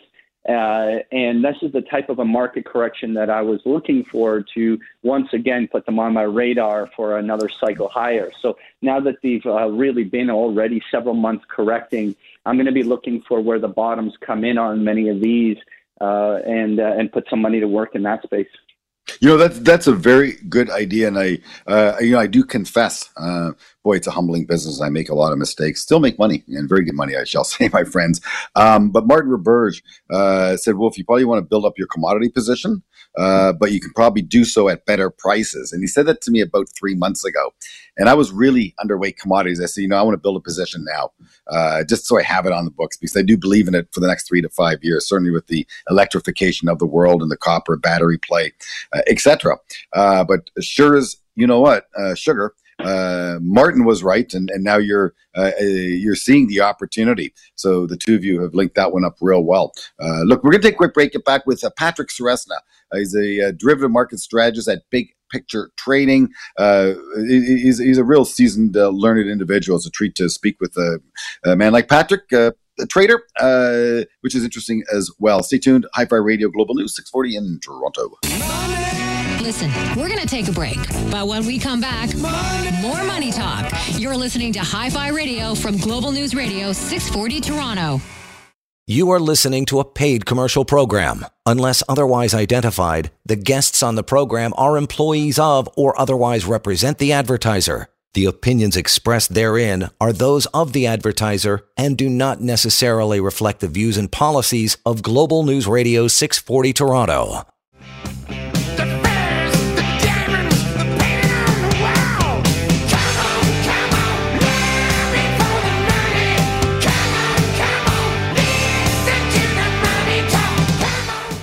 Uh, 0.47 0.99
and 1.11 1.43
this 1.43 1.57
is 1.61 1.71
the 1.71 1.81
type 1.81 2.09
of 2.09 2.17
a 2.17 2.25
market 2.25 2.65
correction 2.65 3.13
that 3.13 3.29
I 3.29 3.43
was 3.43 3.61
looking 3.63 4.03
for 4.03 4.43
to 4.55 4.79
once 5.03 5.33
again 5.33 5.67
put 5.67 5.85
them 5.85 5.99
on 5.99 6.13
my 6.13 6.23
radar 6.23 6.87
for 6.95 7.19
another 7.19 7.47
cycle 7.47 7.87
higher. 7.87 8.31
So 8.41 8.57
now 8.81 8.99
that 9.01 9.21
they've 9.21 9.45
uh, 9.45 9.69
really 9.69 10.03
been 10.03 10.31
already 10.31 10.81
several 10.89 11.13
months 11.13 11.45
correcting, 11.47 12.15
I'm 12.43 12.55
going 12.55 12.65
to 12.65 12.71
be 12.71 12.81
looking 12.81 13.21
for 13.21 13.39
where 13.39 13.59
the 13.59 13.67
bottoms 13.67 14.17
come 14.19 14.43
in 14.43 14.57
on 14.57 14.83
many 14.83 15.09
of 15.09 15.19
these 15.19 15.57
uh, 15.99 16.39
and 16.47 16.79
uh, 16.79 16.95
and 16.97 17.11
put 17.11 17.29
some 17.29 17.39
money 17.41 17.59
to 17.59 17.67
work 17.67 17.93
in 17.93 18.01
that 18.03 18.23
space. 18.23 18.47
You 19.19 19.29
know 19.29 19.37
that's 19.37 19.59
that's 19.59 19.87
a 19.87 19.93
very 19.93 20.33
good 20.49 20.69
idea, 20.69 21.07
and 21.07 21.17
I 21.19 21.39
uh, 21.67 21.97
you 21.99 22.11
know 22.11 22.19
I 22.19 22.27
do 22.27 22.43
confess, 22.43 23.09
uh, 23.17 23.51
boy, 23.83 23.95
it's 23.95 24.07
a 24.07 24.11
humbling 24.11 24.45
business. 24.45 24.81
I 24.81 24.89
make 24.89 25.09
a 25.09 25.15
lot 25.15 25.31
of 25.31 25.39
mistakes, 25.39 25.81
still 25.81 25.99
make 25.99 26.17
money 26.17 26.43
and 26.47 26.69
very 26.69 26.83
good 26.83 26.95
money, 26.95 27.15
I 27.15 27.23
shall 27.23 27.43
say, 27.53 27.69
my 27.73 27.83
friends. 27.83 28.21
Um, 28.55 28.89
but 28.91 29.07
Martin 29.07 29.31
Roberge 29.31 29.81
uh, 30.09 30.57
said, 30.57 30.75
"Well, 30.75 30.89
if 30.89 30.97
you 30.97 31.05
probably 31.05 31.25
want 31.25 31.39
to 31.39 31.47
build 31.47 31.65
up 31.65 31.77
your 31.77 31.87
commodity 31.87 32.29
position, 32.29 32.83
uh, 33.17 33.53
but 33.53 33.71
you 33.71 33.79
can 33.79 33.91
probably 33.93 34.21
do 34.21 34.45
so 34.45 34.69
at 34.69 34.85
better 34.85 35.09
prices." 35.09 35.71
And 35.71 35.81
he 35.83 35.87
said 35.87 36.05
that 36.07 36.21
to 36.21 36.31
me 36.31 36.41
about 36.41 36.67
three 36.69 36.95
months 36.95 37.25
ago, 37.25 37.53
and 37.97 38.09
I 38.09 38.13
was 38.13 38.31
really 38.31 38.73
underweight 38.83 39.17
commodities. 39.17 39.61
I 39.61 39.65
said, 39.65 39.81
"You 39.81 39.87
know, 39.87 39.97
I 39.97 40.01
want 40.01 40.13
to 40.15 40.21
build 40.21 40.37
a 40.37 40.41
position 40.41 40.85
now, 40.85 41.11
uh, 41.47 41.83
just 41.83 42.05
so 42.05 42.19
I 42.19 42.23
have 42.23 42.45
it 42.45 42.51
on 42.51 42.65
the 42.65 42.71
books 42.71 42.97
because 42.97 43.17
I 43.17 43.21
do 43.21 43.37
believe 43.37 43.67
in 43.67 43.75
it 43.75 43.87
for 43.91 43.99
the 43.99 44.07
next 44.07 44.27
three 44.27 44.41
to 44.41 44.49
five 44.49 44.83
years. 44.83 45.07
Certainly 45.07 45.31
with 45.31 45.47
the 45.47 45.67
electrification 45.89 46.69
of 46.69 46.79
the 46.79 46.85
world 46.85 47.21
and 47.21 47.31
the 47.31 47.37
copper 47.37 47.77
battery 47.77 48.17
play, 48.17 48.53
uh, 48.93 49.01
etc. 49.07 49.57
Uh, 49.93 50.23
but 50.23 50.49
sure 50.59 50.95
as 50.95 51.17
you 51.35 51.47
know 51.47 51.59
what, 51.59 51.85
uh, 51.97 52.15
sugar." 52.15 52.53
Uh, 52.83 53.39
Martin 53.41 53.85
was 53.85 54.03
right, 54.03 54.33
and, 54.33 54.49
and 54.51 54.63
now 54.63 54.77
you're 54.77 55.13
uh, 55.35 55.51
uh, 55.59 55.63
you're 55.63 56.15
seeing 56.15 56.47
the 56.47 56.61
opportunity. 56.61 57.33
So 57.55 57.85
the 57.85 57.97
two 57.97 58.15
of 58.15 58.23
you 58.23 58.41
have 58.41 58.53
linked 58.53 58.75
that 58.75 58.91
one 58.91 59.05
up 59.05 59.17
real 59.21 59.43
well. 59.43 59.71
Uh, 59.99 60.21
look, 60.21 60.43
we're 60.43 60.51
going 60.51 60.61
to 60.61 60.67
take 60.67 60.75
a 60.75 60.77
quick 60.77 60.93
break. 60.93 61.13
Get 61.13 61.25
back 61.25 61.45
with 61.45 61.63
uh, 61.63 61.69
Patrick 61.77 62.09
Ceresna. 62.09 62.57
Uh, 62.91 62.97
he's 62.97 63.15
a 63.15 63.53
derivative 63.53 63.91
market 63.91 64.19
strategist 64.19 64.67
at 64.67 64.83
Big 64.89 65.09
Picture 65.31 65.71
Trading. 65.77 66.29
he's, 66.57 67.79
he's 67.79 67.97
a 67.97 68.03
real 68.03 68.25
seasoned, 68.25 68.75
learned 68.75 69.29
individual. 69.29 69.77
It's 69.77 69.87
a 69.87 69.91
treat 69.91 70.15
to 70.15 70.29
speak 70.29 70.59
with 70.59 70.75
a, 70.75 70.99
a 71.45 71.55
man 71.55 71.71
like 71.71 71.87
Patrick. 71.87 72.31
a 72.31 72.53
trader, 72.89 73.21
which 74.21 74.35
is 74.35 74.43
interesting 74.43 74.83
as 74.93 75.09
well. 75.19 75.43
Stay 75.43 75.59
tuned. 75.59 75.85
Hi 75.93 76.05
Fi 76.05 76.17
Radio 76.17 76.49
Global 76.49 76.75
News 76.75 76.95
640 76.95 77.35
in 77.37 77.59
Toronto. 77.61 79.10
Listen, 79.41 79.71
we're 79.97 80.07
going 80.07 80.19
to 80.19 80.27
take 80.27 80.47
a 80.47 80.51
break, 80.51 80.77
but 81.09 81.27
when 81.27 81.47
we 81.47 81.57
come 81.57 81.81
back, 81.81 82.15
money. 82.15 82.77
more 82.79 83.03
money 83.03 83.31
talk. 83.31 83.73
You're 83.97 84.15
listening 84.15 84.53
to 84.53 84.59
Hi 84.59 84.91
Fi 84.91 85.07
Radio 85.09 85.55
from 85.55 85.77
Global 85.77 86.11
News 86.11 86.35
Radio 86.35 86.71
640 86.71 87.41
Toronto. 87.41 88.01
You 88.85 89.09
are 89.09 89.19
listening 89.19 89.65
to 89.65 89.79
a 89.79 89.85
paid 89.85 90.27
commercial 90.27 90.63
program. 90.63 91.25
Unless 91.47 91.81
otherwise 91.89 92.35
identified, 92.35 93.09
the 93.25 93.35
guests 93.35 93.81
on 93.81 93.95
the 93.95 94.03
program 94.03 94.53
are 94.57 94.77
employees 94.77 95.39
of 95.39 95.67
or 95.75 95.99
otherwise 95.99 96.45
represent 96.45 96.99
the 96.99 97.11
advertiser. 97.11 97.87
The 98.13 98.25
opinions 98.25 98.77
expressed 98.77 99.33
therein 99.33 99.89
are 99.99 100.13
those 100.13 100.45
of 100.47 100.73
the 100.73 100.85
advertiser 100.85 101.65
and 101.75 101.97
do 101.97 102.09
not 102.09 102.41
necessarily 102.41 103.19
reflect 103.19 103.61
the 103.61 103.67
views 103.67 103.97
and 103.97 104.11
policies 104.11 104.77
of 104.85 105.01
Global 105.01 105.43
News 105.43 105.65
Radio 105.67 106.07
640 106.07 106.73
Toronto. 106.73 107.50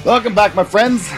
Welcome 0.09 0.35
back, 0.35 0.55
my 0.55 0.65
friends. 0.65 1.13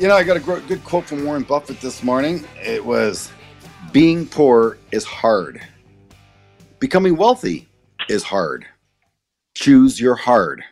You 0.00 0.08
know, 0.08 0.16
I 0.16 0.24
got 0.24 0.36
a 0.36 0.40
good 0.40 0.82
quote 0.82 1.04
from 1.04 1.24
Warren 1.24 1.44
Buffett 1.44 1.80
this 1.80 2.02
morning. 2.02 2.44
It 2.60 2.84
was 2.84 3.30
Being 3.92 4.26
poor 4.26 4.78
is 4.90 5.04
hard, 5.04 5.60
becoming 6.80 7.14
wealthy 7.14 7.68
is 8.08 8.24
hard. 8.24 8.66
Choose 9.54 10.00
your 10.00 10.16
hard. 10.16 10.64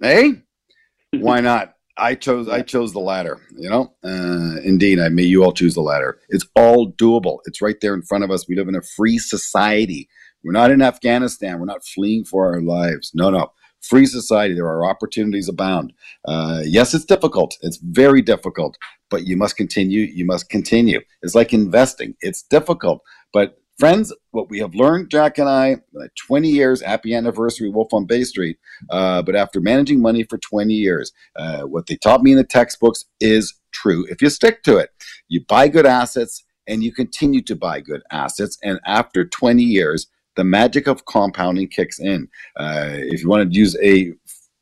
Hey, 0.00 0.40
why 1.12 1.40
not? 1.40 1.74
I 1.98 2.14
chose 2.14 2.48
I 2.48 2.62
chose 2.62 2.94
the 2.94 2.98
latter. 2.98 3.38
You 3.58 3.68
know, 3.68 3.94
uh, 4.02 4.58
indeed, 4.64 5.00
I 5.00 5.10
may 5.10 5.24
you 5.24 5.44
all 5.44 5.52
choose 5.52 5.74
the 5.74 5.82
latter. 5.82 6.18
It's 6.30 6.46
all 6.56 6.90
doable. 6.92 7.40
It's 7.44 7.60
right 7.60 7.76
there 7.82 7.92
in 7.92 8.00
front 8.00 8.24
of 8.24 8.30
us. 8.30 8.48
We 8.48 8.56
live 8.56 8.68
in 8.68 8.74
a 8.74 8.80
free 8.80 9.18
society. 9.18 10.08
We're 10.42 10.52
not 10.52 10.70
in 10.70 10.80
Afghanistan. 10.80 11.58
We're 11.58 11.66
not 11.66 11.84
fleeing 11.84 12.24
for 12.24 12.46
our 12.46 12.62
lives. 12.62 13.12
No, 13.14 13.28
no. 13.28 13.52
Free 13.82 14.06
society. 14.06 14.54
There 14.54 14.66
are 14.66 14.84
opportunities 14.84 15.48
abound. 15.48 15.92
Uh, 16.24 16.62
yes, 16.64 16.94
it's 16.94 17.04
difficult. 17.04 17.56
It's 17.62 17.78
very 17.78 18.22
difficult, 18.22 18.76
but 19.10 19.26
you 19.26 19.36
must 19.36 19.56
continue. 19.56 20.02
You 20.02 20.26
must 20.26 20.48
continue. 20.48 21.00
It's 21.22 21.34
like 21.34 21.52
investing. 21.52 22.14
It's 22.20 22.42
difficult, 22.42 23.02
but 23.32 23.58
Friends, 23.78 24.10
what 24.30 24.48
we 24.48 24.58
have 24.60 24.74
learned, 24.74 25.10
Jack 25.10 25.36
and 25.36 25.50
I, 25.50 25.74
uh, 26.00 26.06
20 26.26 26.48
years, 26.48 26.80
happy 26.80 27.14
anniversary, 27.14 27.68
Wolf 27.68 27.92
on 27.92 28.06
Bay 28.06 28.24
Street. 28.24 28.56
Uh, 28.88 29.20
but 29.20 29.36
after 29.36 29.60
managing 29.60 30.00
money 30.00 30.22
for 30.22 30.38
20 30.38 30.72
years, 30.72 31.12
uh, 31.36 31.60
what 31.62 31.86
they 31.86 31.96
taught 31.96 32.22
me 32.22 32.30
in 32.30 32.38
the 32.38 32.44
textbooks 32.44 33.04
is 33.20 33.52
true. 33.72 34.06
If 34.08 34.22
you 34.22 34.30
stick 34.30 34.62
to 34.62 34.78
it, 34.78 34.90
you 35.28 35.44
buy 35.46 35.68
good 35.68 35.84
assets 35.84 36.42
and 36.66 36.82
you 36.82 36.90
continue 36.90 37.42
to 37.42 37.54
buy 37.54 37.80
good 37.80 38.02
assets. 38.10 38.56
And 38.62 38.80
after 38.86 39.26
20 39.26 39.62
years, 39.62 40.06
the 40.36 40.44
magic 40.44 40.86
of 40.86 41.06
compounding 41.06 41.68
kicks 41.68 41.98
in. 41.98 42.28
Uh, 42.56 42.88
if 42.90 43.22
you 43.22 43.28
want 43.28 43.50
to 43.50 43.58
use 43.58 43.76
a 43.82 44.12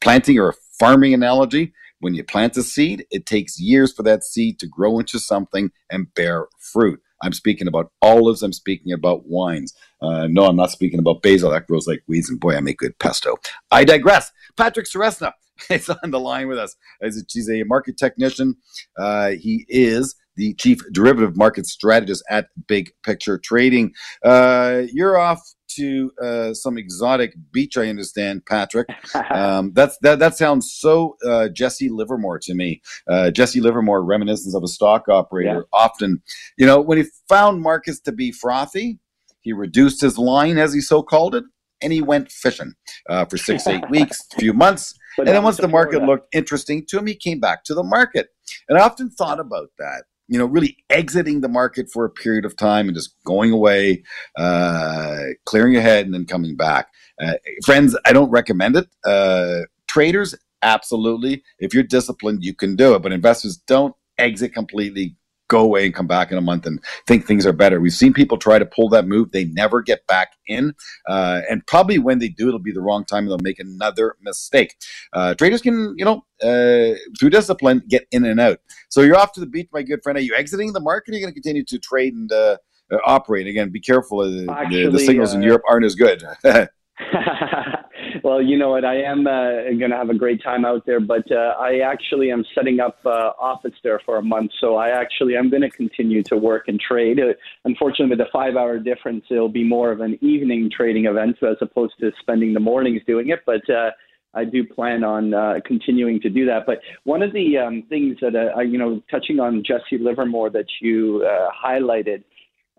planting 0.01 0.39
or 0.39 0.51
a 0.51 0.55
farming 0.79 1.15
analogy, 1.15 1.73
when 2.01 2.15
you 2.15 2.25
plant 2.25 2.57
a 2.57 2.63
seed, 2.63 3.07
it 3.11 3.27
takes 3.27 3.59
years 3.59 3.93
for 3.93 4.03
that 4.03 4.25
seed 4.25 4.59
to 4.61 4.67
grow 4.67 4.99
into 4.99 5.19
something 5.19 5.71
and 5.91 6.13
bear 6.15 6.49
fruit. 6.59 7.01
I'm 7.23 7.33
speaking 7.33 7.67
about 7.67 7.91
olives. 8.03 8.43
I'm 8.43 8.53
speaking 8.53 8.93
about 8.93 9.27
wines. 9.27 9.73
Uh, 10.03 10.27
no, 10.29 10.45
I'm 10.45 10.57
not 10.57 10.71
speaking 10.71 10.99
about 10.99 11.23
basil. 11.23 11.51
That 11.51 11.67
grows 11.67 11.87
like 11.87 12.03
weeds, 12.07 12.29
and 12.29 12.39
boy, 12.39 12.57
I 12.57 12.61
make 12.61 12.79
good 12.79 12.99
pesto. 12.99 13.37
I 13.71 13.85
digress. 13.85 14.31
Patrick 14.57 14.87
Ceresna 14.87 15.33
is 15.71 15.89
on 15.89 16.11
the 16.11 16.21
line 16.21 16.49
with 16.49 16.59
us. 16.59 16.77
He's 17.01 17.49
a 17.49 17.63
market 17.65 17.97
technician. 17.97 18.57
Uh, 18.99 19.31
he 19.31 19.65
is 19.69 20.15
the 20.37 20.55
chief 20.55 20.81
derivative 20.93 21.37
market 21.37 21.65
strategist 21.67 22.23
at 22.29 22.49
Big 22.67 22.91
Picture 23.05 23.39
Trading. 23.39 23.95
Uh, 24.23 24.83
you're 24.93 25.17
off 25.17 25.41
to 25.77 26.13
uh, 26.23 26.55
some 26.55 26.79
exotic 26.79 27.35
beach. 27.53 27.77
I 27.77 27.89
understand, 27.89 28.47
Patrick. 28.47 28.89
Um, 29.31 29.73
that's 29.73 29.97
that. 29.99 30.19
That 30.19 30.37
sounds 30.37 30.73
so 30.73 31.17
uh, 31.27 31.49
Jesse 31.49 31.89
Livermore 31.89 32.39
to 32.41 32.55
me. 32.55 32.83
Uh, 33.09 33.31
Jesse 33.31 33.61
Livermore, 33.61 34.05
reminiscence 34.05 34.55
of 34.55 34.63
a 34.63 34.69
stock 34.69 35.09
operator. 35.09 35.67
Yeah. 35.73 35.79
Often, 35.79 36.23
you 36.57 36.67
know, 36.67 36.81
when 36.81 36.99
he 36.99 37.05
found 37.29 37.63
markets 37.63 38.01
to 38.01 38.13
be 38.13 38.31
frothy, 38.31 38.99
he 39.41 39.53
reduced 39.53 40.01
his 40.01 40.19
line, 40.19 40.59
as 40.59 40.73
he 40.73 40.81
so 40.81 41.03
called 41.03 41.35
it, 41.35 41.45
and 41.83 41.93
he 41.93 42.01
went 42.01 42.31
fishing 42.31 42.75
uh, 43.09 43.25
for 43.25 43.37
six, 43.37 43.67
eight 43.67 43.85
weeks, 43.91 44.21
a 44.37 44.41
few 44.41 44.53
months. 44.53 44.95
But 45.17 45.29
and 45.29 45.37
then 45.37 45.43
once 45.43 45.57
the 45.57 45.69
market 45.69 46.03
looked 46.03 46.35
interesting 46.35 46.85
to 46.89 46.99
him, 46.99 47.07
he 47.07 47.15
came 47.15 47.41
back 47.41 47.65
to 47.65 47.75
the 47.75 47.85
market. 47.85 48.29
And 48.69 48.79
I 48.79 48.83
often 48.83 49.11
thought 49.11 49.41
about 49.41 49.71
that 49.79 50.05
you 50.29 50.39
know, 50.39 50.47
really 50.47 50.77
exiting 50.91 51.41
the 51.41 51.49
market 51.49 51.91
for 51.93 52.05
a 52.05 52.11
period 52.11 52.45
of 52.45 52.57
time 52.57 52.89
and 52.89 52.97
just 52.97 53.15
going 53.25 53.53
away, 53.53 54.03
uh, 54.37 55.19
clearing 55.45 55.73
your 55.73 55.83
head, 55.83 56.07
and 56.07 56.15
then 56.15 56.25
coming 56.25 56.57
back. 56.57 56.89
Uh, 57.21 57.35
friends, 57.65 57.97
I 58.07 58.13
don't 58.13 58.31
recommend 58.31 58.77
it. 58.77 58.89
Uh, 59.05 59.67
traders, 59.89 60.35
absolutely. 60.63 61.43
If 61.59 61.75
you're 61.75 61.83
disciplined, 61.83 62.45
you 62.45 62.55
can 62.55 62.77
do 62.77 62.95
it. 62.95 63.03
But 63.03 63.13
investors 63.13 63.57
don't 63.57 63.95
exit 64.19 64.55
completely, 64.55 65.17
go 65.49 65.61
away 65.61 65.85
and 65.85 65.95
come 65.95 66.07
back 66.07 66.33
in 66.33 66.39
a 66.39 66.41
month 66.41 66.67
and 66.67 66.83
think 67.07 67.27
things 67.27 67.47
are 67.47 67.53
better. 67.53 67.81
We've 67.81 67.93
seen 67.93 68.13
people 68.13 68.39
try 68.39 68.59
to 68.59 68.67
pull 68.67 68.89
that 68.91 69.07
move. 69.07 69.33
They 69.33 69.45
never 69.45 69.83
get 69.83 70.07
back 70.07 70.33
in. 70.47 70.75
Uh, 71.07 71.43
and 71.51 71.67
probably 71.67 71.99
when 71.99 72.19
they 72.19 72.29
do, 72.29 72.49
it'll 72.49 72.61
be 72.61 72.73
the 72.73 72.81
wrong 72.81 73.05
time. 73.05 73.25
And 73.25 73.31
they'll 73.31 73.39
make 73.39 73.59
another 73.59 74.17
mistake. 74.23 74.75
Uh, 75.13 75.35
traders 75.35 75.63
can, 75.63 75.95
you 75.97 76.05
know, 76.05 76.25
uh, 76.43 76.97
through 77.19 77.31
discipline, 77.31 77.83
get 77.89 78.07
in 78.11 78.25
and 78.25 78.41
out. 78.41 78.59
So 78.89 79.03
you're 79.03 79.17
off 79.17 79.33
to 79.33 79.41
the 79.41 79.47
beach, 79.47 79.69
my 79.73 79.83
good 79.83 80.03
friend. 80.03 80.19
Are 80.19 80.23
you 80.23 80.35
exiting 80.35 80.73
the 80.73 80.81
market? 80.81 81.11
Or 81.11 81.13
are 81.13 81.17
you 81.17 81.25
going 81.25 81.35
to 81.35 81.41
continue 81.41 81.65
to 81.65 81.79
trade 81.79 82.15
and 82.15 82.33
uh, 82.33 82.57
operate? 83.05 83.47
Again, 83.47 83.71
be 83.71 83.81
careful. 83.81 84.23
Actually, 84.51 84.85
the, 84.85 84.91
the, 84.91 84.99
signals 84.99 85.35
in 85.35 85.43
uh, 85.43 85.47
Europe 85.47 85.63
aren't 85.69 85.85
as 85.85 85.95
good. 85.95 86.25
well, 88.23 88.41
you 88.41 88.57
know 88.57 88.71
what? 88.71 88.85
I 88.85 89.03
am 89.03 89.27
uh, 89.27 89.65
going 89.79 89.91
to 89.91 89.97
have 89.97 90.11
a 90.11 90.15
great 90.15 90.43
time 90.43 90.65
out 90.65 90.87
there, 90.87 91.01
but 91.01 91.31
uh, 91.31 91.55
I 91.59 91.79
actually 91.79 92.31
am 92.31 92.45
setting 92.55 92.79
up 92.79 92.99
uh, 93.05 93.33
office 93.41 93.75
there 93.83 94.01
for 94.05 94.19
a 94.19 94.23
month. 94.23 94.53
So 94.61 94.77
I 94.77 94.91
actually 94.91 95.37
am 95.37 95.51
going 95.51 95.63
to 95.63 95.71
continue 95.71 96.23
to 96.25 96.37
work 96.37 96.69
and 96.69 96.79
trade. 96.79 97.19
Uh, 97.19 97.33
unfortunately, 97.65 98.17
with 98.17 98.19
the 98.19 98.31
five-hour 98.33 98.79
difference, 98.79 99.25
it'll 99.31 99.49
be 99.49 99.65
more 99.65 99.91
of 99.91 100.01
an 100.01 100.19
evening 100.23 100.71
trading 100.75 101.07
event 101.07 101.37
as 101.43 101.57
opposed 101.61 101.95
to 102.01 102.13
spending 102.21 102.55
the 102.55 102.61
mornings 102.61 103.03
doing 103.07 103.31
it. 103.31 103.41
But 103.45 103.69
uh, 103.69 103.91
I 104.35 104.45
do 104.45 104.65
plan 104.65 105.03
on 105.03 105.35
uh, 105.35 105.55
continuing 105.65 106.21
to 106.21 106.31
do 106.31 106.47
that. 106.47 106.67
But 106.67 106.81
one 107.05 107.23
of 107.23 107.33
the 107.33 107.59
um, 107.59 107.83
things 107.89 108.19
that 108.21 108.37
uh, 108.37 108.57
I, 108.59 108.63
you 108.63 108.79
know, 108.79 109.03
touching 109.11 109.41
on 109.41 109.65
Jesse 109.65 109.99
Livermore 110.01 110.51
that 110.51 110.67
you 110.81 111.27
uh, 111.27 111.49
highlighted 111.51 112.23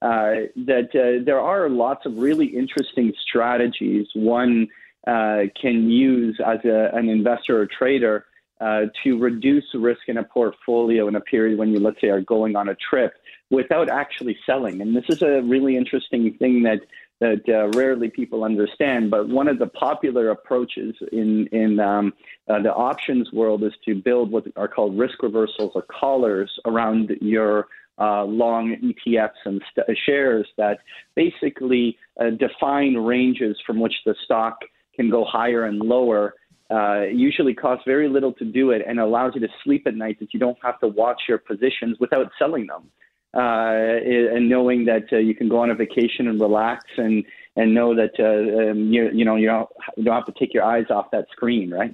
uh, 0.06 0.45
that 0.56 0.89
uh, 0.93 1.24
there 1.26 1.39
are 1.39 1.68
lots 1.68 2.06
of 2.06 2.20
really 2.20 2.45
interesting 2.45 3.12
strategies 3.28 4.06
one 4.14 4.68
uh, 5.08 5.43
can 5.60 5.89
use 5.89 6.39
as 6.45 6.60
a, 6.64 6.89
an 6.93 7.10
investor 7.10 7.60
or 7.60 7.66
trader 7.66 8.26
uh, 8.62 8.82
to 9.03 9.18
reduce 9.18 9.66
risk 9.74 10.01
in 10.08 10.18
a 10.18 10.24
portfolio 10.24 11.08
in 11.08 11.16
a 11.16 11.22
period 11.22 11.58
when 11.58 11.70
you, 11.70 11.80
let's 11.80 11.99
say, 11.99 12.10
are 12.10 12.22
going 12.22 12.56
on 12.56 12.70
a 12.70 12.76
trip 12.76 13.14
without 13.49 13.89
actually 13.89 14.38
selling. 14.45 14.80
And 14.80 14.95
this 14.95 15.06
is 15.10 15.24
a 15.24 15.41
really 15.41 15.76
interesting 15.76 16.34
thing 16.38 16.64
that 16.64 16.82
that 17.22 17.43
uh, 17.47 17.70
rarely 17.78 18.10
people 18.10 18.43
understand. 18.43 19.10
But 19.10 19.30
one 19.30 19.47
of 19.47 19.58
the 19.58 19.68
popular 19.68 20.30
approaches 20.30 20.95
in 21.12 21.47
in 21.47 21.80
um, 21.80 22.14
uh, 22.47 22.62
the 22.62 22.74
options 22.74 23.32
world 23.32 23.64
is 23.64 23.74
to 23.86 23.95
build 23.95 24.32
what 24.32 24.45
are 24.56 24.68
called 24.68 24.99
risk 24.99 25.24
reversals 25.24 25.72
or 25.76 25.84
collars 25.84 26.51
around 26.66 27.12
your 27.22 27.68
uh, 28.00 28.24
long 28.24 28.76
ETFs 28.84 29.30
and 29.46 29.62
st- 29.72 29.98
shares 30.06 30.48
that 30.58 30.80
basically 31.16 31.98
uh, 32.20 32.32
define 32.32 32.96
ranges 32.96 33.58
from 33.66 33.80
which 33.80 33.93
the 34.06 34.16
stock 34.26 34.60
can 34.96 35.10
go 35.10 35.26
higher 35.26 35.66
and 35.66 35.80
lower. 35.80 36.36
Uh, 36.72 37.04
usually 37.04 37.54
costs 37.54 37.84
very 37.86 38.10
little 38.10 38.34
to 38.34 38.43
do 38.43 38.72
it 38.72 38.82
and 38.88 39.00
allows 39.00 39.34
you 39.36 39.41
to 39.41 39.48
sleep 39.64 39.86
at 39.86 39.96
night 39.96 40.20
that 40.20 40.34
you 40.34 40.39
don't 40.39 40.58
have 40.64 40.80
to 40.80 40.88
watch 40.88 41.22
your 41.28 41.38
positions 41.38 41.98
without 42.00 42.32
selling 42.39 42.66
them. 42.66 42.89
Uh, 43.36 44.00
and 44.06 44.50
knowing 44.50 44.86
that 44.86 45.04
uh, 45.12 45.18
you 45.18 45.36
can 45.36 45.50
go 45.50 45.60
on 45.60 45.70
a 45.70 45.76
vacation 45.76 46.30
and 46.30 46.39
relax 46.39 46.86
and, 46.98 47.24
and 47.58 47.74
know 47.74 47.93
that 47.93 48.12
uh, 48.18 48.72
um, 48.72 48.91
you, 48.91 49.10
you 49.14 49.26
know 49.26 49.36
you 49.36 49.46
don't, 49.46 49.70
you 49.98 50.06
don't 50.06 50.16
have 50.16 50.26
to 50.26 50.34
take 50.39 50.54
your 50.54 50.64
eyes 50.64 50.86
off 50.89 51.12
that 51.12 51.26
screen, 51.32 51.70
right? 51.70 51.93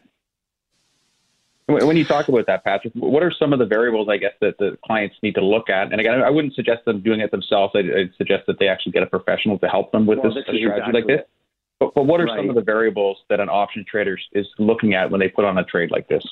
When 1.72 1.98
you 1.98 2.06
talk 2.06 2.28
about 2.28 2.46
that, 2.48 2.64
Patrick, 2.64 2.94
what 2.96 3.24
are 3.24 3.32
some 3.32 3.54
of 3.54 3.60
the 3.60 3.66
variables, 3.66 4.10
I 4.10 4.18
guess, 4.18 4.34
that 4.42 4.58
the 4.58 4.78
clients 4.86 5.16
need 5.24 5.36
to 5.36 5.42
look 5.42 5.70
at? 5.70 5.92
And 5.92 6.00
again, 6.00 6.22
I 6.22 6.30
wouldn't 6.30 6.54
suggest 6.54 6.86
them 6.86 7.02
doing 7.02 7.20
it 7.20 7.32
themselves. 7.32 7.74
I'd, 7.76 7.86
I'd 7.86 8.14
suggest 8.18 8.44
that 8.48 8.60
they 8.60 8.68
actually 8.68 8.92
get 8.94 9.04
a 9.04 9.08
professional 9.08 9.58
to 9.60 9.68
help 9.68 9.92
them 9.92 10.06
with 10.06 10.20
well, 10.20 10.34
this, 10.34 10.44
strategy 10.44 10.66
exactly 10.66 10.94
like 10.94 11.08
this. 11.08 11.22
But, 11.80 11.94
but 11.96 12.06
what 12.06 12.22
are 12.22 12.26
right. 12.26 12.38
some 12.38 12.50
of 12.50 12.56
the 12.56 12.62
variables 12.62 13.18
that 13.30 13.40
an 13.40 13.50
option 13.50 13.86
trader 13.90 14.18
is 14.34 14.48
looking 14.60 14.94
at 14.94 15.10
when 15.10 15.20
they 15.20 15.30
put 15.30 15.46
on 15.46 15.58
a 15.58 15.64
trade 15.64 15.92
like 15.92 16.08
this? 16.08 16.24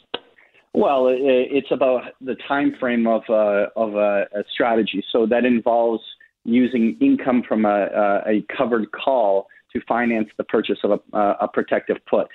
Well, 0.73 1.07
it's 1.09 1.71
about 1.71 2.13
the 2.21 2.35
time 2.47 2.75
frame 2.79 3.07
of 3.07 3.23
a, 3.29 3.69
of 3.75 3.95
a, 3.95 4.27
a 4.33 4.43
strategy. 4.51 5.03
So 5.11 5.25
that 5.25 5.43
involves 5.43 6.03
using 6.45 6.97
income 7.01 7.43
from 7.47 7.65
a, 7.65 8.21
a 8.27 8.45
covered 8.55 8.91
call 8.91 9.47
to 9.73 9.81
finance 9.87 10.29
the 10.37 10.43
purchase 10.43 10.79
of 10.83 10.99
a, 11.13 11.17
a 11.41 11.47
protective 11.47 11.97
put. 12.07 12.27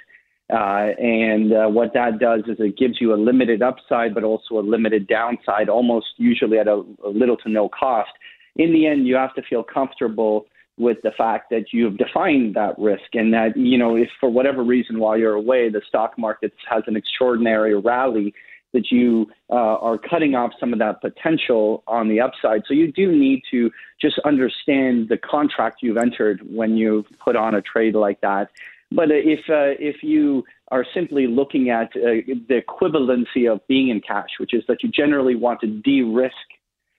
Uh, 0.52 0.92
and 0.98 1.52
uh, 1.52 1.66
what 1.66 1.94
that 1.94 2.18
does 2.18 2.42
is 2.46 2.56
it 2.58 2.76
gives 2.76 3.00
you 3.00 3.14
a 3.14 3.16
limited 3.16 3.62
upside, 3.62 4.14
but 4.14 4.24
also 4.24 4.58
a 4.58 4.60
limited 4.60 5.06
downside, 5.06 5.68
almost 5.68 6.06
usually 6.16 6.58
at 6.58 6.68
a, 6.68 6.82
a 7.04 7.08
little 7.08 7.36
to 7.36 7.48
no 7.48 7.68
cost. 7.68 8.10
In 8.56 8.72
the 8.72 8.86
end, 8.86 9.06
you 9.06 9.16
have 9.16 9.34
to 9.34 9.42
feel 9.42 9.62
comfortable 9.62 10.46
with 10.76 10.98
the 11.02 11.12
fact 11.12 11.50
that 11.50 11.72
you've 11.72 11.96
defined 11.96 12.54
that 12.54 12.78
risk 12.78 13.14
and 13.14 13.32
that, 13.32 13.56
you 13.56 13.78
know, 13.78 13.96
if 13.96 14.08
for 14.20 14.28
whatever 14.28 14.62
reason 14.62 14.98
while 14.98 15.16
you're 15.16 15.34
away, 15.34 15.70
the 15.70 15.80
stock 15.88 16.18
market 16.18 16.52
has 16.68 16.82
an 16.86 16.96
extraordinary 16.96 17.78
rally, 17.78 18.34
that 18.72 18.90
you 18.90 19.30
uh, 19.50 19.54
are 19.54 19.96
cutting 19.96 20.34
off 20.34 20.50
some 20.58 20.72
of 20.72 20.80
that 20.80 21.00
potential 21.00 21.84
on 21.86 22.08
the 22.08 22.20
upside. 22.20 22.62
So 22.66 22.74
you 22.74 22.92
do 22.92 23.12
need 23.12 23.42
to 23.52 23.70
just 24.00 24.18
understand 24.24 25.08
the 25.08 25.16
contract 25.16 25.78
you've 25.80 25.96
entered 25.96 26.42
when 26.50 26.76
you 26.76 27.04
put 27.24 27.36
on 27.36 27.54
a 27.54 27.62
trade 27.62 27.94
like 27.94 28.20
that 28.20 28.50
but 28.94 29.10
if 29.10 29.40
uh, 29.48 29.74
if 29.78 30.02
you 30.02 30.44
are 30.70 30.86
simply 30.94 31.26
looking 31.26 31.70
at 31.70 31.88
uh, 31.96 32.22
the 32.48 32.62
equivalency 32.66 33.50
of 33.50 33.66
being 33.68 33.88
in 33.88 34.00
cash, 34.00 34.30
which 34.38 34.54
is 34.54 34.62
that 34.68 34.82
you 34.82 34.90
generally 34.90 35.34
want 35.34 35.60
to 35.60 35.66
de-risk, 35.66 36.34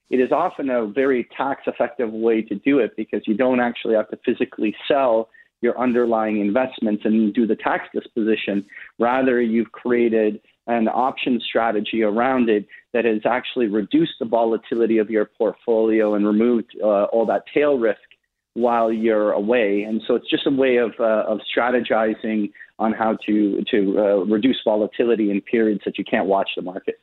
it 0.10 0.20
is 0.20 0.32
often 0.32 0.70
a 0.70 0.86
very 0.86 1.28
tax-effective 1.36 2.12
way 2.12 2.42
to 2.42 2.56
do 2.56 2.80
it 2.80 2.96
because 2.96 3.22
you 3.26 3.36
don't 3.36 3.60
actually 3.60 3.96
have 3.96 4.10
to 4.10 4.20
physically 4.26 4.76
sell 4.88 5.30
your 5.62 5.80
underlying 5.80 6.40
investments 6.40 7.04
and 7.06 7.34
do 7.34 7.48
the 7.48 7.56
tax 7.56 7.86
disposition. 7.94 8.66
Rather, 9.00 9.42
you've 9.42 9.72
created 9.72 10.40
an 10.68 10.88
option 10.88 11.42
strategy 11.48 12.04
around 12.04 12.50
it 12.50 12.68
that 12.94 13.06
has 13.06 13.22
actually 13.26 13.68
reduced 13.68 14.14
the 14.20 14.26
volatility 14.26 14.98
of 14.98 15.10
your 15.10 15.26
portfolio 15.26 16.16
and 16.16 16.26
removed 16.26 16.72
uh, 16.84 17.06
all 17.06 17.26
that 17.26 17.44
tail 17.54 17.78
risk 17.78 18.00
while 18.56 18.92
you're 18.92 19.34
away. 19.34 19.84
And 19.84 20.02
so 20.08 20.16
it's 20.16 20.30
just 20.30 20.48
a 20.48 20.50
way 20.50 20.78
of, 20.78 20.94
uh, 21.00 21.26
of 21.28 21.40
strategizing 21.56 22.52
on 22.80 22.94
how 22.94 23.18
to, 23.26 23.64
to 23.70 24.00
uh, 24.00 24.04
reduce 24.26 24.58
volatility 24.64 25.30
in 25.30 25.42
periods 25.42 25.82
that 25.86 25.98
you 25.98 26.04
can't 26.04 26.26
watch 26.26 26.50
the 26.56 26.62
market. 26.62 26.96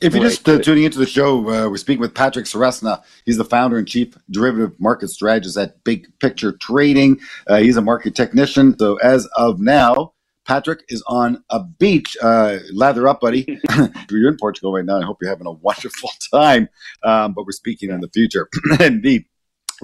If 0.00 0.14
you're 0.14 0.24
just 0.24 0.48
uh, 0.48 0.58
tuning 0.58 0.84
into 0.84 0.98
the 0.98 1.06
show, 1.06 1.38
uh, 1.48 1.68
we're 1.68 1.76
speaking 1.76 2.00
with 2.00 2.14
Patrick 2.14 2.46
Ceresna. 2.46 3.02
He's 3.26 3.36
the 3.36 3.44
founder 3.44 3.76
and 3.76 3.86
chief 3.86 4.16
derivative 4.30 4.80
market 4.80 5.08
strategist 5.08 5.56
at 5.58 5.84
Big 5.84 6.08
Picture 6.18 6.52
Trading. 6.52 7.20
Uh, 7.46 7.58
he's 7.58 7.76
a 7.76 7.82
market 7.82 8.14
technician. 8.14 8.76
So 8.78 8.96
as 8.96 9.26
of 9.36 9.60
now, 9.60 10.14
Patrick 10.46 10.84
is 10.88 11.02
on 11.06 11.44
a 11.50 11.62
beach. 11.62 12.16
Uh, 12.22 12.58
lather 12.72 13.06
up, 13.06 13.20
buddy. 13.20 13.60
you're 14.10 14.28
in 14.28 14.38
Portugal 14.38 14.72
right 14.72 14.84
now. 14.84 14.98
I 14.98 15.04
hope 15.04 15.18
you're 15.20 15.30
having 15.30 15.46
a 15.46 15.52
wonderful 15.62 16.10
time. 16.32 16.68
Um, 17.02 17.34
but 17.34 17.44
we're 17.44 17.52
speaking 17.52 17.90
in 17.90 18.00
the 18.00 18.08
future. 18.08 18.48
Indeed. 18.80 19.26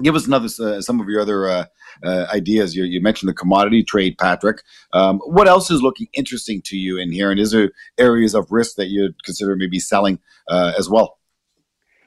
Give 0.01 0.15
us 0.15 0.25
another 0.25 0.47
uh, 0.59 0.81
some 0.81 0.99
of 0.99 1.07
your 1.07 1.21
other 1.21 1.47
uh, 1.47 1.65
uh, 2.03 2.25
ideas. 2.33 2.75
You, 2.75 2.83
you, 2.83 2.99
mentioned 2.99 3.29
the 3.29 3.33
commodity 3.33 3.83
trade, 3.83 4.17
Patrick. 4.17 4.63
Um, 4.91 5.19
what 5.19 5.47
else 5.47 5.69
is 5.69 5.83
looking 5.83 6.07
interesting 6.13 6.63
to 6.65 6.77
you 6.77 6.97
in 6.97 7.11
here? 7.11 7.29
And 7.29 7.39
is 7.39 7.51
there 7.51 7.71
areas 7.99 8.33
of 8.33 8.51
risk 8.51 8.75
that 8.77 8.87
you'd 8.87 9.23
consider 9.23 9.55
maybe 9.55 9.79
selling 9.79 10.19
uh, 10.49 10.73
as 10.77 10.89
well? 10.89 11.19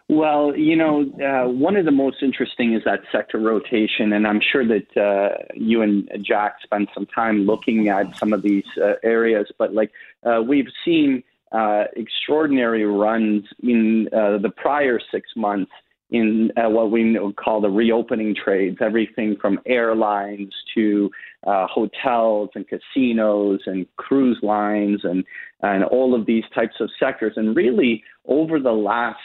Well, 0.09 0.57
you 0.57 0.77
know, 0.77 1.03
uh, 1.21 1.49
one 1.49 1.77
of 1.77 1.85
the 1.85 1.93
most 1.93 2.23
interesting 2.23 2.75
is 2.75 2.83
that 2.85 3.01
sector 3.11 3.39
rotation, 3.39 4.13
and 4.13 4.27
I'm 4.27 4.41
sure 4.41 4.65
that 4.67 4.97
uh, 4.97 5.45
you 5.55 5.83
and 5.83 6.09
Jack 6.23 6.57
spent 6.63 6.89
some 6.95 7.07
time 7.07 7.45
looking 7.45 7.89
at 7.89 8.17
some 8.17 8.33
of 8.33 8.43
these 8.43 8.65
uh, 8.81 8.95
areas. 9.03 9.49
But 9.59 9.75
like 9.75 9.93
uh, 10.25 10.43
we've 10.43 10.69
seen 10.85 11.25
uh, 11.51 11.85
extraordinary 11.97 12.85
runs 12.85 13.45
in 13.63 14.09
the 14.13 14.53
prior 14.57 15.01
six 15.11 15.31
months 15.37 15.73
in 16.11 16.51
what 16.57 16.91
we 16.91 17.19
call 17.37 17.61
the 17.61 17.69
reopening 17.69 18.35
trades, 18.35 18.79
everything 18.81 19.37
from 19.41 19.59
airlines 19.67 20.53
to 20.75 21.11
hotels 21.45 22.51
and 22.55 22.67
casinos 22.69 23.61
and 23.67 23.87
cruise 23.97 24.39
lines 24.43 25.01
and 25.05 25.25
and 25.63 25.85
all 25.85 26.15
of 26.15 26.27
these 26.27 26.45
types 26.55 26.75
of 26.81 26.91
sectors. 26.99 27.33
And 27.37 27.57
really, 27.57 28.03
over 28.27 28.61
the 28.61 28.73
last 28.73 29.19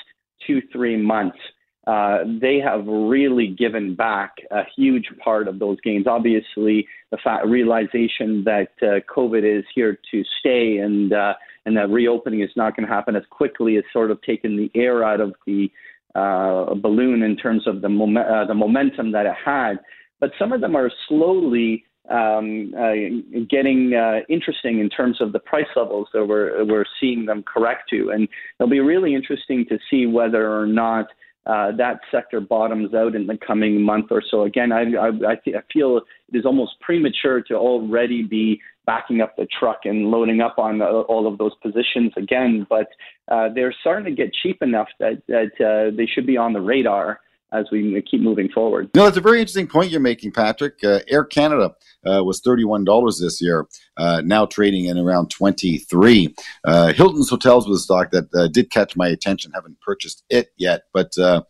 two, 0.45 0.61
three 0.71 0.97
months, 0.97 1.37
uh, 1.87 2.19
they 2.39 2.59
have 2.59 2.85
really 2.85 3.47
given 3.47 3.95
back 3.95 4.35
a 4.51 4.61
huge 4.75 5.07
part 5.23 5.47
of 5.47 5.57
those 5.59 5.79
gains. 5.81 6.05
Obviously, 6.05 6.87
the 7.09 7.17
fact, 7.23 7.45
realization 7.47 8.43
that 8.43 8.69
uh, 8.81 8.99
COVID 9.13 9.43
is 9.43 9.65
here 9.73 9.97
to 10.11 10.23
stay 10.39 10.77
and 10.77 11.11
uh, 11.11 11.33
and 11.65 11.77
that 11.77 11.89
reopening 11.89 12.41
is 12.41 12.49
not 12.55 12.75
going 12.75 12.87
to 12.87 12.93
happen 12.93 13.15
as 13.15 13.23
quickly 13.29 13.75
has 13.75 13.83
sort 13.93 14.11
of 14.11 14.21
taken 14.21 14.57
the 14.57 14.71
air 14.79 15.03
out 15.03 15.21
of 15.21 15.35
the 15.45 15.71
uh, 16.15 16.73
balloon 16.75 17.23
in 17.23 17.35
terms 17.35 17.67
of 17.67 17.81
the 17.81 17.89
mom- 17.89 18.17
uh, 18.17 18.45
the 18.45 18.53
momentum 18.53 19.11
that 19.11 19.25
it 19.25 19.35
had. 19.43 19.79
But 20.19 20.31
some 20.37 20.51
of 20.51 20.61
them 20.61 20.75
are 20.75 20.91
slowly 21.07 21.85
um, 22.09 22.73
uh, 22.77 23.43
getting 23.49 23.93
uh, 23.93 24.19
interesting 24.29 24.79
in 24.79 24.89
terms 24.89 25.21
of 25.21 25.31
the 25.31 25.39
price 25.39 25.67
levels 25.75 26.07
that 26.13 26.25
we're, 26.25 26.63
we're 26.65 26.85
seeing 26.99 27.25
them 27.25 27.43
correct 27.43 27.89
to. 27.91 28.09
And 28.09 28.27
it'll 28.59 28.69
be 28.69 28.79
really 28.79 29.15
interesting 29.15 29.65
to 29.69 29.77
see 29.89 30.05
whether 30.05 30.51
or 30.51 30.65
not 30.65 31.07
uh, 31.45 31.71
that 31.75 32.01
sector 32.11 32.39
bottoms 32.39 32.93
out 32.93 33.15
in 33.15 33.25
the 33.27 33.37
coming 33.45 33.81
month 33.81 34.07
or 34.11 34.21
so. 34.29 34.43
Again, 34.43 34.71
I, 34.71 34.81
I, 34.81 35.09
I 35.33 35.61
feel 35.73 36.01
it 36.31 36.37
is 36.37 36.45
almost 36.45 36.79
premature 36.81 37.41
to 37.43 37.55
already 37.55 38.23
be 38.23 38.61
backing 38.85 39.21
up 39.21 39.35
the 39.37 39.47
truck 39.59 39.81
and 39.85 40.07
loading 40.07 40.41
up 40.41 40.57
on 40.57 40.81
all 40.81 41.27
of 41.27 41.37
those 41.37 41.53
positions 41.61 42.11
again, 42.17 42.65
but 42.69 42.87
uh, 43.31 43.49
they're 43.53 43.73
starting 43.81 44.05
to 44.05 44.11
get 44.11 44.33
cheap 44.33 44.61
enough 44.61 44.87
that, 44.99 45.21
that 45.27 45.51
uh, 45.59 45.95
they 45.95 46.05
should 46.05 46.25
be 46.25 46.37
on 46.37 46.53
the 46.53 46.61
radar 46.61 47.19
as 47.53 47.65
we 47.71 48.01
keep 48.09 48.21
moving 48.21 48.49
forward. 48.49 48.89
No, 48.95 49.03
that's 49.03 49.17
a 49.17 49.21
very 49.21 49.39
interesting 49.39 49.67
point 49.67 49.91
you're 49.91 49.99
making, 49.99 50.31
Patrick. 50.31 50.81
Uh, 50.83 50.99
Air 51.07 51.25
Canada 51.25 51.75
uh, 52.09 52.23
was 52.23 52.41
$31 52.41 53.19
this 53.19 53.41
year, 53.41 53.67
uh, 53.97 54.21
now 54.23 54.45
trading 54.45 54.85
in 54.85 54.97
around 54.97 55.29
23 55.29 56.33
uh, 56.63 56.93
Hilton's 56.93 57.29
Hotels 57.29 57.67
was 57.67 57.81
a 57.81 57.83
stock 57.83 58.11
that 58.11 58.33
uh, 58.33 58.47
did 58.47 58.71
catch 58.71 58.95
my 58.95 59.07
attention. 59.07 59.51
Haven't 59.53 59.79
purchased 59.81 60.23
it 60.29 60.51
yet, 60.57 60.83
but 60.93 61.17
uh, 61.17 61.41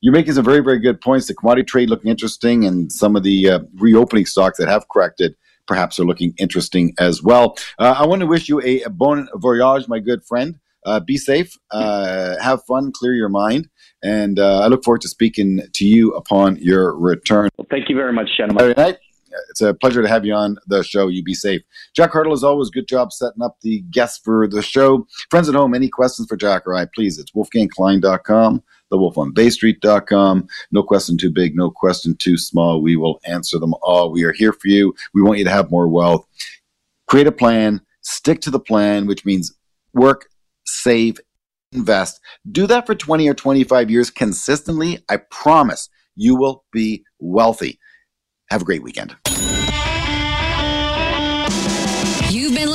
you're 0.00 0.12
making 0.12 0.34
some 0.34 0.44
very, 0.44 0.60
very 0.60 0.78
good 0.78 1.00
points. 1.00 1.26
The 1.26 1.34
commodity 1.34 1.64
trade 1.64 1.88
looking 1.88 2.10
interesting, 2.10 2.66
and 2.66 2.92
some 2.92 3.16
of 3.16 3.22
the 3.22 3.66
reopening 3.76 4.26
stocks 4.26 4.58
that 4.58 4.68
have 4.68 4.88
corrected 4.88 5.34
perhaps 5.66 5.98
are 5.98 6.04
looking 6.04 6.34
interesting 6.38 6.94
as 6.98 7.22
well. 7.22 7.56
I 7.78 8.06
want 8.06 8.20
to 8.20 8.26
wish 8.26 8.48
you 8.48 8.60
a 8.62 8.88
bon 8.88 9.28
voyage, 9.34 9.88
my 9.88 9.98
good 9.98 10.24
friend. 10.24 10.58
Uh, 10.84 11.00
be 11.00 11.16
safe, 11.16 11.58
uh, 11.72 12.36
have 12.40 12.64
fun, 12.64 12.92
clear 12.92 13.12
your 13.12 13.28
mind, 13.28 13.68
and 14.04 14.38
uh, 14.38 14.60
I 14.60 14.68
look 14.68 14.84
forward 14.84 15.00
to 15.00 15.08
speaking 15.08 15.60
to 15.72 15.84
you 15.84 16.12
upon 16.12 16.58
your 16.58 16.96
return. 16.96 17.48
Well, 17.58 17.66
thank 17.68 17.88
you 17.88 17.96
very 17.96 18.12
much, 18.12 18.28
gentlemen. 18.36 18.72
night. 18.76 18.98
It's 19.50 19.60
a 19.60 19.74
pleasure 19.74 20.02
to 20.02 20.08
have 20.08 20.24
you 20.24 20.34
on 20.34 20.56
the 20.66 20.82
show. 20.82 21.08
You 21.08 21.22
be 21.22 21.34
safe. 21.34 21.62
Jack 21.94 22.12
Hartle, 22.12 22.32
as 22.32 22.44
always, 22.44 22.70
good 22.70 22.88
job 22.88 23.12
setting 23.12 23.42
up 23.42 23.58
the 23.62 23.80
guests 23.90 24.20
for 24.22 24.46
the 24.46 24.62
show. 24.62 25.06
Friends 25.30 25.48
at 25.48 25.54
home, 25.54 25.74
any 25.74 25.88
questions 25.88 26.28
for 26.28 26.36
Jack 26.36 26.66
or 26.66 26.74
I, 26.74 26.86
please, 26.86 27.18
it's 27.18 27.32
wolfgangklein.com, 27.32 28.62
thewolfonbaystreet.com. 28.92 30.46
No 30.70 30.82
question 30.82 31.18
too 31.18 31.30
big, 31.30 31.56
no 31.56 31.70
question 31.70 32.16
too 32.16 32.36
small. 32.38 32.82
We 32.82 32.96
will 32.96 33.20
answer 33.24 33.58
them 33.58 33.74
all. 33.82 34.10
We 34.12 34.24
are 34.24 34.32
here 34.32 34.52
for 34.52 34.68
you. 34.68 34.94
We 35.14 35.22
want 35.22 35.38
you 35.38 35.44
to 35.44 35.50
have 35.50 35.70
more 35.70 35.88
wealth. 35.88 36.26
Create 37.06 37.26
a 37.26 37.32
plan, 37.32 37.80
stick 38.00 38.40
to 38.42 38.50
the 38.50 38.60
plan, 38.60 39.06
which 39.06 39.24
means 39.24 39.52
work 39.92 40.28
save, 40.66 41.18
invest. 41.72 42.20
Do 42.50 42.66
that 42.66 42.86
for 42.86 42.94
20 42.94 43.28
or 43.28 43.34
25 43.34 43.90
years 43.90 44.10
consistently. 44.10 45.04
I 45.08 45.18
promise 45.18 45.88
you 46.14 46.36
will 46.36 46.64
be 46.72 47.04
wealthy. 47.18 47.78
Have 48.50 48.62
a 48.62 48.64
great 48.64 48.82
weekend. 48.82 49.16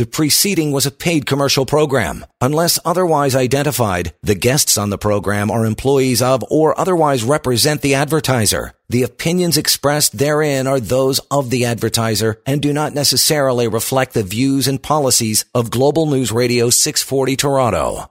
The 0.00 0.06
preceding 0.06 0.72
was 0.72 0.86
a 0.86 0.90
paid 0.90 1.26
commercial 1.26 1.66
program. 1.66 2.24
Unless 2.40 2.78
otherwise 2.86 3.34
identified, 3.36 4.14
the 4.22 4.34
guests 4.34 4.78
on 4.78 4.88
the 4.88 4.96
program 4.96 5.50
are 5.50 5.66
employees 5.66 6.22
of 6.22 6.42
or 6.48 6.72
otherwise 6.80 7.22
represent 7.22 7.82
the 7.82 7.96
advertiser. 7.96 8.72
The 8.88 9.02
opinions 9.02 9.58
expressed 9.58 10.16
therein 10.16 10.66
are 10.66 10.80
those 10.80 11.18
of 11.30 11.50
the 11.50 11.66
advertiser 11.66 12.40
and 12.46 12.62
do 12.62 12.72
not 12.72 12.94
necessarily 12.94 13.68
reflect 13.68 14.14
the 14.14 14.22
views 14.22 14.66
and 14.66 14.82
policies 14.82 15.44
of 15.54 15.70
Global 15.70 16.06
News 16.06 16.32
Radio 16.32 16.70
640 16.70 17.36
Toronto. 17.36 18.10